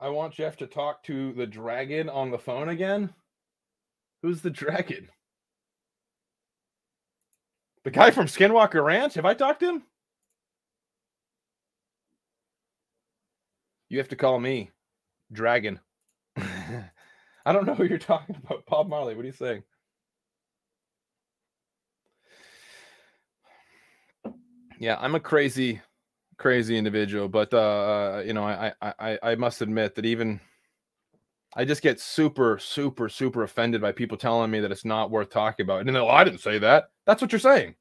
[0.00, 3.12] I want Jeff to talk to the dragon on the phone again.
[4.22, 5.08] Who's the dragon?
[7.84, 9.14] The guy from Skinwalker Ranch?
[9.14, 9.82] Have I talked to him?
[13.90, 14.70] You have to call me
[15.30, 15.78] Dragon.
[17.44, 18.64] I don't know who you're talking about.
[18.66, 19.62] Bob Marley, what are you saying?
[24.80, 25.80] Yeah, I'm a crazy,
[26.36, 30.40] crazy individual, but uh, you know, I, I I must admit that even
[31.56, 35.30] I just get super, super, super offended by people telling me that it's not worth
[35.30, 35.80] talking about.
[35.80, 36.90] And then, oh, I didn't say that.
[37.06, 37.76] That's what you're saying.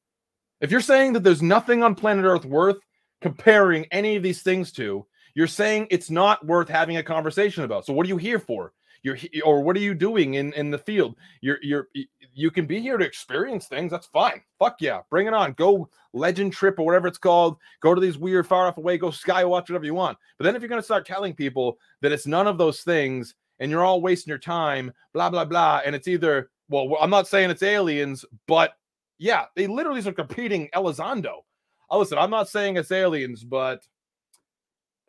[0.61, 2.77] If you're saying that there's nothing on planet Earth worth
[3.21, 7.85] comparing any of these things to, you're saying it's not worth having a conversation about.
[7.85, 8.73] So what are you here for?
[9.03, 11.15] You're or what are you doing in in the field?
[11.41, 11.89] You're you're
[12.33, 13.91] you can be here to experience things.
[13.91, 14.41] That's fine.
[14.59, 15.53] Fuck yeah, bring it on.
[15.53, 17.57] Go legend trip or whatever it's called.
[17.81, 18.97] Go to these weird far off away.
[18.97, 20.17] Go sky watch whatever you want.
[20.37, 23.69] But then if you're gonna start telling people that it's none of those things and
[23.69, 27.49] you're all wasting your time, blah blah blah, and it's either well, I'm not saying
[27.49, 28.73] it's aliens, but
[29.19, 31.41] yeah, they literally are competing Elizondo.
[31.89, 33.85] Oh, listen, I'm not saying it's aliens, but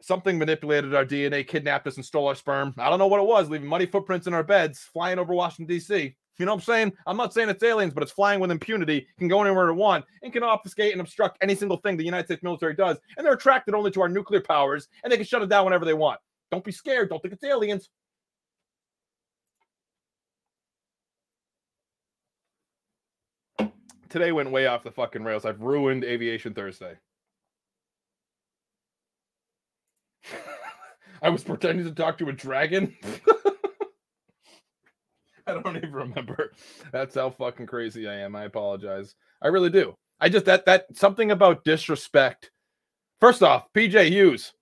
[0.04, 2.74] something manipulated our DNA, kidnapped us, and stole our sperm.
[2.76, 5.66] I don't know what it was, leaving muddy footprints in our beds, flying over Washington,
[5.66, 6.14] D.C.
[6.38, 6.92] You know what I'm saying?
[7.06, 10.08] I'm not saying it's aliens, but it's flying with impunity, can go anywhere it wants,
[10.22, 12.98] and can obfuscate and obstruct any single thing the United States military does.
[13.16, 15.86] And they're attracted only to our nuclear powers, and they can shut it down whenever
[15.86, 16.20] they want.
[16.50, 17.08] Don't be scared.
[17.08, 17.88] Don't think it's aliens.
[24.10, 25.46] Today went way off the fucking rails.
[25.46, 26.94] I've ruined Aviation Thursday.
[31.24, 32.94] I was pretending to talk to a dragon.
[35.46, 36.52] I don't even remember.
[36.92, 38.36] That's how fucking crazy I am.
[38.36, 39.14] I apologize.
[39.40, 39.94] I really do.
[40.20, 42.50] I just that that something about disrespect.
[43.20, 44.52] First off, PJ Hughes.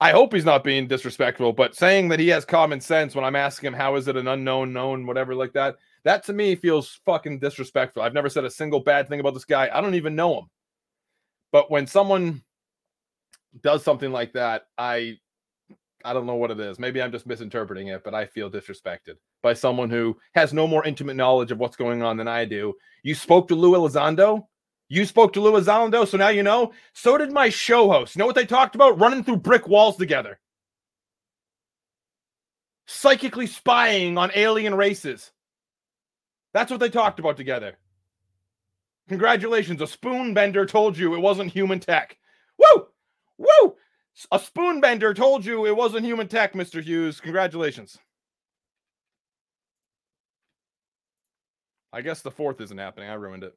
[0.00, 3.34] I hope he's not being disrespectful, but saying that he has common sense when I'm
[3.34, 5.76] asking him how is it an unknown known whatever like that.
[6.04, 8.02] That to me feels fucking disrespectful.
[8.02, 9.70] I've never said a single bad thing about this guy.
[9.72, 10.44] I don't even know him.
[11.50, 12.42] But when someone
[13.62, 15.18] does something like that, I
[16.04, 16.78] I don't know what it is.
[16.78, 20.84] Maybe I'm just misinterpreting it, but I feel disrespected by someone who has no more
[20.84, 22.74] intimate knowledge of what's going on than I do.
[23.02, 24.46] You spoke to Lou Elizondo?
[24.88, 26.72] You spoke to Lou Elizondo, so now you know.
[26.92, 28.14] So did my show host.
[28.14, 29.00] You know what they talked about?
[29.00, 30.38] Running through brick walls together.
[32.86, 35.32] Psychically spying on alien races.
[36.52, 37.78] That's what they talked about together.
[39.08, 39.80] Congratulations.
[39.80, 42.16] A spoon bender told you it wasn't human tech.
[42.58, 42.86] Woo!
[43.38, 43.76] Woo!
[44.32, 46.82] A spoon bender told you it wasn't human tech, Mr.
[46.82, 47.20] Hughes.
[47.20, 47.98] Congratulations.
[51.92, 53.10] I guess the fourth isn't happening.
[53.10, 53.54] I ruined it.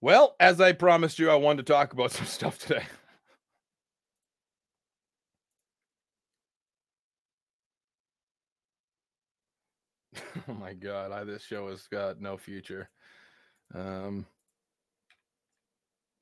[0.00, 2.84] Well, as I promised you, I wanted to talk about some stuff today.
[10.48, 12.90] oh my god, I, this show has got no future.
[13.74, 14.26] Um,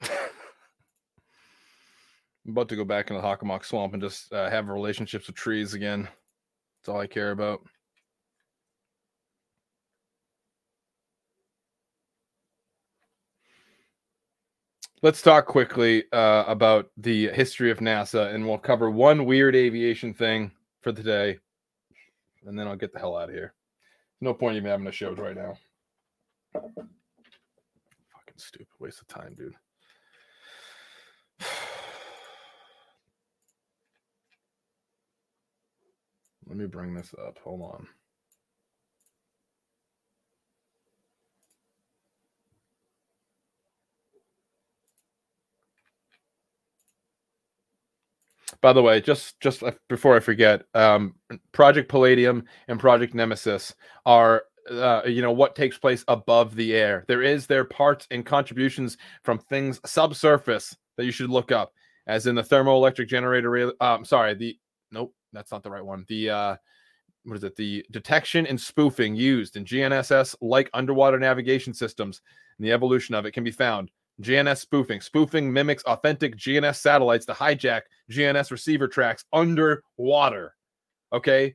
[0.03, 0.11] I'm
[2.49, 5.75] about to go back into the Hockomock Swamp and just uh, have relationships with trees
[5.75, 6.09] again.
[6.81, 7.63] That's all I care about.
[15.03, 20.15] Let's talk quickly uh, about the history of NASA, and we'll cover one weird aviation
[20.15, 21.39] thing for the day,
[22.47, 23.53] and then I'll get the hell out of here.
[24.23, 25.55] No point even having a show right now.
[26.55, 26.85] Fucking
[28.37, 29.57] stupid waste of time, dude.
[36.47, 37.41] Let me bring this up.
[37.43, 37.89] Hold on.
[48.63, 51.17] By the way, just just uh, before I forget, um,
[51.51, 53.75] Project Palladium and Project Nemesis
[54.07, 57.05] are uh, you know what takes place above the air.
[57.09, 61.73] There is their parts and contributions from things subsurface that you should look up,
[62.07, 63.73] as in the thermoelectric generator.
[63.83, 64.57] Um, sorry, the
[64.93, 66.05] nope, that's not the right one.
[66.09, 66.57] The uh,
[67.25, 67.57] what is it?
[67.57, 72.21] The detection and spoofing used in GNSS like underwater navigation systems
[72.59, 73.91] and the evolution of it can be found.
[74.21, 75.01] GNS spoofing.
[75.01, 80.55] Spoofing mimics authentic GNS satellites to hijack GNS receiver tracks underwater.
[81.13, 81.55] Okay.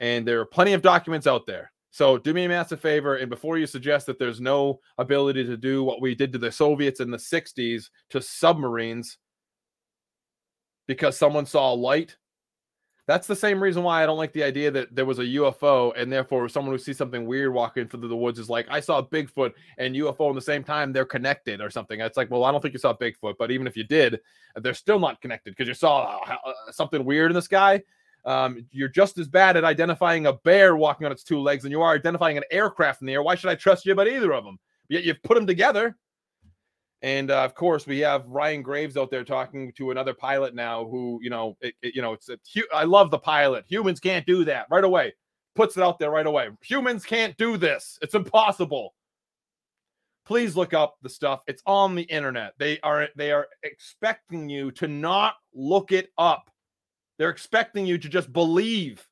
[0.00, 1.72] And there are plenty of documents out there.
[1.90, 3.16] So do me a massive favor.
[3.16, 6.52] And before you suggest that there's no ability to do what we did to the
[6.52, 9.16] Soviets in the 60s to submarines
[10.86, 12.16] because someone saw a light,
[13.06, 15.92] that's the same reason why I don't like the idea that there was a UFO
[15.96, 19.00] and therefore someone who sees something weird walking through the woods is like, I saw
[19.00, 22.00] Bigfoot and UFO in the same time, they're connected or something.
[22.00, 24.20] It's like, well, I don't think you saw Bigfoot, but even if you did,
[24.56, 27.82] they're still not connected because you saw uh, something weird in the sky.
[28.24, 31.70] Um, you're just as bad at identifying a bear walking on its two legs than
[31.70, 33.22] you are identifying an aircraft in the air.
[33.22, 34.58] Why should I trust you about either of them?
[34.88, 35.96] Yet you've put them together.
[37.02, 40.86] And uh, of course, we have Ryan Graves out there talking to another pilot now,
[40.86, 42.38] who you know, it, it, you know, it's a,
[42.74, 43.64] I love the pilot.
[43.68, 45.14] Humans can't do that right away.
[45.54, 46.48] Puts it out there right away.
[46.62, 47.98] Humans can't do this.
[48.02, 48.94] It's impossible.
[50.26, 51.40] Please look up the stuff.
[51.46, 52.54] It's on the internet.
[52.58, 56.50] They are they are expecting you to not look it up.
[57.18, 59.06] They're expecting you to just believe.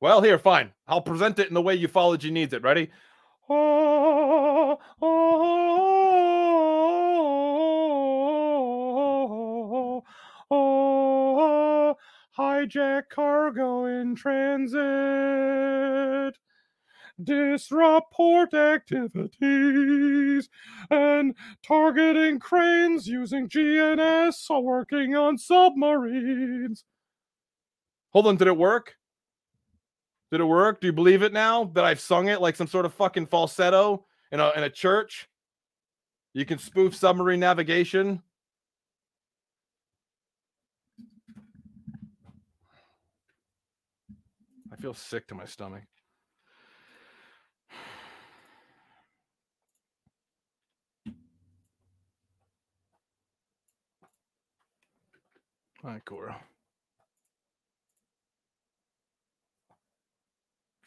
[0.00, 0.72] Well, here, fine.
[0.86, 2.62] I'll present it in the way ufology needs it.
[2.62, 2.90] Ready?
[3.48, 6.31] Oh, oh,
[12.38, 14.78] hijack cargo in transit,
[17.22, 20.48] disrupt port activities,
[20.90, 26.84] and targeting cranes using GNS are working on submarines.
[28.10, 28.96] Hold on, did it work?
[30.30, 30.80] Did it work?
[30.80, 34.06] Do you believe it now that I've sung it like some sort of fucking falsetto
[34.30, 35.28] in a in a church?
[36.32, 38.22] You can spoof submarine navigation.
[44.82, 45.84] Feel sick to my stomach.
[55.84, 56.36] All right, Cora.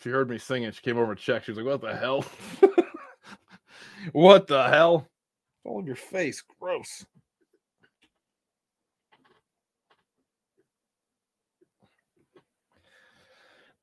[0.02, 0.72] She heard me singing.
[0.72, 1.46] She came over and checked.
[1.46, 2.26] She was like, "What the hell?
[4.12, 5.08] what the hell?
[5.64, 6.44] All in your face.
[6.60, 7.06] Gross."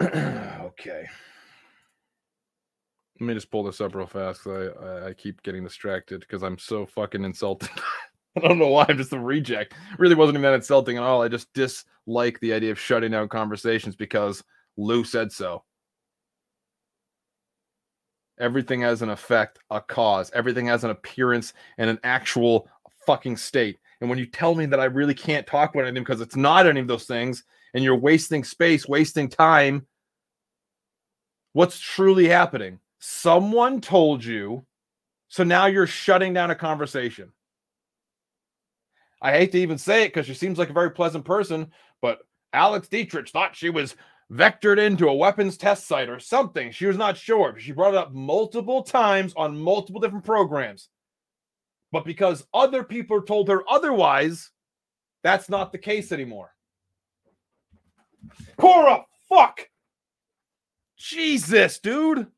[0.62, 1.06] okay.
[3.20, 6.20] Let me just pull this up real fast because I, I I keep getting distracted
[6.20, 7.70] because I'm so fucking insulted.
[8.36, 8.86] I don't know why.
[8.88, 9.74] I'm just a reject.
[9.98, 11.22] Really wasn't even that insulting at all.
[11.22, 14.42] I just dislike the idea of shutting down conversations because
[14.76, 15.62] Lou said so.
[18.40, 20.30] Everything has an effect, a cause.
[20.34, 22.68] Everything has an appearance and an actual
[23.06, 23.78] fucking state.
[24.00, 26.66] And when you tell me that I really can't talk about anything because it's not
[26.66, 29.86] any of those things, and you're wasting space, wasting time,
[31.52, 32.78] what's truly happening?
[32.98, 34.64] Someone told you,
[35.28, 37.32] so now you're shutting down a conversation.
[39.20, 41.70] I hate to even say it because she seems like a very pleasant person,
[42.00, 42.20] but
[42.52, 43.96] Alex Dietrich thought she was
[44.32, 46.70] vectored into a weapons test site or something.
[46.70, 47.58] She was not sure.
[47.58, 50.88] She brought it up multiple times on multiple different programs.
[51.92, 54.50] But because other people told her otherwise,
[55.22, 56.52] that's not the case anymore.
[58.56, 59.68] Cora, fuck.
[61.02, 62.28] Jesus, dude.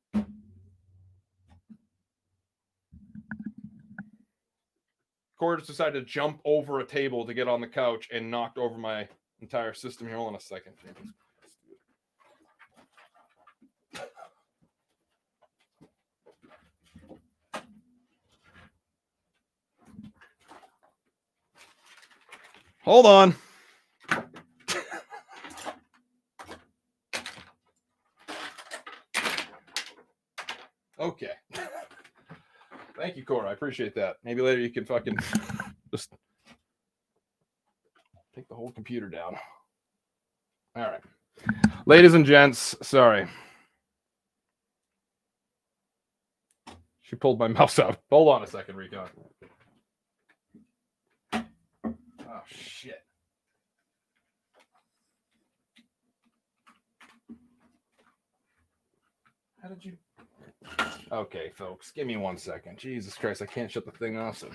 [5.38, 8.56] Cora just decided to jump over a table to get on the couch and knocked
[8.56, 9.06] over my
[9.42, 10.16] entire system here.
[10.16, 11.12] Hold on a second, James.
[22.84, 23.34] Hold on.
[31.05, 31.32] Okay.
[32.97, 33.51] Thank you, Cora.
[33.51, 34.16] I appreciate that.
[34.24, 35.16] Maybe later you can fucking
[35.94, 36.12] Just
[38.35, 39.36] take the whole computer down.
[40.74, 41.01] All right.
[41.86, 43.28] Ladies and gents, sorry.
[47.02, 48.01] She pulled my mouse out.
[48.10, 49.09] Hold on a second, Recon.
[51.32, 53.05] Oh shit.
[59.62, 59.93] How did you
[61.14, 62.76] Okay, folks, give me one second.
[62.76, 64.36] Jesus Christ, I can't shut the thing off.
[64.36, 64.50] So.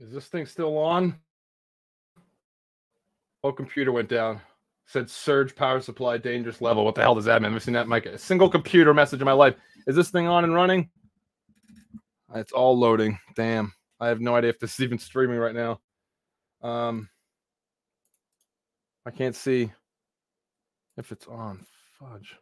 [0.00, 1.16] Is this thing still on?
[3.42, 4.40] Oh, computer went down.
[4.86, 6.84] Said surge power supply dangerous level.
[6.84, 7.54] What the hell does that mean?
[7.54, 8.06] I've seen that, Mike.
[8.06, 9.54] A single computer message in my life.
[9.86, 10.90] Is this thing on and running?
[12.34, 13.18] It's all loading.
[13.36, 13.72] Damn.
[14.00, 15.80] I have no idea if this is even streaming right now.
[16.62, 17.08] Um,
[19.06, 19.70] I can't see
[20.96, 21.64] if it's on.
[21.98, 22.36] Fudge.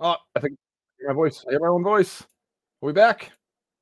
[0.00, 0.58] Oh, I think
[1.06, 1.44] my voice.
[1.46, 2.22] I hear my own voice.
[2.22, 3.24] Are we back?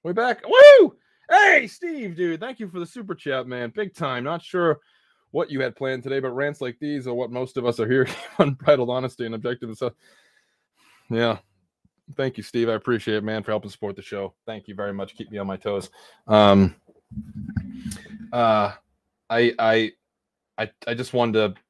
[0.05, 0.43] Are we back?
[0.47, 0.97] Woo!
[1.31, 2.41] Hey, Steve, dude.
[2.41, 3.73] Thank you for the super chat, man.
[3.75, 4.25] Big time.
[4.25, 4.81] Not sure
[5.31, 7.89] what you had planned today, but rants like these are what most of us are
[7.89, 8.09] here.
[8.39, 9.93] Unbridled honesty and objective stuff.
[11.09, 11.39] Yeah.
[12.17, 12.69] Thank you, Steve.
[12.69, 14.35] I appreciate it, man, for helping support the show.
[14.47, 15.15] Thank you very much.
[15.15, 15.91] Keep me on my toes.
[16.27, 16.75] Um
[18.33, 18.73] uh
[19.29, 19.93] I I
[20.59, 21.61] I I just wanted to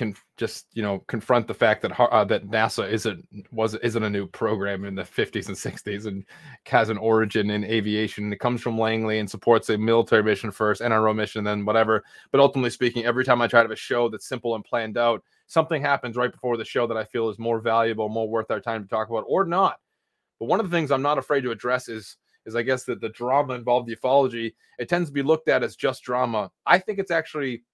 [0.00, 3.22] can just you know confront the fact that uh, that NASA isn't
[3.52, 6.24] was isn't a new program in the 50s and 60s and
[6.64, 8.32] has an origin in aviation.
[8.32, 12.02] It comes from Langley and supports a military mission first, NRO mission, then whatever.
[12.32, 14.96] But ultimately speaking, every time I try to have a show that's simple and planned
[14.96, 18.50] out, something happens right before the show that I feel is more valuable, more worth
[18.50, 19.80] our time to talk about, or not.
[20.38, 22.16] But one of the things I'm not afraid to address is
[22.46, 24.54] is I guess that the drama involved the ufology.
[24.78, 26.50] It tends to be looked at as just drama.
[26.64, 27.64] I think it's actually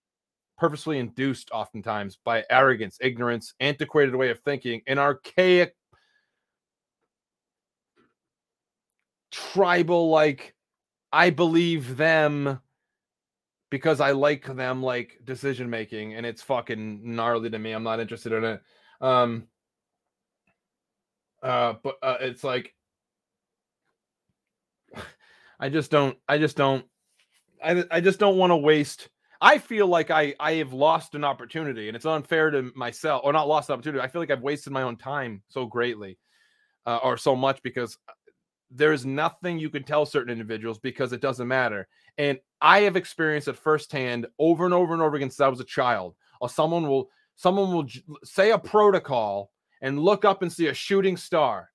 [0.56, 5.74] purposely induced oftentimes by arrogance, ignorance, antiquated way of thinking, and archaic
[9.30, 10.54] tribal like
[11.12, 12.60] I believe them
[13.70, 17.72] because I like them like decision making and it's fucking gnarly to me.
[17.72, 18.62] I'm not interested in it.
[19.00, 19.48] Um
[21.42, 22.74] uh but uh, it's like
[25.60, 26.84] I just don't I just don't
[27.62, 29.08] I I just don't want to waste
[29.40, 33.32] I feel like I I have lost an opportunity, and it's unfair to myself, or
[33.32, 34.02] not lost an opportunity.
[34.02, 36.18] I feel like I've wasted my own time so greatly,
[36.86, 37.98] uh, or so much because
[38.70, 41.86] there's nothing you can tell certain individuals because it doesn't matter.
[42.18, 45.60] And I have experienced it firsthand over and over and over again since I was
[45.60, 46.14] a child.
[46.40, 49.50] Or someone will someone will j- say a protocol
[49.80, 51.70] and look up and see a shooting star.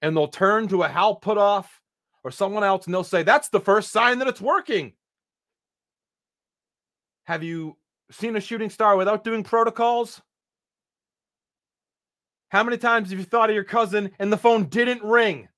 [0.00, 1.66] And they'll turn to a Hal Puthoff
[2.24, 4.92] or someone else and they'll say, That's the first sign that it's working.
[7.24, 7.76] Have you
[8.10, 10.20] seen a shooting star without doing protocols?
[12.48, 15.48] How many times have you thought of your cousin and the phone didn't ring?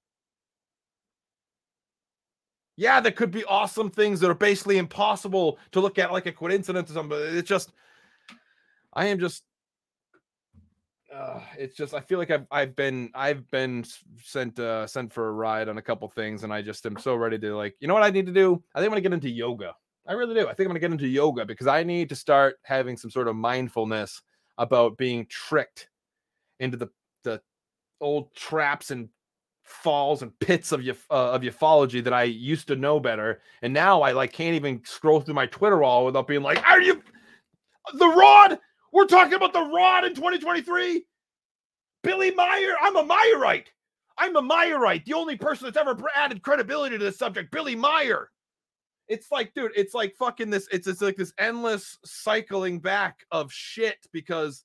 [2.77, 6.33] Yeah, there could be awesome things that are basically impossible to look at like a
[6.33, 7.73] coincidence or something, it's just,
[8.93, 9.45] I am just,
[11.13, 13.85] uh, it's just, I feel like I've, I've been, I've been
[14.23, 17.15] sent, uh, sent for a ride on a couple things, and I just am so
[17.15, 18.63] ready to like, you know what I need to do?
[18.75, 19.75] I think I'm gonna get into yoga.
[20.07, 20.49] I really do.
[20.49, 23.29] I think I'm gonna get into yoga because I need to start having some sort
[23.29, 24.23] of mindfulness
[24.59, 25.89] about being tricked
[26.61, 26.89] into the
[27.23, 27.41] the
[28.01, 29.09] old traps and
[29.63, 33.73] falls and pits of uf- uh, of ufology that I used to know better, and
[33.73, 37.03] now I like can't even scroll through my Twitter wall without being like, "Are you
[37.95, 38.59] the Rod?
[38.93, 41.07] We're talking about the Rod in 2023."
[42.03, 43.69] Billy Meier, I'm a Meyerite.
[44.19, 45.07] I'm a Meyerite.
[45.07, 48.31] The only person that's ever added credibility to this subject, Billy Meier.
[49.09, 50.69] It's like, dude, it's like fucking this.
[50.73, 54.65] It's it's like this endless cycling back of shit because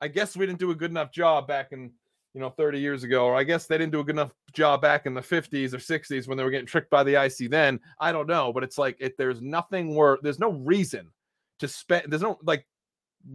[0.00, 1.90] I guess we didn't do a good enough job back in,
[2.34, 4.82] you know, 30 years ago, or I guess they didn't do a good enough job
[4.82, 7.80] back in the 50s or 60s when they were getting tricked by the IC then.
[7.98, 11.10] I don't know, but it's like it, there's nothing where there's no reason
[11.58, 12.64] to spend there's no like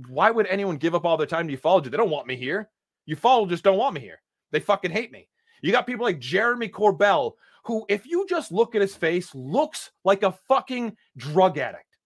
[0.08, 1.92] why would anyone give up all their time to ufology?
[1.92, 2.70] They don't want me here.
[3.10, 4.22] Ufologists don't want me here.
[4.52, 5.28] They fucking hate me.
[5.62, 7.34] You got people like Jeremy Corbell,
[7.64, 11.98] who, if you just look at his face, looks like a fucking drug addict.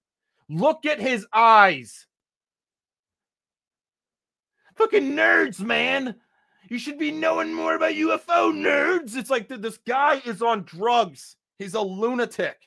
[0.50, 2.06] Look at his eyes.
[4.76, 6.16] Fucking nerds, man.
[6.70, 9.16] You should be knowing more about UFO nerds.
[9.16, 11.36] It's like th- this guy is on drugs.
[11.58, 12.58] He's a lunatic.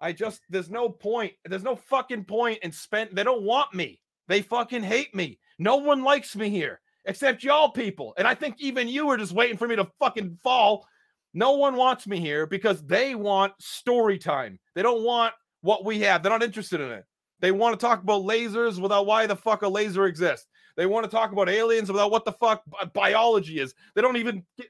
[0.00, 1.32] I just there's no point.
[1.44, 3.14] There's no fucking point in spent.
[3.14, 4.00] They don't want me.
[4.28, 5.38] They fucking hate me.
[5.58, 8.14] No one likes me here except y'all people.
[8.16, 10.86] And I think even you are just waiting for me to fucking fall.
[11.34, 14.58] No one wants me here because they want story time.
[14.74, 16.22] They don't want what we have.
[16.22, 17.04] They're not interested in it.
[17.40, 20.46] They want to talk about lasers without why the fuck a laser exists.
[20.76, 22.62] They want to talk about aliens without what the fuck
[22.92, 23.74] biology is.
[23.94, 24.68] They don't even get.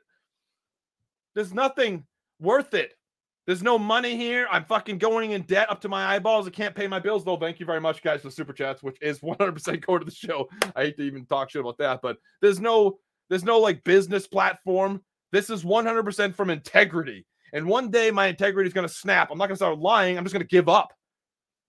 [1.35, 2.05] There's nothing
[2.41, 2.93] worth it.
[3.47, 4.47] There's no money here.
[4.51, 6.47] I'm fucking going in debt up to my eyeballs.
[6.47, 7.37] I can't pay my bills though.
[7.37, 10.11] Thank you very much, guys, for the super chats, which is 100% go to the
[10.11, 10.49] show.
[10.75, 14.27] I hate to even talk shit about that, but there's no, there's no like business
[14.27, 15.03] platform.
[15.35, 17.27] This is 100% from integrity.
[17.53, 19.33] And one day my integrity is going to snap.
[19.33, 20.17] I'm not going to start lying.
[20.17, 20.93] I'm just going to give up.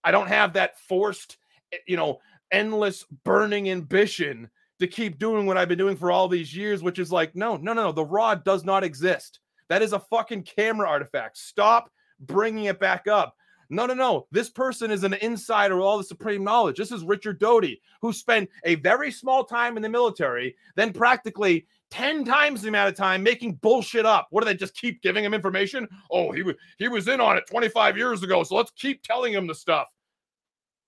[0.04, 1.38] I don't have that forced,
[1.74, 2.20] eh, you know,
[2.52, 7.00] endless burning ambition to keep doing what I've been doing for all these years, which
[7.00, 7.92] is like, no, no, no, no.
[7.92, 9.40] The rod does not exist.
[9.70, 11.36] That is a fucking camera artifact.
[11.36, 11.90] Stop
[12.20, 13.36] bringing it back up.
[13.72, 14.28] No, no, no.
[14.32, 16.78] This person is an insider with all the supreme knowledge.
[16.78, 21.66] This is Richard Doty, who spent a very small time in the military, then practically
[21.92, 24.28] 10 times the amount of time making bullshit up.
[24.32, 25.88] What do they just keep giving him information?
[26.12, 29.34] Oh, he was he was in on it 25 years ago, so let's keep telling
[29.34, 29.88] him the stuff.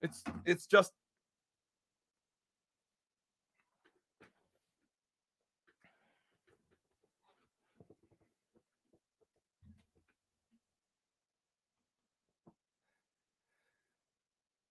[0.01, 0.91] It's it's just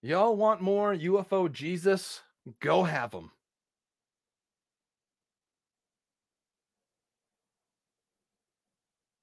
[0.01, 2.21] Y'all want more UFO Jesus?
[2.61, 3.31] Go have them.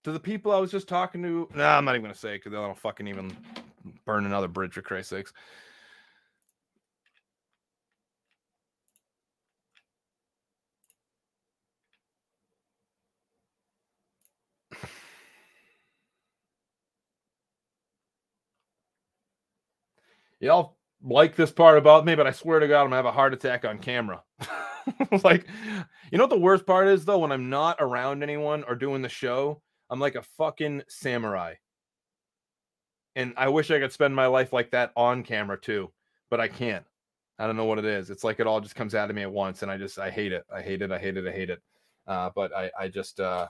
[0.05, 2.53] To the people I was just talking to, nah, I'm not even gonna say because
[2.53, 3.35] I don't fucking even
[4.05, 5.33] burn another bridge for Christ's sakes.
[20.39, 23.13] Y'all like this part about me, but I swear to God, I'm gonna have a
[23.13, 24.23] heart attack on camera.
[25.23, 25.47] like,
[26.13, 27.19] you know what the worst part is though?
[27.21, 29.63] When I'm not around anyone or doing the show,
[29.95, 31.55] I'm like a fucking samurai.
[33.15, 35.93] And I wish I could spend my life like that on camera too,
[36.31, 36.85] but I can't.
[37.39, 38.11] I don't know what it is.
[38.11, 40.11] It's like it all just comes out of me at once, and I just I
[40.11, 40.45] hate it.
[40.53, 40.91] I hate it.
[40.91, 41.29] I hate it.
[41.29, 41.63] I hate it.
[42.09, 43.47] Uh, but I I just uh,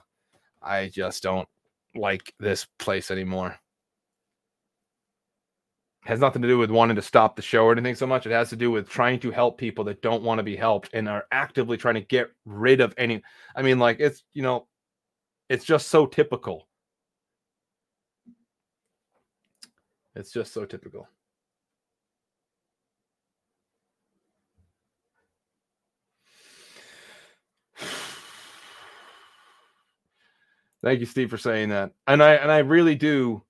[0.61, 1.49] I just don't
[1.95, 3.59] like this place anymore
[6.05, 8.27] has nothing to do with wanting to stop the show or anything so much.
[8.27, 10.91] It has to do with trying to help people that don't want to be helped
[10.93, 13.23] and are actively trying to get rid of any.
[13.55, 14.67] I mean, like it's you know,
[15.49, 16.67] it's just so typical.
[20.15, 21.07] It's just so typical.
[30.83, 31.91] Thank you, Steve, for saying that.
[32.07, 33.43] And I and I really do.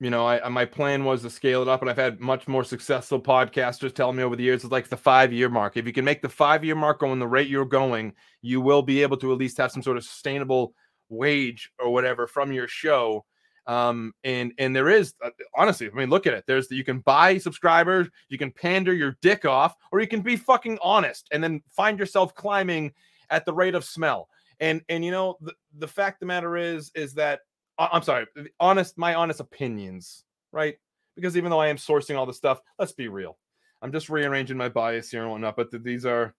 [0.00, 2.62] You know, I my plan was to scale it up, and I've had much more
[2.62, 5.76] successful podcasters tell me over the years it's like the five year mark.
[5.76, 8.82] If you can make the five year mark going the rate you're going, you will
[8.82, 10.72] be able to at least have some sort of sustainable
[11.08, 13.24] wage or whatever from your show.
[13.66, 16.44] Um, and and there is uh, honestly, I mean, look at it.
[16.46, 20.36] There's you can buy subscribers, you can pander your dick off, or you can be
[20.36, 22.92] fucking honest and then find yourself climbing
[23.30, 24.28] at the rate of smell.
[24.60, 27.40] And and you know the, the fact the matter is is that
[27.78, 28.26] I'm sorry,
[28.58, 30.76] honest my honest opinions, right?
[31.16, 33.38] Because even though I am sourcing all this stuff, let's be real.
[33.82, 36.34] I'm just rearranging my bias here and whatnot, but th- these are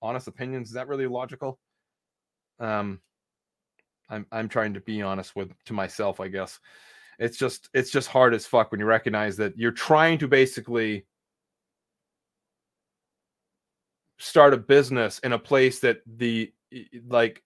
[0.00, 0.68] honest opinions.
[0.68, 1.58] Is that really logical?
[2.58, 3.00] Um,
[4.08, 6.58] I'm I'm trying to be honest with to myself, I guess.
[7.18, 11.04] It's just it's just hard as fuck when you recognize that you're trying to basically
[14.18, 16.52] start a business in a place that the
[17.08, 17.42] like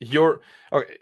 [0.00, 0.40] you're
[0.72, 0.96] okay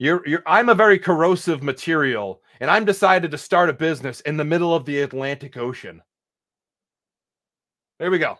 [0.00, 4.36] you're you're I'm a very corrosive material and I'm decided to start a business in
[4.36, 6.02] the middle of the Atlantic Ocean.
[7.98, 8.38] There we go.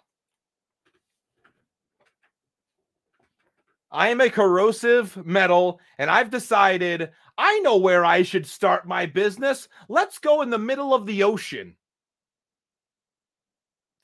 [3.93, 9.05] I am a corrosive metal, and I've decided I know where I should start my
[9.05, 9.69] business.
[9.89, 11.77] Let's go in the middle of the ocean.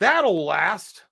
[0.01, 1.05] That'll last.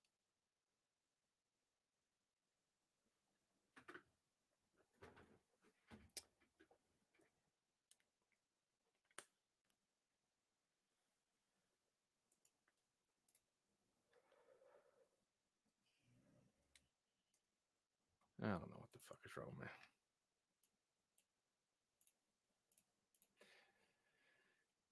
[18.45, 19.69] I don't know what the fuck is wrong, man.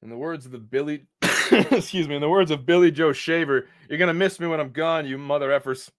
[0.01, 1.05] In the words of the Billy,
[1.51, 4.71] excuse me, in the words of Billy Joe Shaver, you're gonna miss me when I'm
[4.71, 5.89] gone, you mother effers.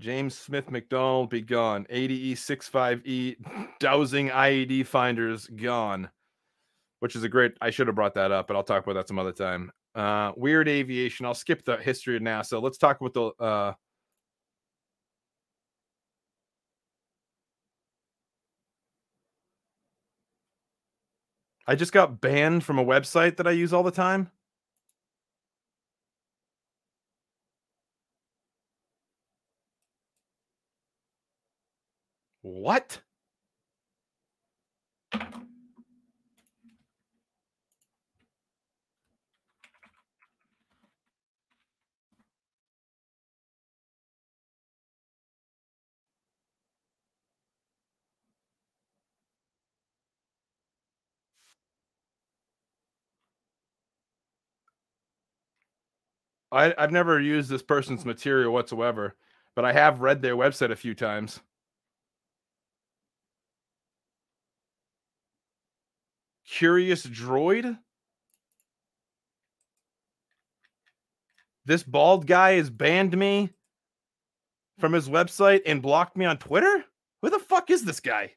[0.00, 1.86] James Smith McDonald be gone.
[1.90, 3.36] ADE 65E
[3.80, 6.08] dowsing IED finders gone.
[7.00, 9.08] Which is a great I should have brought that up, but I'll talk about that
[9.08, 9.70] some other time.
[9.94, 11.26] Uh weird aviation.
[11.26, 12.62] I'll skip the history of NASA.
[12.62, 13.72] Let's talk about the uh
[21.66, 24.30] I just got banned from a website that I use all the time.
[32.42, 33.00] What?
[56.52, 59.14] I, I've never used this person's material whatsoever,
[59.54, 61.40] but I have read their website a few times.
[66.46, 67.78] Curious Droid?
[71.64, 73.50] This bald guy has banned me
[74.80, 76.84] from his website and blocked me on Twitter?
[77.22, 78.32] Who the fuck is this guy?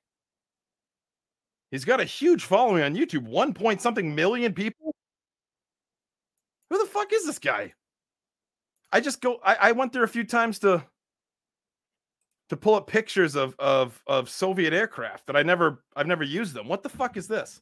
[1.72, 4.94] He's got a huge following on YouTube, one point something million people.
[6.70, 7.74] Who the fuck is this guy?
[8.94, 9.40] I just go.
[9.44, 10.86] I, I went there a few times to
[12.50, 16.54] to pull up pictures of of of Soviet aircraft that I never I've never used
[16.54, 16.68] them.
[16.68, 17.60] What the fuck is this?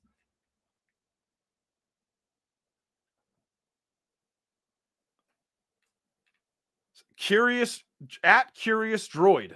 [7.15, 7.81] Curious
[8.23, 9.53] at Curious Droid.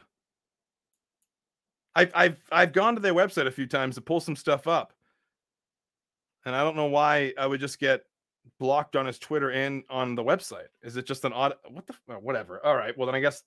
[1.94, 4.94] I've I've I've gone to their website a few times to pull some stuff up,
[6.46, 8.06] and I don't know why I would just get
[8.60, 10.68] blocked on his Twitter and on the website.
[10.84, 11.56] Is it just an odd?
[11.70, 11.94] What the?
[11.94, 12.66] f- oh, Whatever.
[12.66, 12.98] All right.
[12.98, 13.44] Well, then I guess.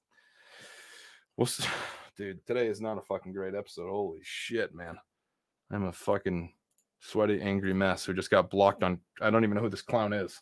[1.37, 1.49] Well,
[2.16, 3.89] dude, today is not a fucking great episode.
[3.89, 4.99] Holy shit, man!
[5.70, 6.53] I'm a fucking
[7.01, 9.01] sweaty, angry mess who just got blocked on.
[9.20, 10.41] I don't even know who this clown is.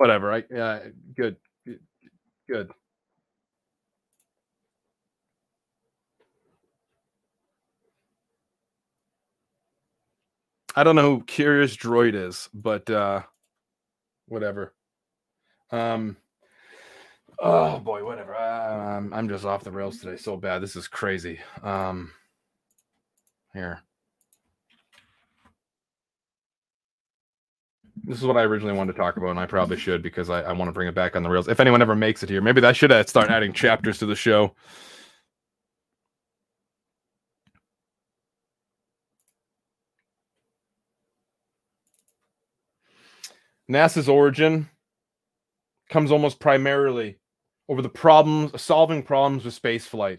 [0.00, 0.32] Whatever.
[0.32, 0.78] I yeah.
[1.14, 1.36] Good.
[2.48, 2.70] Good.
[10.74, 13.24] I don't know who Curious Droid is, but uh
[14.26, 14.72] whatever.
[15.70, 16.16] Um
[17.38, 18.34] oh boy, whatever.
[18.34, 20.62] I'm I'm just off the rails today so bad.
[20.62, 21.40] This is crazy.
[21.62, 22.12] Um
[23.52, 23.82] here.
[28.10, 30.42] This is what I originally wanted to talk about, and I probably should because I,
[30.42, 31.46] I want to bring it back on the rails.
[31.46, 34.16] If anyone ever makes it here, maybe I should uh, start adding chapters to the
[34.16, 34.54] show.
[43.70, 44.68] NASA's origin
[45.88, 47.16] comes almost primarily
[47.68, 50.18] over the problems, solving problems with space flight.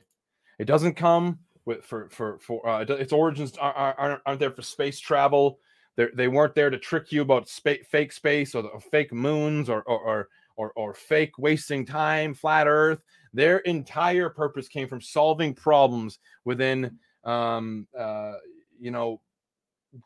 [0.59, 4.61] It doesn't come with for for for uh, its origins aren't, aren't, aren't there for
[4.61, 5.59] space travel.
[6.02, 9.69] They're, they weren't there to trick you about fake space or, the, or fake moons
[9.69, 13.03] or or, or or or fake wasting time, flat Earth.
[13.34, 18.34] Their entire purpose came from solving problems within, um, uh,
[18.80, 19.22] you know,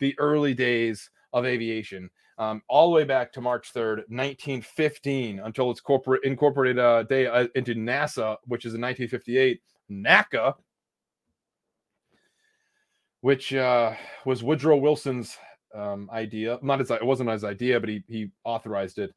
[0.02, 2.10] the early days of aviation
[2.40, 7.26] um, all the way back to March 3rd, 1915, until its corporate incorporated uh, day
[7.26, 9.62] uh, into NASA, which is in 1958.
[9.90, 10.56] NACA,
[13.22, 13.94] which uh,
[14.26, 15.38] was Woodrow Wilson's
[15.76, 16.60] um, idea.
[16.62, 19.12] Not his, it wasn't his idea, but he he authorized it.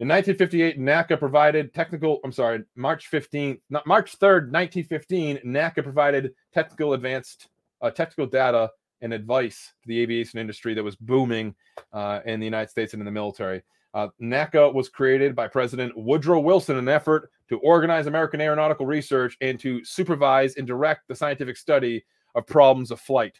[0.00, 2.18] In 1958, NACA provided technical.
[2.24, 5.38] I'm sorry, March 15th, not March 3rd, 1915.
[5.44, 7.48] NACA provided technical advanced
[7.80, 8.70] uh, technical data
[9.00, 11.54] and advice to the aviation industry that was booming
[11.92, 13.62] uh, in the United States and in the military.
[13.94, 18.86] Uh, NACA was created by President Woodrow Wilson in an effort to organize American aeronautical
[18.86, 22.02] research and to supervise and direct the scientific study
[22.34, 23.38] of problems of flight.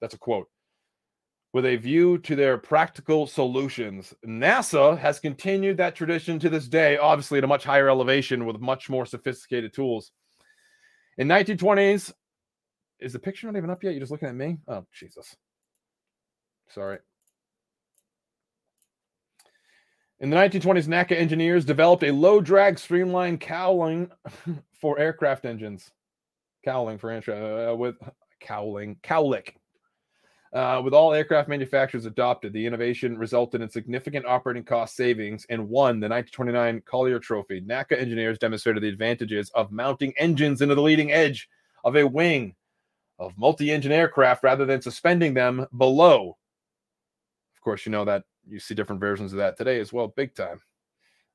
[0.00, 0.48] That's a quote.
[1.56, 6.98] With a view to their practical solutions, NASA has continued that tradition to this day,
[6.98, 10.12] obviously at a much higher elevation with much more sophisticated tools.
[11.16, 12.12] In 1920s,
[13.00, 13.92] is the picture not even up yet?
[13.92, 14.58] You're just looking at me?
[14.68, 15.34] Oh, Jesus.
[16.68, 16.98] Sorry.
[20.20, 24.10] In the 1920s, NACA engineers developed a low drag streamlined cowling
[24.78, 25.90] for aircraft engines.
[26.66, 27.96] Cowling for uh, with
[28.40, 29.54] cowling, cowlick.
[30.56, 35.68] Uh, with all aircraft manufacturers adopted, the innovation resulted in significant operating cost savings and
[35.68, 37.60] won the 1929 Collier Trophy.
[37.60, 41.46] NACA engineers demonstrated the advantages of mounting engines into the leading edge
[41.84, 42.54] of a wing
[43.18, 46.38] of multi-engine aircraft rather than suspending them below.
[47.54, 50.34] Of course, you know that you see different versions of that today as well, big
[50.34, 50.62] time.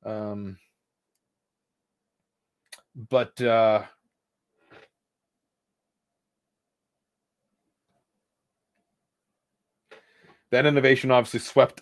[0.03, 0.57] Um,
[3.07, 3.83] but uh,
[10.51, 11.81] that innovation obviously swept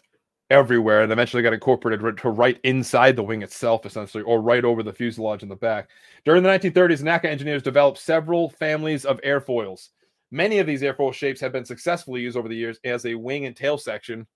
[0.49, 4.81] everywhere and eventually got incorporated to right inside the wing itself, essentially, or right over
[4.81, 5.89] the fuselage in the back.
[6.25, 9.89] During the 1930s, NACA engineers developed several families of airfoils.
[10.31, 13.45] Many of these airfoil shapes have been successfully used over the years as a wing
[13.45, 14.27] and tail section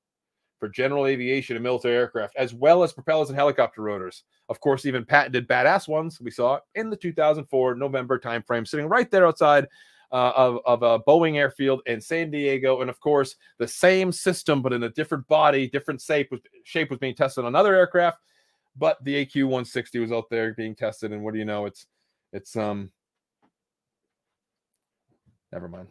[0.60, 4.24] for general aviation and military aircraft, as well as propellers and helicopter rotors.
[4.50, 9.10] Of course, even patented badass ones we saw in the 2004 November timeframe, sitting right
[9.12, 9.68] there outside
[10.14, 12.82] uh, of, of a Boeing airfield in San Diego.
[12.82, 16.92] And of course, the same system, but in a different body, different shape was, shape
[16.92, 18.20] was being tested on another aircraft.
[18.78, 21.12] But the AQ 160 was out there being tested.
[21.12, 21.66] And what do you know?
[21.66, 21.88] It's,
[22.32, 22.92] it's, um,
[25.52, 25.88] never mind.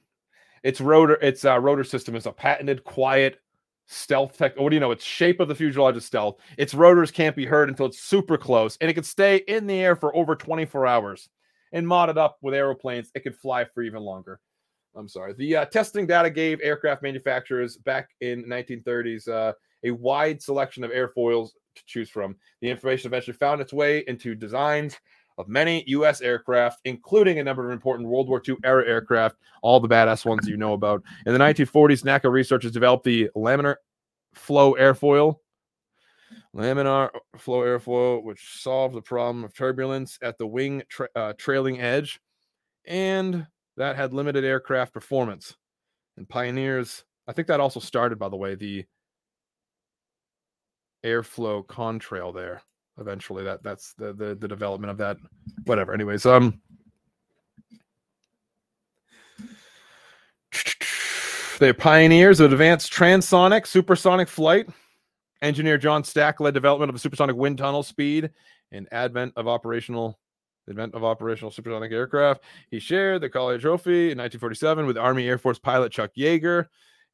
[0.62, 3.40] Its rotor, its uh, rotor system is a patented, quiet,
[3.86, 4.56] stealth tech.
[4.56, 4.92] What do you know?
[4.92, 6.36] Its shape of the fuselage is stealth.
[6.56, 9.80] Its rotors can't be heard until it's super close, and it can stay in the
[9.80, 11.28] air for over 24 hours
[11.72, 14.40] and modded up with aeroplanes, it could fly for even longer.
[14.94, 15.32] I'm sorry.
[15.32, 19.52] The uh, testing data gave aircraft manufacturers back in 1930s uh,
[19.84, 22.36] a wide selection of airfoils to choose from.
[22.60, 24.96] The information eventually found its way into designs
[25.38, 26.20] of many U.S.
[26.20, 30.46] aircraft, including a number of important World War II era aircraft, all the badass ones
[30.46, 31.02] you know about.
[31.26, 33.76] In the 1940s, NACA researchers developed the laminar
[34.34, 35.36] flow airfoil,
[36.54, 41.80] laminar flow airfoil, which solved the problem of turbulence at the wing tra- uh, trailing
[41.80, 42.20] edge,
[42.86, 43.46] and
[43.76, 45.56] that had limited aircraft performance.
[46.16, 48.84] And pioneers, I think that also started, by the way, the
[51.04, 52.62] airflow contrail there.
[52.98, 55.16] Eventually, that that's the the, the development of that.
[55.64, 55.94] Whatever.
[55.94, 56.60] Anyways, um.
[61.58, 64.68] They're pioneers of advanced transonic, supersonic flight
[65.42, 68.30] Engineer John Stack led development of a supersonic wind tunnel speed
[68.70, 70.18] and advent of operational
[70.68, 72.44] advent of operational supersonic aircraft.
[72.70, 76.66] He shared the Collier Trophy in 1947 with Army Air Force pilot Chuck Yeager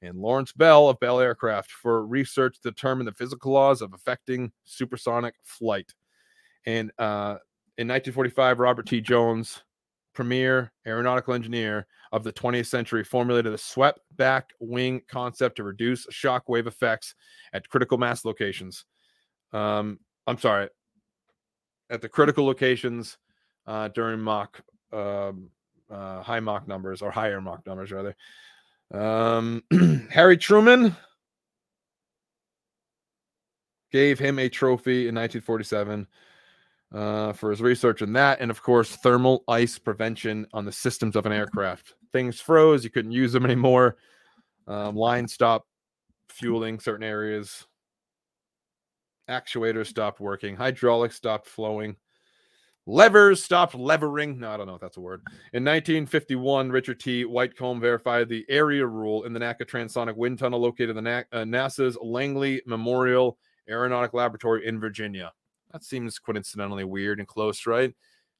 [0.03, 4.53] and Lawrence Bell of Bell Aircraft for research to determine the physical laws of affecting
[4.65, 5.95] supersonic flight.
[6.67, 7.41] And uh,
[7.79, 9.01] in 1945, Robert T.
[9.01, 9.63] Jones,
[10.15, 16.06] premier aeronautical engineer of the 20th century, formulated a swept back wing concept to reduce
[16.10, 17.14] shock wave effects
[17.52, 18.85] at critical mass locations.
[19.52, 20.68] Um, I'm sorry,
[21.90, 23.18] at the critical locations
[23.66, 24.60] uh, during Mach,
[24.93, 25.51] um,
[25.90, 28.16] uh, high Mach numbers or higher Mach numbers, rather.
[28.93, 29.62] Um,
[30.10, 30.97] Harry Truman
[33.90, 36.06] gave him a trophy in 1947
[36.94, 41.16] uh, for his research in that, and of course, thermal ice prevention on the systems
[41.16, 41.94] of an aircraft.
[42.12, 43.97] Things froze, you couldn't use them anymore.
[44.66, 45.66] Um, lines stopped
[46.28, 47.66] fueling certain areas.
[49.28, 50.56] Actuators stopped working.
[50.56, 51.97] Hydraulics stopped flowing.
[52.86, 54.39] Levers stopped levering.
[54.39, 55.20] No, I don't know if that's a word.
[55.52, 57.27] In 1951, Richard T.
[57.27, 61.23] Whitcomb verified the area rule in the NACA transonic wind tunnel located in the Na-
[61.31, 63.36] uh, NASA's Langley Memorial
[63.69, 65.32] Aeronautic Laboratory in Virginia.
[65.73, 67.95] That seems coincidentally weird and close, right?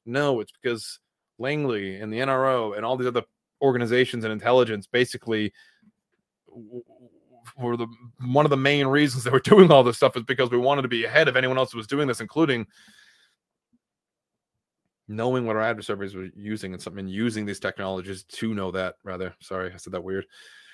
[0.05, 0.99] No, it's because
[1.37, 3.23] Langley and the NRO and all these other
[3.61, 5.53] organizations and intelligence basically
[7.57, 7.87] were the
[8.25, 10.81] one of the main reasons that we're doing all this stuff is because we wanted
[10.81, 12.65] to be ahead of anyone else who was doing this, including
[15.09, 19.33] knowing what our adversaries were using and something using these technologies to know that rather
[19.41, 20.25] sorry i said that weird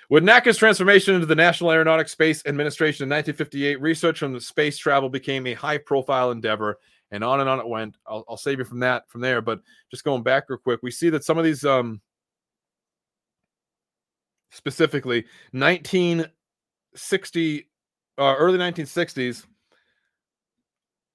[0.10, 5.10] with NACA's transformation into the National Aeronautics Space Administration in 1958, research on space travel
[5.10, 6.77] became a high-profile endeavor,
[7.11, 7.98] and on and on it went.
[8.07, 10.91] I'll, I'll save you from that from there, but just going back real quick, we
[10.91, 12.02] see that some of these, um,
[14.52, 17.69] specifically 1960,
[18.18, 19.45] uh, early 1960s,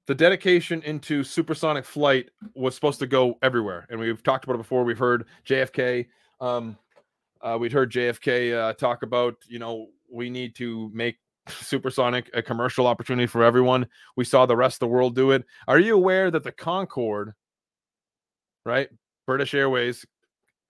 [0.07, 4.59] the dedication into supersonic flight was supposed to go everywhere, and we've talked about it
[4.59, 4.85] before.
[4.85, 6.07] We've heard JFK.
[6.41, 6.77] Um,
[7.43, 11.19] uh, we'd heard JFK uh, talk about, you know, we need to make
[11.49, 13.87] supersonic a commercial opportunity for everyone.
[14.17, 15.45] We saw the rest of the world do it.
[15.67, 17.33] Are you aware that the Concorde,
[18.65, 18.89] right,
[19.27, 20.05] British Airways,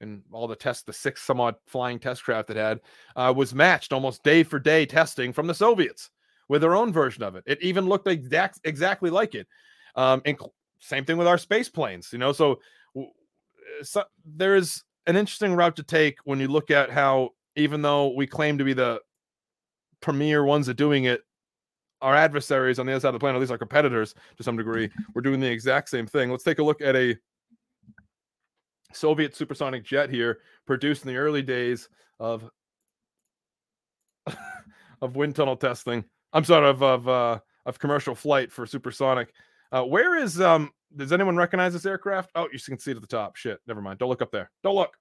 [0.01, 2.81] and all the tests, the six somewhat flying test craft it had,
[3.17, 6.11] uh, was matched almost day for day testing from the Soviets
[6.49, 7.45] with their own version of it.
[7.47, 9.47] It even looked exact, exactly like it.
[9.97, 10.39] Um, and
[10.79, 12.33] same thing with our space planes, you know.
[12.33, 12.61] So,
[13.83, 18.15] so there is an interesting route to take when you look at how even though
[18.15, 19.01] we claim to be the
[20.01, 21.23] premier ones at doing it
[22.01, 24.57] our adversaries on the other side of the planet at least our competitors to some
[24.57, 26.31] degree we're doing the exact same thing.
[26.31, 27.17] Let's take a look at a
[28.93, 31.89] soviet supersonic jet here produced in the early days
[32.21, 32.49] of
[35.03, 36.05] of wind tunnel testing.
[36.33, 39.35] I'm sorry of of uh of commercial flight for supersonic.
[39.73, 42.31] Uh where is um does anyone recognize this aircraft?
[42.35, 43.37] Oh, you can see it at the top.
[43.37, 43.99] Shit, never mind.
[43.99, 44.51] Don't look up there.
[44.63, 44.97] Don't look.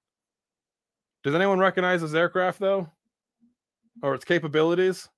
[1.23, 2.89] Does anyone recognize this aircraft though?
[4.01, 5.09] Or its capabilities?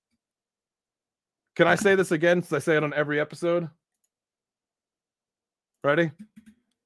[1.55, 3.69] Can I say this again since I say it on every episode?
[5.83, 6.11] Ready?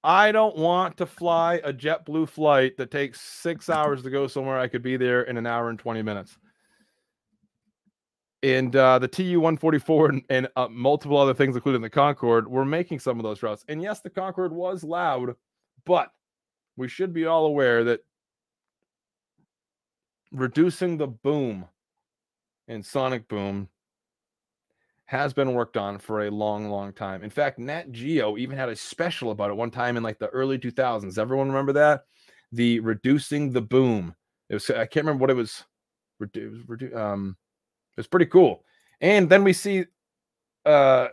[0.04, 4.60] I don't want to fly a JetBlue flight that takes six hours to go somewhere
[4.60, 6.38] I could be there in an hour and 20 minutes
[8.44, 12.66] and uh, the TU 144 and, and uh, multiple other things, including the Concorde, were
[12.66, 13.66] making some of those routes.
[13.68, 15.36] And yes, the Concorde was loud,
[15.86, 16.12] but
[16.78, 18.02] we should be all aware that
[20.32, 21.66] reducing the boom
[22.68, 23.70] and sonic boom
[25.06, 27.24] has been worked on for a long, long time.
[27.24, 30.30] In fact, Nat Geo even had a special about it one time in like the
[30.30, 31.18] early 2000s.
[31.18, 32.06] Everyone remember that?
[32.52, 34.16] The reducing the boom.
[34.50, 35.64] It was I can't remember what it was.
[36.22, 37.36] Redu- redu- um,
[37.98, 38.64] it's pretty cool.
[39.02, 39.86] And then we see
[40.66, 41.10] uh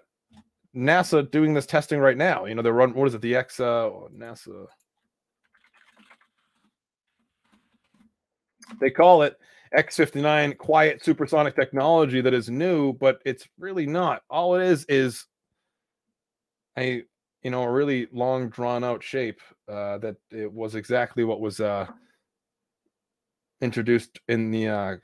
[0.74, 2.46] NASA doing this testing right now.
[2.46, 4.66] You know, they're run what is it, the X uh NASA.
[8.80, 9.38] They call it
[9.76, 14.22] X59 quiet supersonic technology that is new, but it's really not.
[14.30, 15.26] All it is is
[16.78, 17.02] a
[17.42, 21.60] you know a really long drawn out shape uh that it was exactly what was
[21.60, 21.86] uh
[23.60, 24.96] introduced in the uh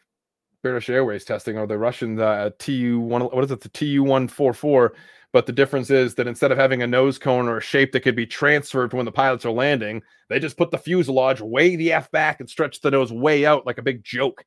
[0.63, 3.23] British Airways testing or the Russian uh, TU one.
[3.23, 3.61] What is it?
[3.61, 4.95] The TU one four four.
[5.33, 8.01] But the difference is that instead of having a nose cone or a shape that
[8.01, 11.93] could be transferred when the pilots are landing, they just put the fuselage way the
[11.93, 14.45] f back and stretch the nose way out like a big joke.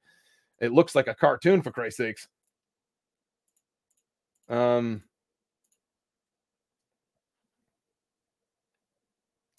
[0.60, 2.28] It looks like a cartoon for Christ's sakes.
[4.50, 5.04] Um.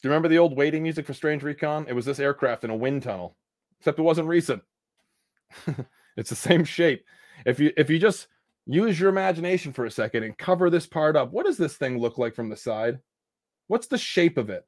[0.01, 1.87] Do you remember the old waiting music for Strange Recon?
[1.89, 3.37] It was this aircraft in a wind tunnel,
[3.79, 4.63] except it wasn't recent.
[6.17, 7.05] It's the same shape.
[7.47, 8.29] If you if you just
[8.67, 11.99] use your imagination for a second and cover this part up, what does this thing
[11.99, 12.99] look like from the side?
[13.67, 14.67] What's the shape of it?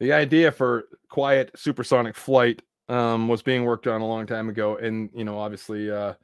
[0.00, 4.76] The idea for quiet supersonic flight um, was being worked on a long time ago,
[4.76, 6.14] and you know, obviously, uh,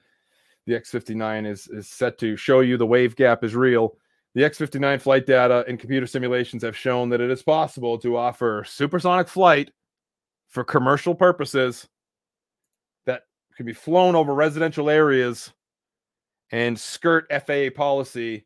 [0.67, 3.97] the X59 is is set to show you the wave gap is real.
[4.35, 8.65] The X59 flight data and computer simulations have shown that it is possible to offer
[8.67, 9.71] supersonic flight
[10.49, 11.89] for commercial purposes
[13.07, 13.23] that
[13.57, 15.53] can be flown over residential areas
[16.51, 18.45] and skirt FAA policy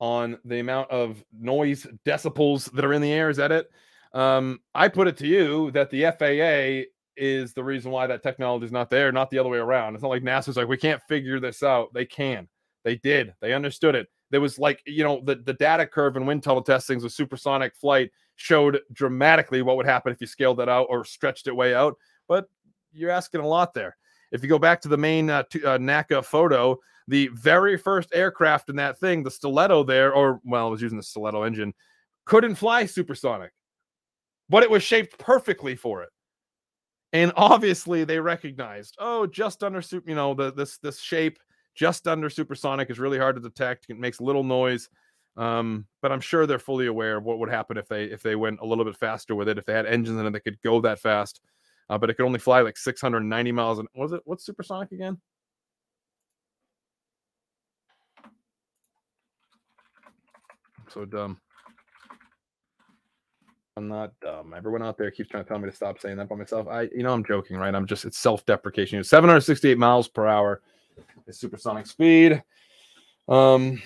[0.00, 3.30] on the amount of noise decibels that are in the air.
[3.30, 3.70] Is that it?
[4.14, 8.66] Um, I put it to you that the FAA is the reason why that technology
[8.66, 9.94] is not there, not the other way around.
[9.94, 11.92] It's not like NASA's like, we can't figure this out.
[11.92, 12.48] They can.
[12.84, 13.34] They did.
[13.40, 14.08] They understood it.
[14.30, 17.76] There was like, you know, the, the data curve and wind tunnel testings with supersonic
[17.76, 21.74] flight showed dramatically what would happen if you scaled that out or stretched it way
[21.74, 21.96] out.
[22.28, 22.48] But
[22.92, 23.96] you're asking a lot there.
[24.30, 26.78] If you go back to the main uh, t- uh, NACA photo,
[27.08, 30.96] the very first aircraft in that thing, the stiletto there, or well, it was using
[30.96, 31.74] the stiletto engine,
[32.24, 33.52] couldn't fly supersonic,
[34.52, 36.10] but it was shaped perfectly for it.
[37.14, 41.38] And obviously, they recognized, oh, just under super, you know, the this this shape
[41.74, 43.86] just under supersonic is really hard to detect.
[43.88, 44.90] It makes little noise.
[45.38, 48.36] Um, but I'm sure they're fully aware of what would happen if they if they
[48.36, 49.56] went a little bit faster with it.
[49.56, 51.40] If they had engines in it that could go that fast,
[51.88, 55.18] uh, but it could only fly like 690 miles an was it what's supersonic again?
[60.92, 61.40] so dumb.
[63.76, 64.52] I'm not dumb.
[64.54, 66.68] Everyone out there keeps trying to tell me to stop saying that by myself.
[66.68, 67.74] I, you know, I'm joking, right?
[67.74, 69.02] I'm just it's self-deprecation.
[69.02, 70.60] 768 miles per hour
[71.26, 72.42] is supersonic speed.
[73.28, 73.80] Um,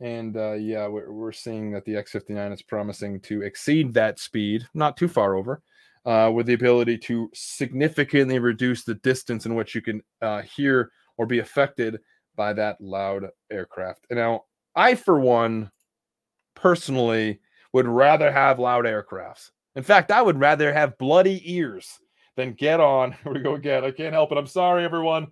[0.00, 4.66] and uh, yeah, we're, we're seeing that the X59 is promising to exceed that speed,
[4.74, 5.62] not too far over,
[6.04, 10.90] uh, with the ability to significantly reduce the distance in which you can uh, hear
[11.18, 12.00] or be affected
[12.34, 14.06] by that loud aircraft.
[14.10, 14.44] And now,
[14.74, 15.70] I, for one,
[16.54, 17.40] personally,
[17.72, 19.50] would rather have loud aircrafts.
[19.76, 22.00] In fact, I would rather have bloody ears
[22.36, 23.12] than get on.
[23.24, 23.84] Here we go again.
[23.84, 24.38] I can't help it.
[24.38, 25.28] I'm sorry, everyone.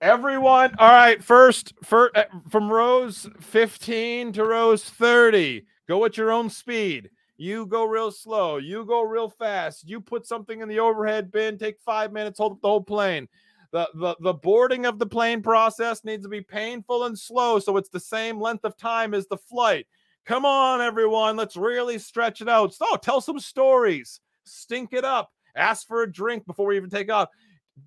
[0.00, 1.24] Everyone, all right.
[1.24, 7.08] First, for, uh, from rows 15 to rows 30, go at your own speed.
[7.36, 8.58] You go real slow.
[8.58, 9.88] You go real fast.
[9.88, 11.58] You put something in the overhead bin.
[11.58, 12.38] Take five minutes.
[12.38, 13.28] Hold up the whole plane.
[13.74, 17.76] The, the, the boarding of the plane process needs to be painful and slow so
[17.76, 19.88] it's the same length of time as the flight.
[20.26, 21.34] Come on, everyone.
[21.34, 22.72] Let's really stretch it out.
[22.72, 24.20] So, tell some stories.
[24.44, 25.32] Stink it up.
[25.56, 27.30] Ask for a drink before we even take off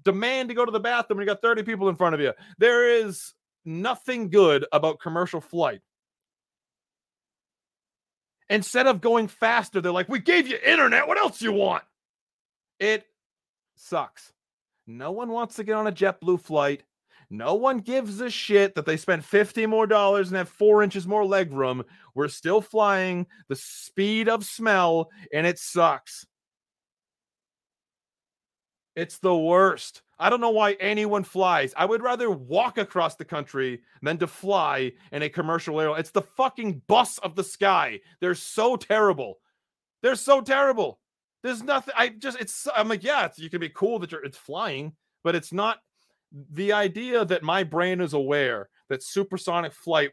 [0.03, 2.33] demand to go to the bathroom when you got 30 people in front of you.
[2.57, 3.33] There is
[3.63, 5.79] nothing good about commercial flight.
[8.49, 11.07] Instead of going faster, they're like, we gave you internet.
[11.07, 11.85] What else you want?
[12.77, 13.05] It
[13.77, 14.33] sucks.
[14.87, 16.83] No one wants to get on a JetBlue flight.
[17.29, 21.05] No one gives a shit that they spent 50 more dollars and have four inches
[21.05, 21.83] more leg room.
[22.15, 26.25] We're still flying the speed of smell, and it sucks.
[28.95, 30.03] It's the worst.
[30.17, 31.73] I don't know why anyone flies.
[31.75, 35.99] I would rather walk across the country than to fly in a commercial airline.
[35.99, 37.99] It's the fucking bus of the sky.
[38.21, 39.39] They're so terrible.
[40.01, 40.99] They're so terrible.
[41.43, 41.93] There's nothing.
[41.97, 42.67] I just it's.
[42.75, 44.93] I'm like, yeah, it's, you can be cool that you're it's flying,
[45.23, 45.79] but it's not.
[46.51, 50.11] The idea that my brain is aware that supersonic flight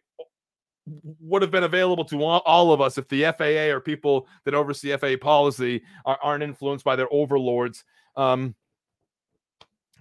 [1.21, 4.95] would have been available to all, of us if the FAA or people that oversee
[4.97, 7.85] FAA policy are, aren't influenced by their overlords.
[8.17, 8.55] Um,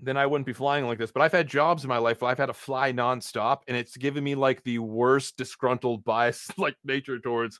[0.02, 1.12] then I wouldn't be flying like this.
[1.12, 3.95] But I've had jobs in my life where I've had to fly nonstop, and it's
[3.95, 7.60] given me like the worst disgruntled bias like nature towards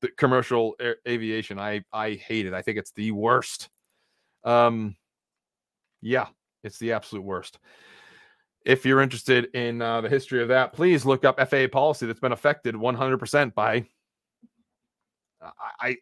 [0.00, 0.76] the commercial
[1.06, 1.58] aviation.
[1.58, 2.54] I I hate it.
[2.54, 3.68] I think it's the worst.
[4.44, 4.96] Um,
[6.00, 6.26] yeah,
[6.62, 7.58] it's the absolute worst.
[8.64, 12.20] If you're interested in uh, the history of that, please look up FAA policy that's
[12.20, 13.86] been affected 100% by.
[15.80, 15.96] I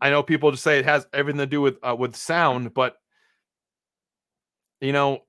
[0.00, 2.96] I know people just say it has everything to do with uh, with sound, but
[4.80, 5.20] you know,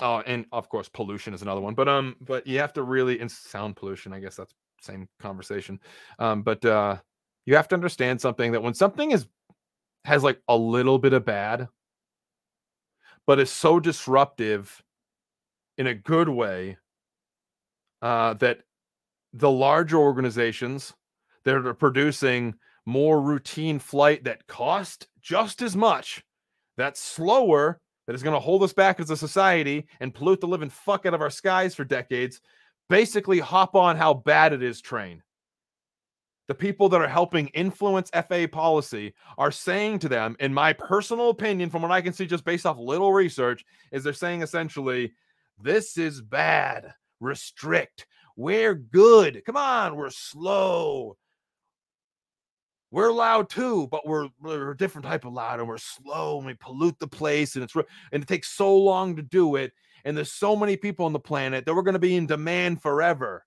[0.00, 1.74] oh, and of course, pollution is another one.
[1.74, 4.12] But um, but you have to really and sound pollution.
[4.12, 5.80] I guess that's same conversation.
[6.18, 6.98] Um, but uh,
[7.46, 9.26] you have to understand something that when something is
[10.04, 11.68] has like a little bit of bad,
[13.26, 14.82] but is so disruptive
[15.78, 16.76] in a good way
[18.02, 18.60] uh, that
[19.32, 20.92] the larger organizations
[21.44, 22.54] that are producing
[22.86, 26.22] more routine flight that cost just as much,
[26.76, 30.48] that's slower, that is going to hold us back as a society and pollute the
[30.48, 32.40] living fuck out of our skies for decades,
[32.88, 35.22] basically hop on how bad it is train.
[36.46, 41.30] The people that are helping influence FA policy are saying to them, in my personal
[41.30, 45.14] opinion, from what I can see just based off little research, is they're saying essentially,
[45.62, 48.06] this is bad, restrict,
[48.36, 49.42] we're good.
[49.46, 51.16] Come on, we're slow.
[52.94, 56.46] We're loud too, but we're, we're a different type of loud and we're slow and
[56.46, 59.72] we pollute the place and it's and it takes so long to do it.
[60.04, 62.82] And there's so many people on the planet that we're going to be in demand
[62.82, 63.44] forever.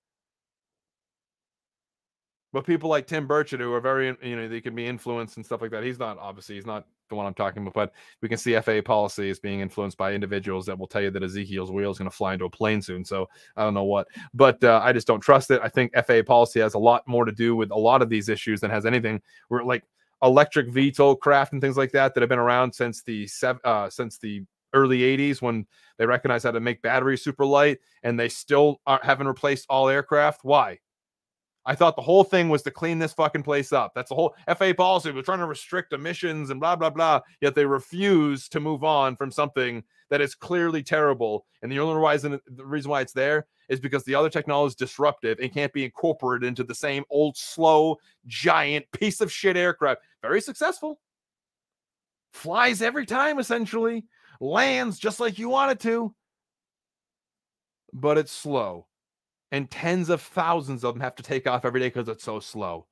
[2.52, 5.46] But people like Tim Burchett, who are very, you know, they can be influenced and
[5.46, 5.82] stuff like that.
[5.82, 8.80] He's not obviously he's not the one I'm talking about, but we can see FAA
[8.84, 12.10] policy is being influenced by individuals that will tell you that Ezekiel's wheel is going
[12.10, 13.04] to fly into a plane soon.
[13.04, 15.60] So I don't know what, but uh, I just don't trust it.
[15.62, 18.28] I think FAA policy has a lot more to do with a lot of these
[18.28, 19.20] issues than has anything.
[19.48, 19.84] Where like
[20.22, 23.28] electric VTOL craft and things like that that have been around since the
[23.64, 24.44] uh, since the
[24.74, 25.66] early 80s when
[25.96, 29.88] they recognized how to make batteries super light and they still aren't, haven't replaced all
[29.88, 30.44] aircraft.
[30.44, 30.78] Why?
[31.66, 33.92] I thought the whole thing was to clean this fucking place up.
[33.94, 35.10] That's the whole FA policy.
[35.10, 37.20] We're trying to restrict emissions and blah, blah, blah.
[37.42, 41.44] Yet they refuse to move on from something that is clearly terrible.
[41.62, 44.76] And the only reason, the reason why it's there is because the other technology is
[44.76, 50.00] disruptive and can't be incorporated into the same old, slow, giant piece of shit aircraft.
[50.22, 51.00] Very successful.
[52.32, 54.06] Flies every time, essentially.
[54.40, 56.14] Lands just like you want it to.
[57.92, 58.87] But it's slow
[59.50, 62.40] and tens of thousands of them have to take off every day because it's so
[62.40, 62.86] slow.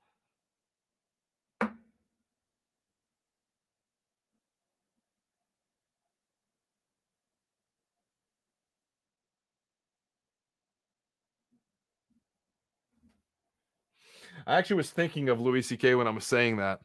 [14.46, 15.96] I actually was thinking of Louis C.K.
[15.96, 16.78] when I was saying that.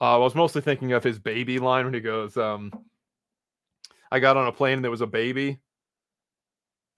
[0.00, 2.72] Uh, I was mostly thinking of his baby line when he goes, um,
[4.10, 5.58] I got on a plane and there was a baby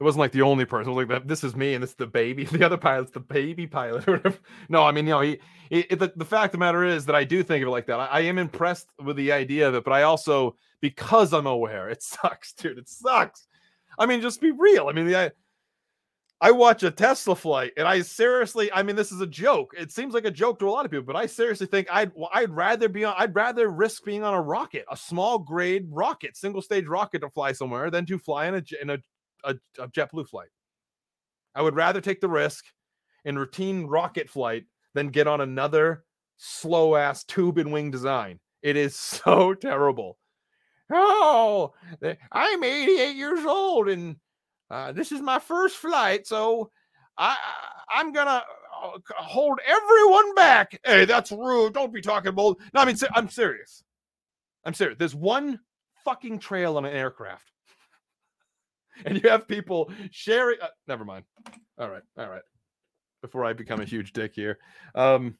[0.01, 0.93] it wasn't like the only person.
[0.93, 2.45] It was like this is me and this is the baby.
[2.55, 4.21] The other pilot's the baby pilot or.
[4.69, 5.39] No, I mean, you know, he,
[5.71, 7.87] he the, the fact of the matter is that I do think of it like
[7.87, 8.01] that.
[8.01, 11.89] I, I, am impressed with the idea of it, but I also, because I'm aware,
[11.91, 12.79] it sucks, dude.
[12.79, 13.47] It sucks.
[13.99, 14.89] I mean, just be real.
[14.89, 15.31] I mean, the, I,
[16.41, 19.73] I watch a Tesla flight and I seriously, I mean, this is a joke.
[19.79, 22.11] It seems like a joke to a lot of people, but I seriously think I'd
[22.33, 26.37] I'd rather be on I'd rather risk being on a rocket, a small grade rocket,
[26.37, 28.99] single stage rocket to fly somewhere than to fly in a in a
[29.45, 30.49] a, a JetBlue flight.
[31.55, 32.65] I would rather take the risk
[33.25, 34.65] in routine rocket flight
[34.95, 36.05] than get on another
[36.37, 38.41] slow ass tube and wing design.
[38.63, 40.19] It is so terrible.
[40.93, 41.73] Oh,
[42.33, 44.17] I'm 88 years old and
[44.71, 46.71] uh, this is my first flight, so
[47.17, 47.37] I
[47.89, 48.43] I'm gonna
[48.83, 50.81] uh, hold everyone back.
[50.85, 51.75] Hey, that's rude.
[51.75, 52.61] Don't be talking bold.
[52.73, 53.85] No, I mean I'm serious.
[54.65, 54.97] I'm serious.
[54.99, 55.61] There's one
[56.05, 57.51] fucking trail on an aircraft
[59.05, 60.61] and you have people sharing.
[60.61, 61.25] Uh, never mind.
[61.79, 62.43] All right, all right.
[63.23, 64.59] Before I become a huge dick here,
[64.95, 65.37] um,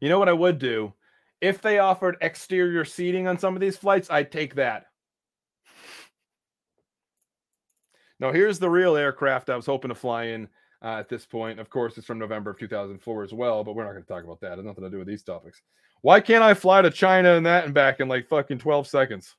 [0.00, 0.94] you know what I would do
[1.40, 4.10] if they offered exterior seating on some of these flights?
[4.10, 4.86] I'd take that.
[8.20, 10.48] Now, here's the real aircraft I was hoping to fly in
[10.82, 11.60] uh, at this point.
[11.60, 14.24] Of course, it's from November of 2004 as well, but we're not going to talk
[14.24, 14.54] about that.
[14.54, 15.62] It has nothing to do with these topics.
[16.02, 19.34] Why can't I fly to China and that and back in like fucking 12 seconds?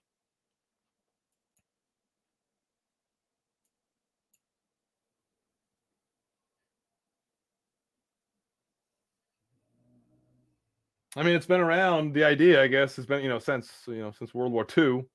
[11.15, 12.14] I mean, it's been around.
[12.14, 15.06] The idea, I guess, has been you know since you know since World War II.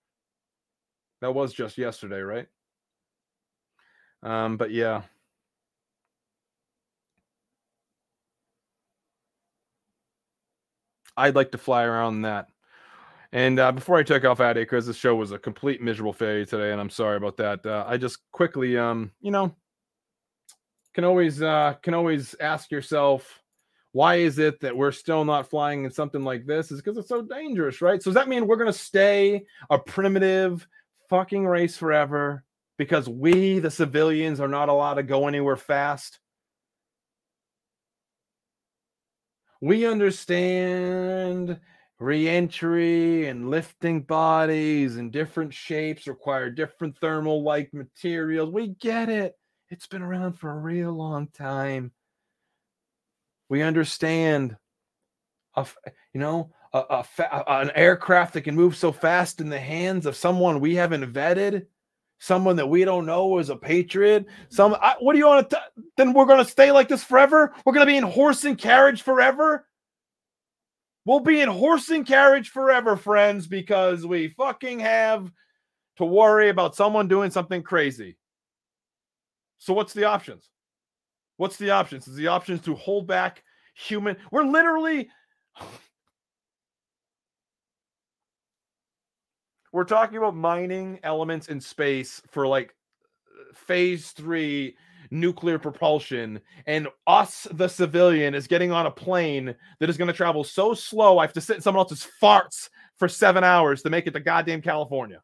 [1.21, 2.47] That was just yesterday, right?
[4.23, 5.03] Um, but yeah.
[11.17, 12.49] I'd like to fly around that.
[13.33, 16.13] And uh, before I take off out here, because the show was a complete miserable
[16.13, 17.67] failure today, and I'm sorry about that.
[17.67, 19.53] Uh, I just quickly, um, you know,
[20.95, 23.43] can always uh, can always ask yourself,
[23.91, 26.71] why is it that we're still not flying in something like this?
[26.71, 28.01] Is because it's so dangerous, right?
[28.01, 30.67] So does that mean we're gonna stay a primitive
[31.11, 32.45] fucking race forever
[32.77, 36.21] because we, the civilians, are not allowed to go anywhere fast?
[39.65, 41.59] We understand
[41.99, 48.51] reentry and lifting bodies and different shapes require different thermal like materials.
[48.51, 49.39] We get it.
[49.71, 51.93] It's been around for a real long time.
[53.49, 54.55] We understand,
[55.57, 55.67] a,
[56.13, 60.15] you know, a, a, an aircraft that can move so fast in the hands of
[60.15, 61.69] someone we haven't vetted
[62.25, 64.25] someone that we don't know is a patriot.
[64.49, 65.61] Some, I, what do you want to?
[65.99, 67.53] Then we're going to stay like this forever.
[67.65, 69.67] We're going to be in horse and carriage forever.
[71.05, 75.31] We'll be in horse and carriage forever, friends, because we fucking have
[75.97, 78.17] to worry about someone doing something crazy.
[79.59, 80.49] So what's the options?
[81.37, 82.09] What's the options?
[82.09, 83.45] Is the options to hold back
[83.75, 84.17] human?
[84.31, 85.11] We're literally
[89.75, 92.73] we're talking about mining elements in space for like
[93.53, 94.77] phase three
[95.11, 100.15] nuclear propulsion and us the civilian is getting on a plane that is going to
[100.15, 102.69] travel so slow i have to sit in someone else's farts
[102.99, 105.21] for seven hours to make it to goddamn california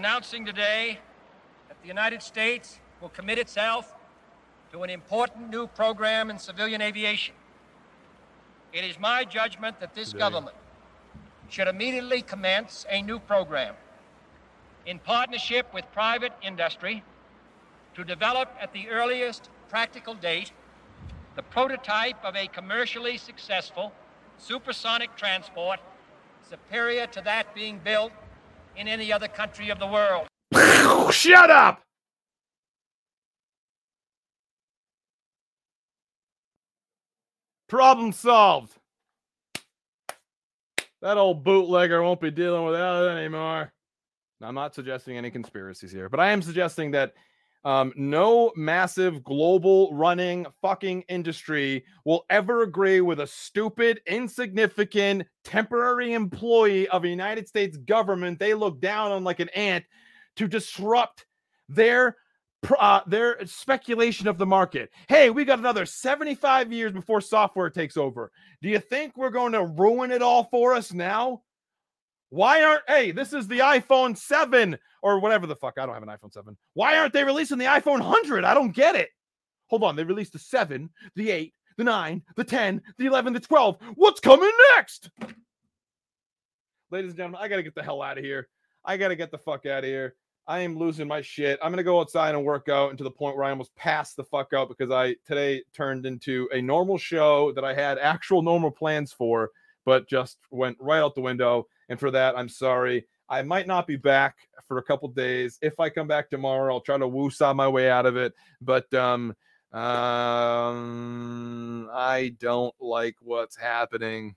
[0.00, 0.98] announcing today
[1.68, 3.94] that the United States will commit itself
[4.72, 7.34] to an important new program in civilian aviation.
[8.72, 10.56] It is my judgment that this government
[11.50, 13.74] should immediately commence a new program
[14.86, 17.04] in partnership with private industry
[17.94, 20.50] to develop at the earliest practical date
[21.36, 23.92] the prototype of a commercially successful
[24.38, 25.78] supersonic transport
[26.48, 28.12] superior to that being built
[28.76, 30.26] in any other country of the world.
[31.12, 31.82] Shut up!
[37.68, 38.76] Problem solved.
[41.02, 43.72] That old bootlegger won't be dealing with that anymore.
[44.40, 47.14] Now, I'm not suggesting any conspiracies here, but I am suggesting that
[47.64, 56.14] um, no massive global running fucking industry will ever agree with a stupid, insignificant, temporary
[56.14, 59.84] employee of a United States government they look down on like an ant
[60.36, 61.26] to disrupt
[61.68, 62.16] their
[62.78, 64.90] uh, their speculation of the market.
[65.08, 68.30] Hey, we got another 75 years before software takes over.
[68.60, 71.42] Do you think we're going to ruin it all for us now?
[72.28, 75.78] Why aren't hey, this is the iPhone 7 or whatever the fuck.
[75.78, 76.56] I don't have an iPhone 7.
[76.74, 78.44] Why aren't they releasing the iPhone 100?
[78.44, 79.10] I don't get it.
[79.68, 83.40] Hold on, they released the 7, the 8, the 9, the 10, the 11, the
[83.40, 83.76] 12.
[83.94, 85.10] What's coming next?
[86.90, 88.48] Ladies and gentlemen, I got to get the hell out of here.
[88.84, 90.16] I got to get the fuck out of here.
[90.50, 91.60] I am losing my shit.
[91.62, 94.16] I'm gonna go outside and work out and to the point where I almost passed
[94.16, 98.42] the fuck out because I today turned into a normal show that I had actual
[98.42, 99.50] normal plans for,
[99.84, 101.68] but just went right out the window.
[101.88, 103.06] And for that, I'm sorry.
[103.30, 104.36] I might not be back
[104.66, 105.58] for a couple days.
[105.62, 108.34] If I come back tomorrow, I'll try to woo-saw my way out of it.
[108.60, 109.36] But um,
[109.72, 114.34] um, I don't like what's happening.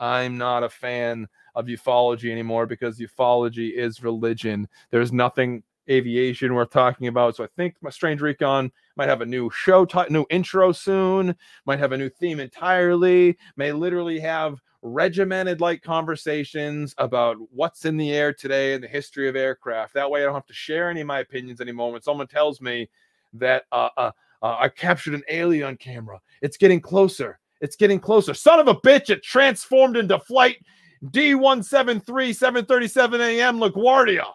[0.00, 4.68] I'm not a fan of ufology anymore because ufology is religion.
[4.90, 7.36] There's nothing aviation worth talking about.
[7.36, 11.36] So I think my Strange Recon might have a new show, ti- new intro soon,
[11.66, 17.96] might have a new theme entirely, may literally have regimented like conversations about what's in
[17.96, 19.94] the air today and the history of aircraft.
[19.94, 21.92] That way I don't have to share any of my opinions anymore.
[21.92, 22.88] When someone tells me
[23.34, 24.10] that uh, uh,
[24.42, 27.40] uh, I captured an alien on camera, it's getting closer.
[27.60, 28.34] It's getting closer.
[28.34, 30.58] Son of a bitch, it transformed into flight
[31.06, 34.26] D173 737 AM LaGuardia.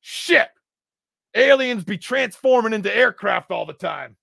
[0.00, 0.48] Shit.
[1.34, 4.16] Aliens be transforming into aircraft all the time.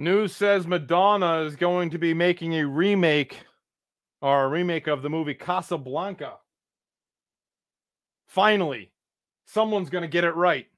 [0.00, 3.40] News says Madonna is going to be making a remake
[4.22, 6.38] or a remake of the movie Casablanca.
[8.26, 8.92] Finally,
[9.44, 10.68] someone's going to get it right.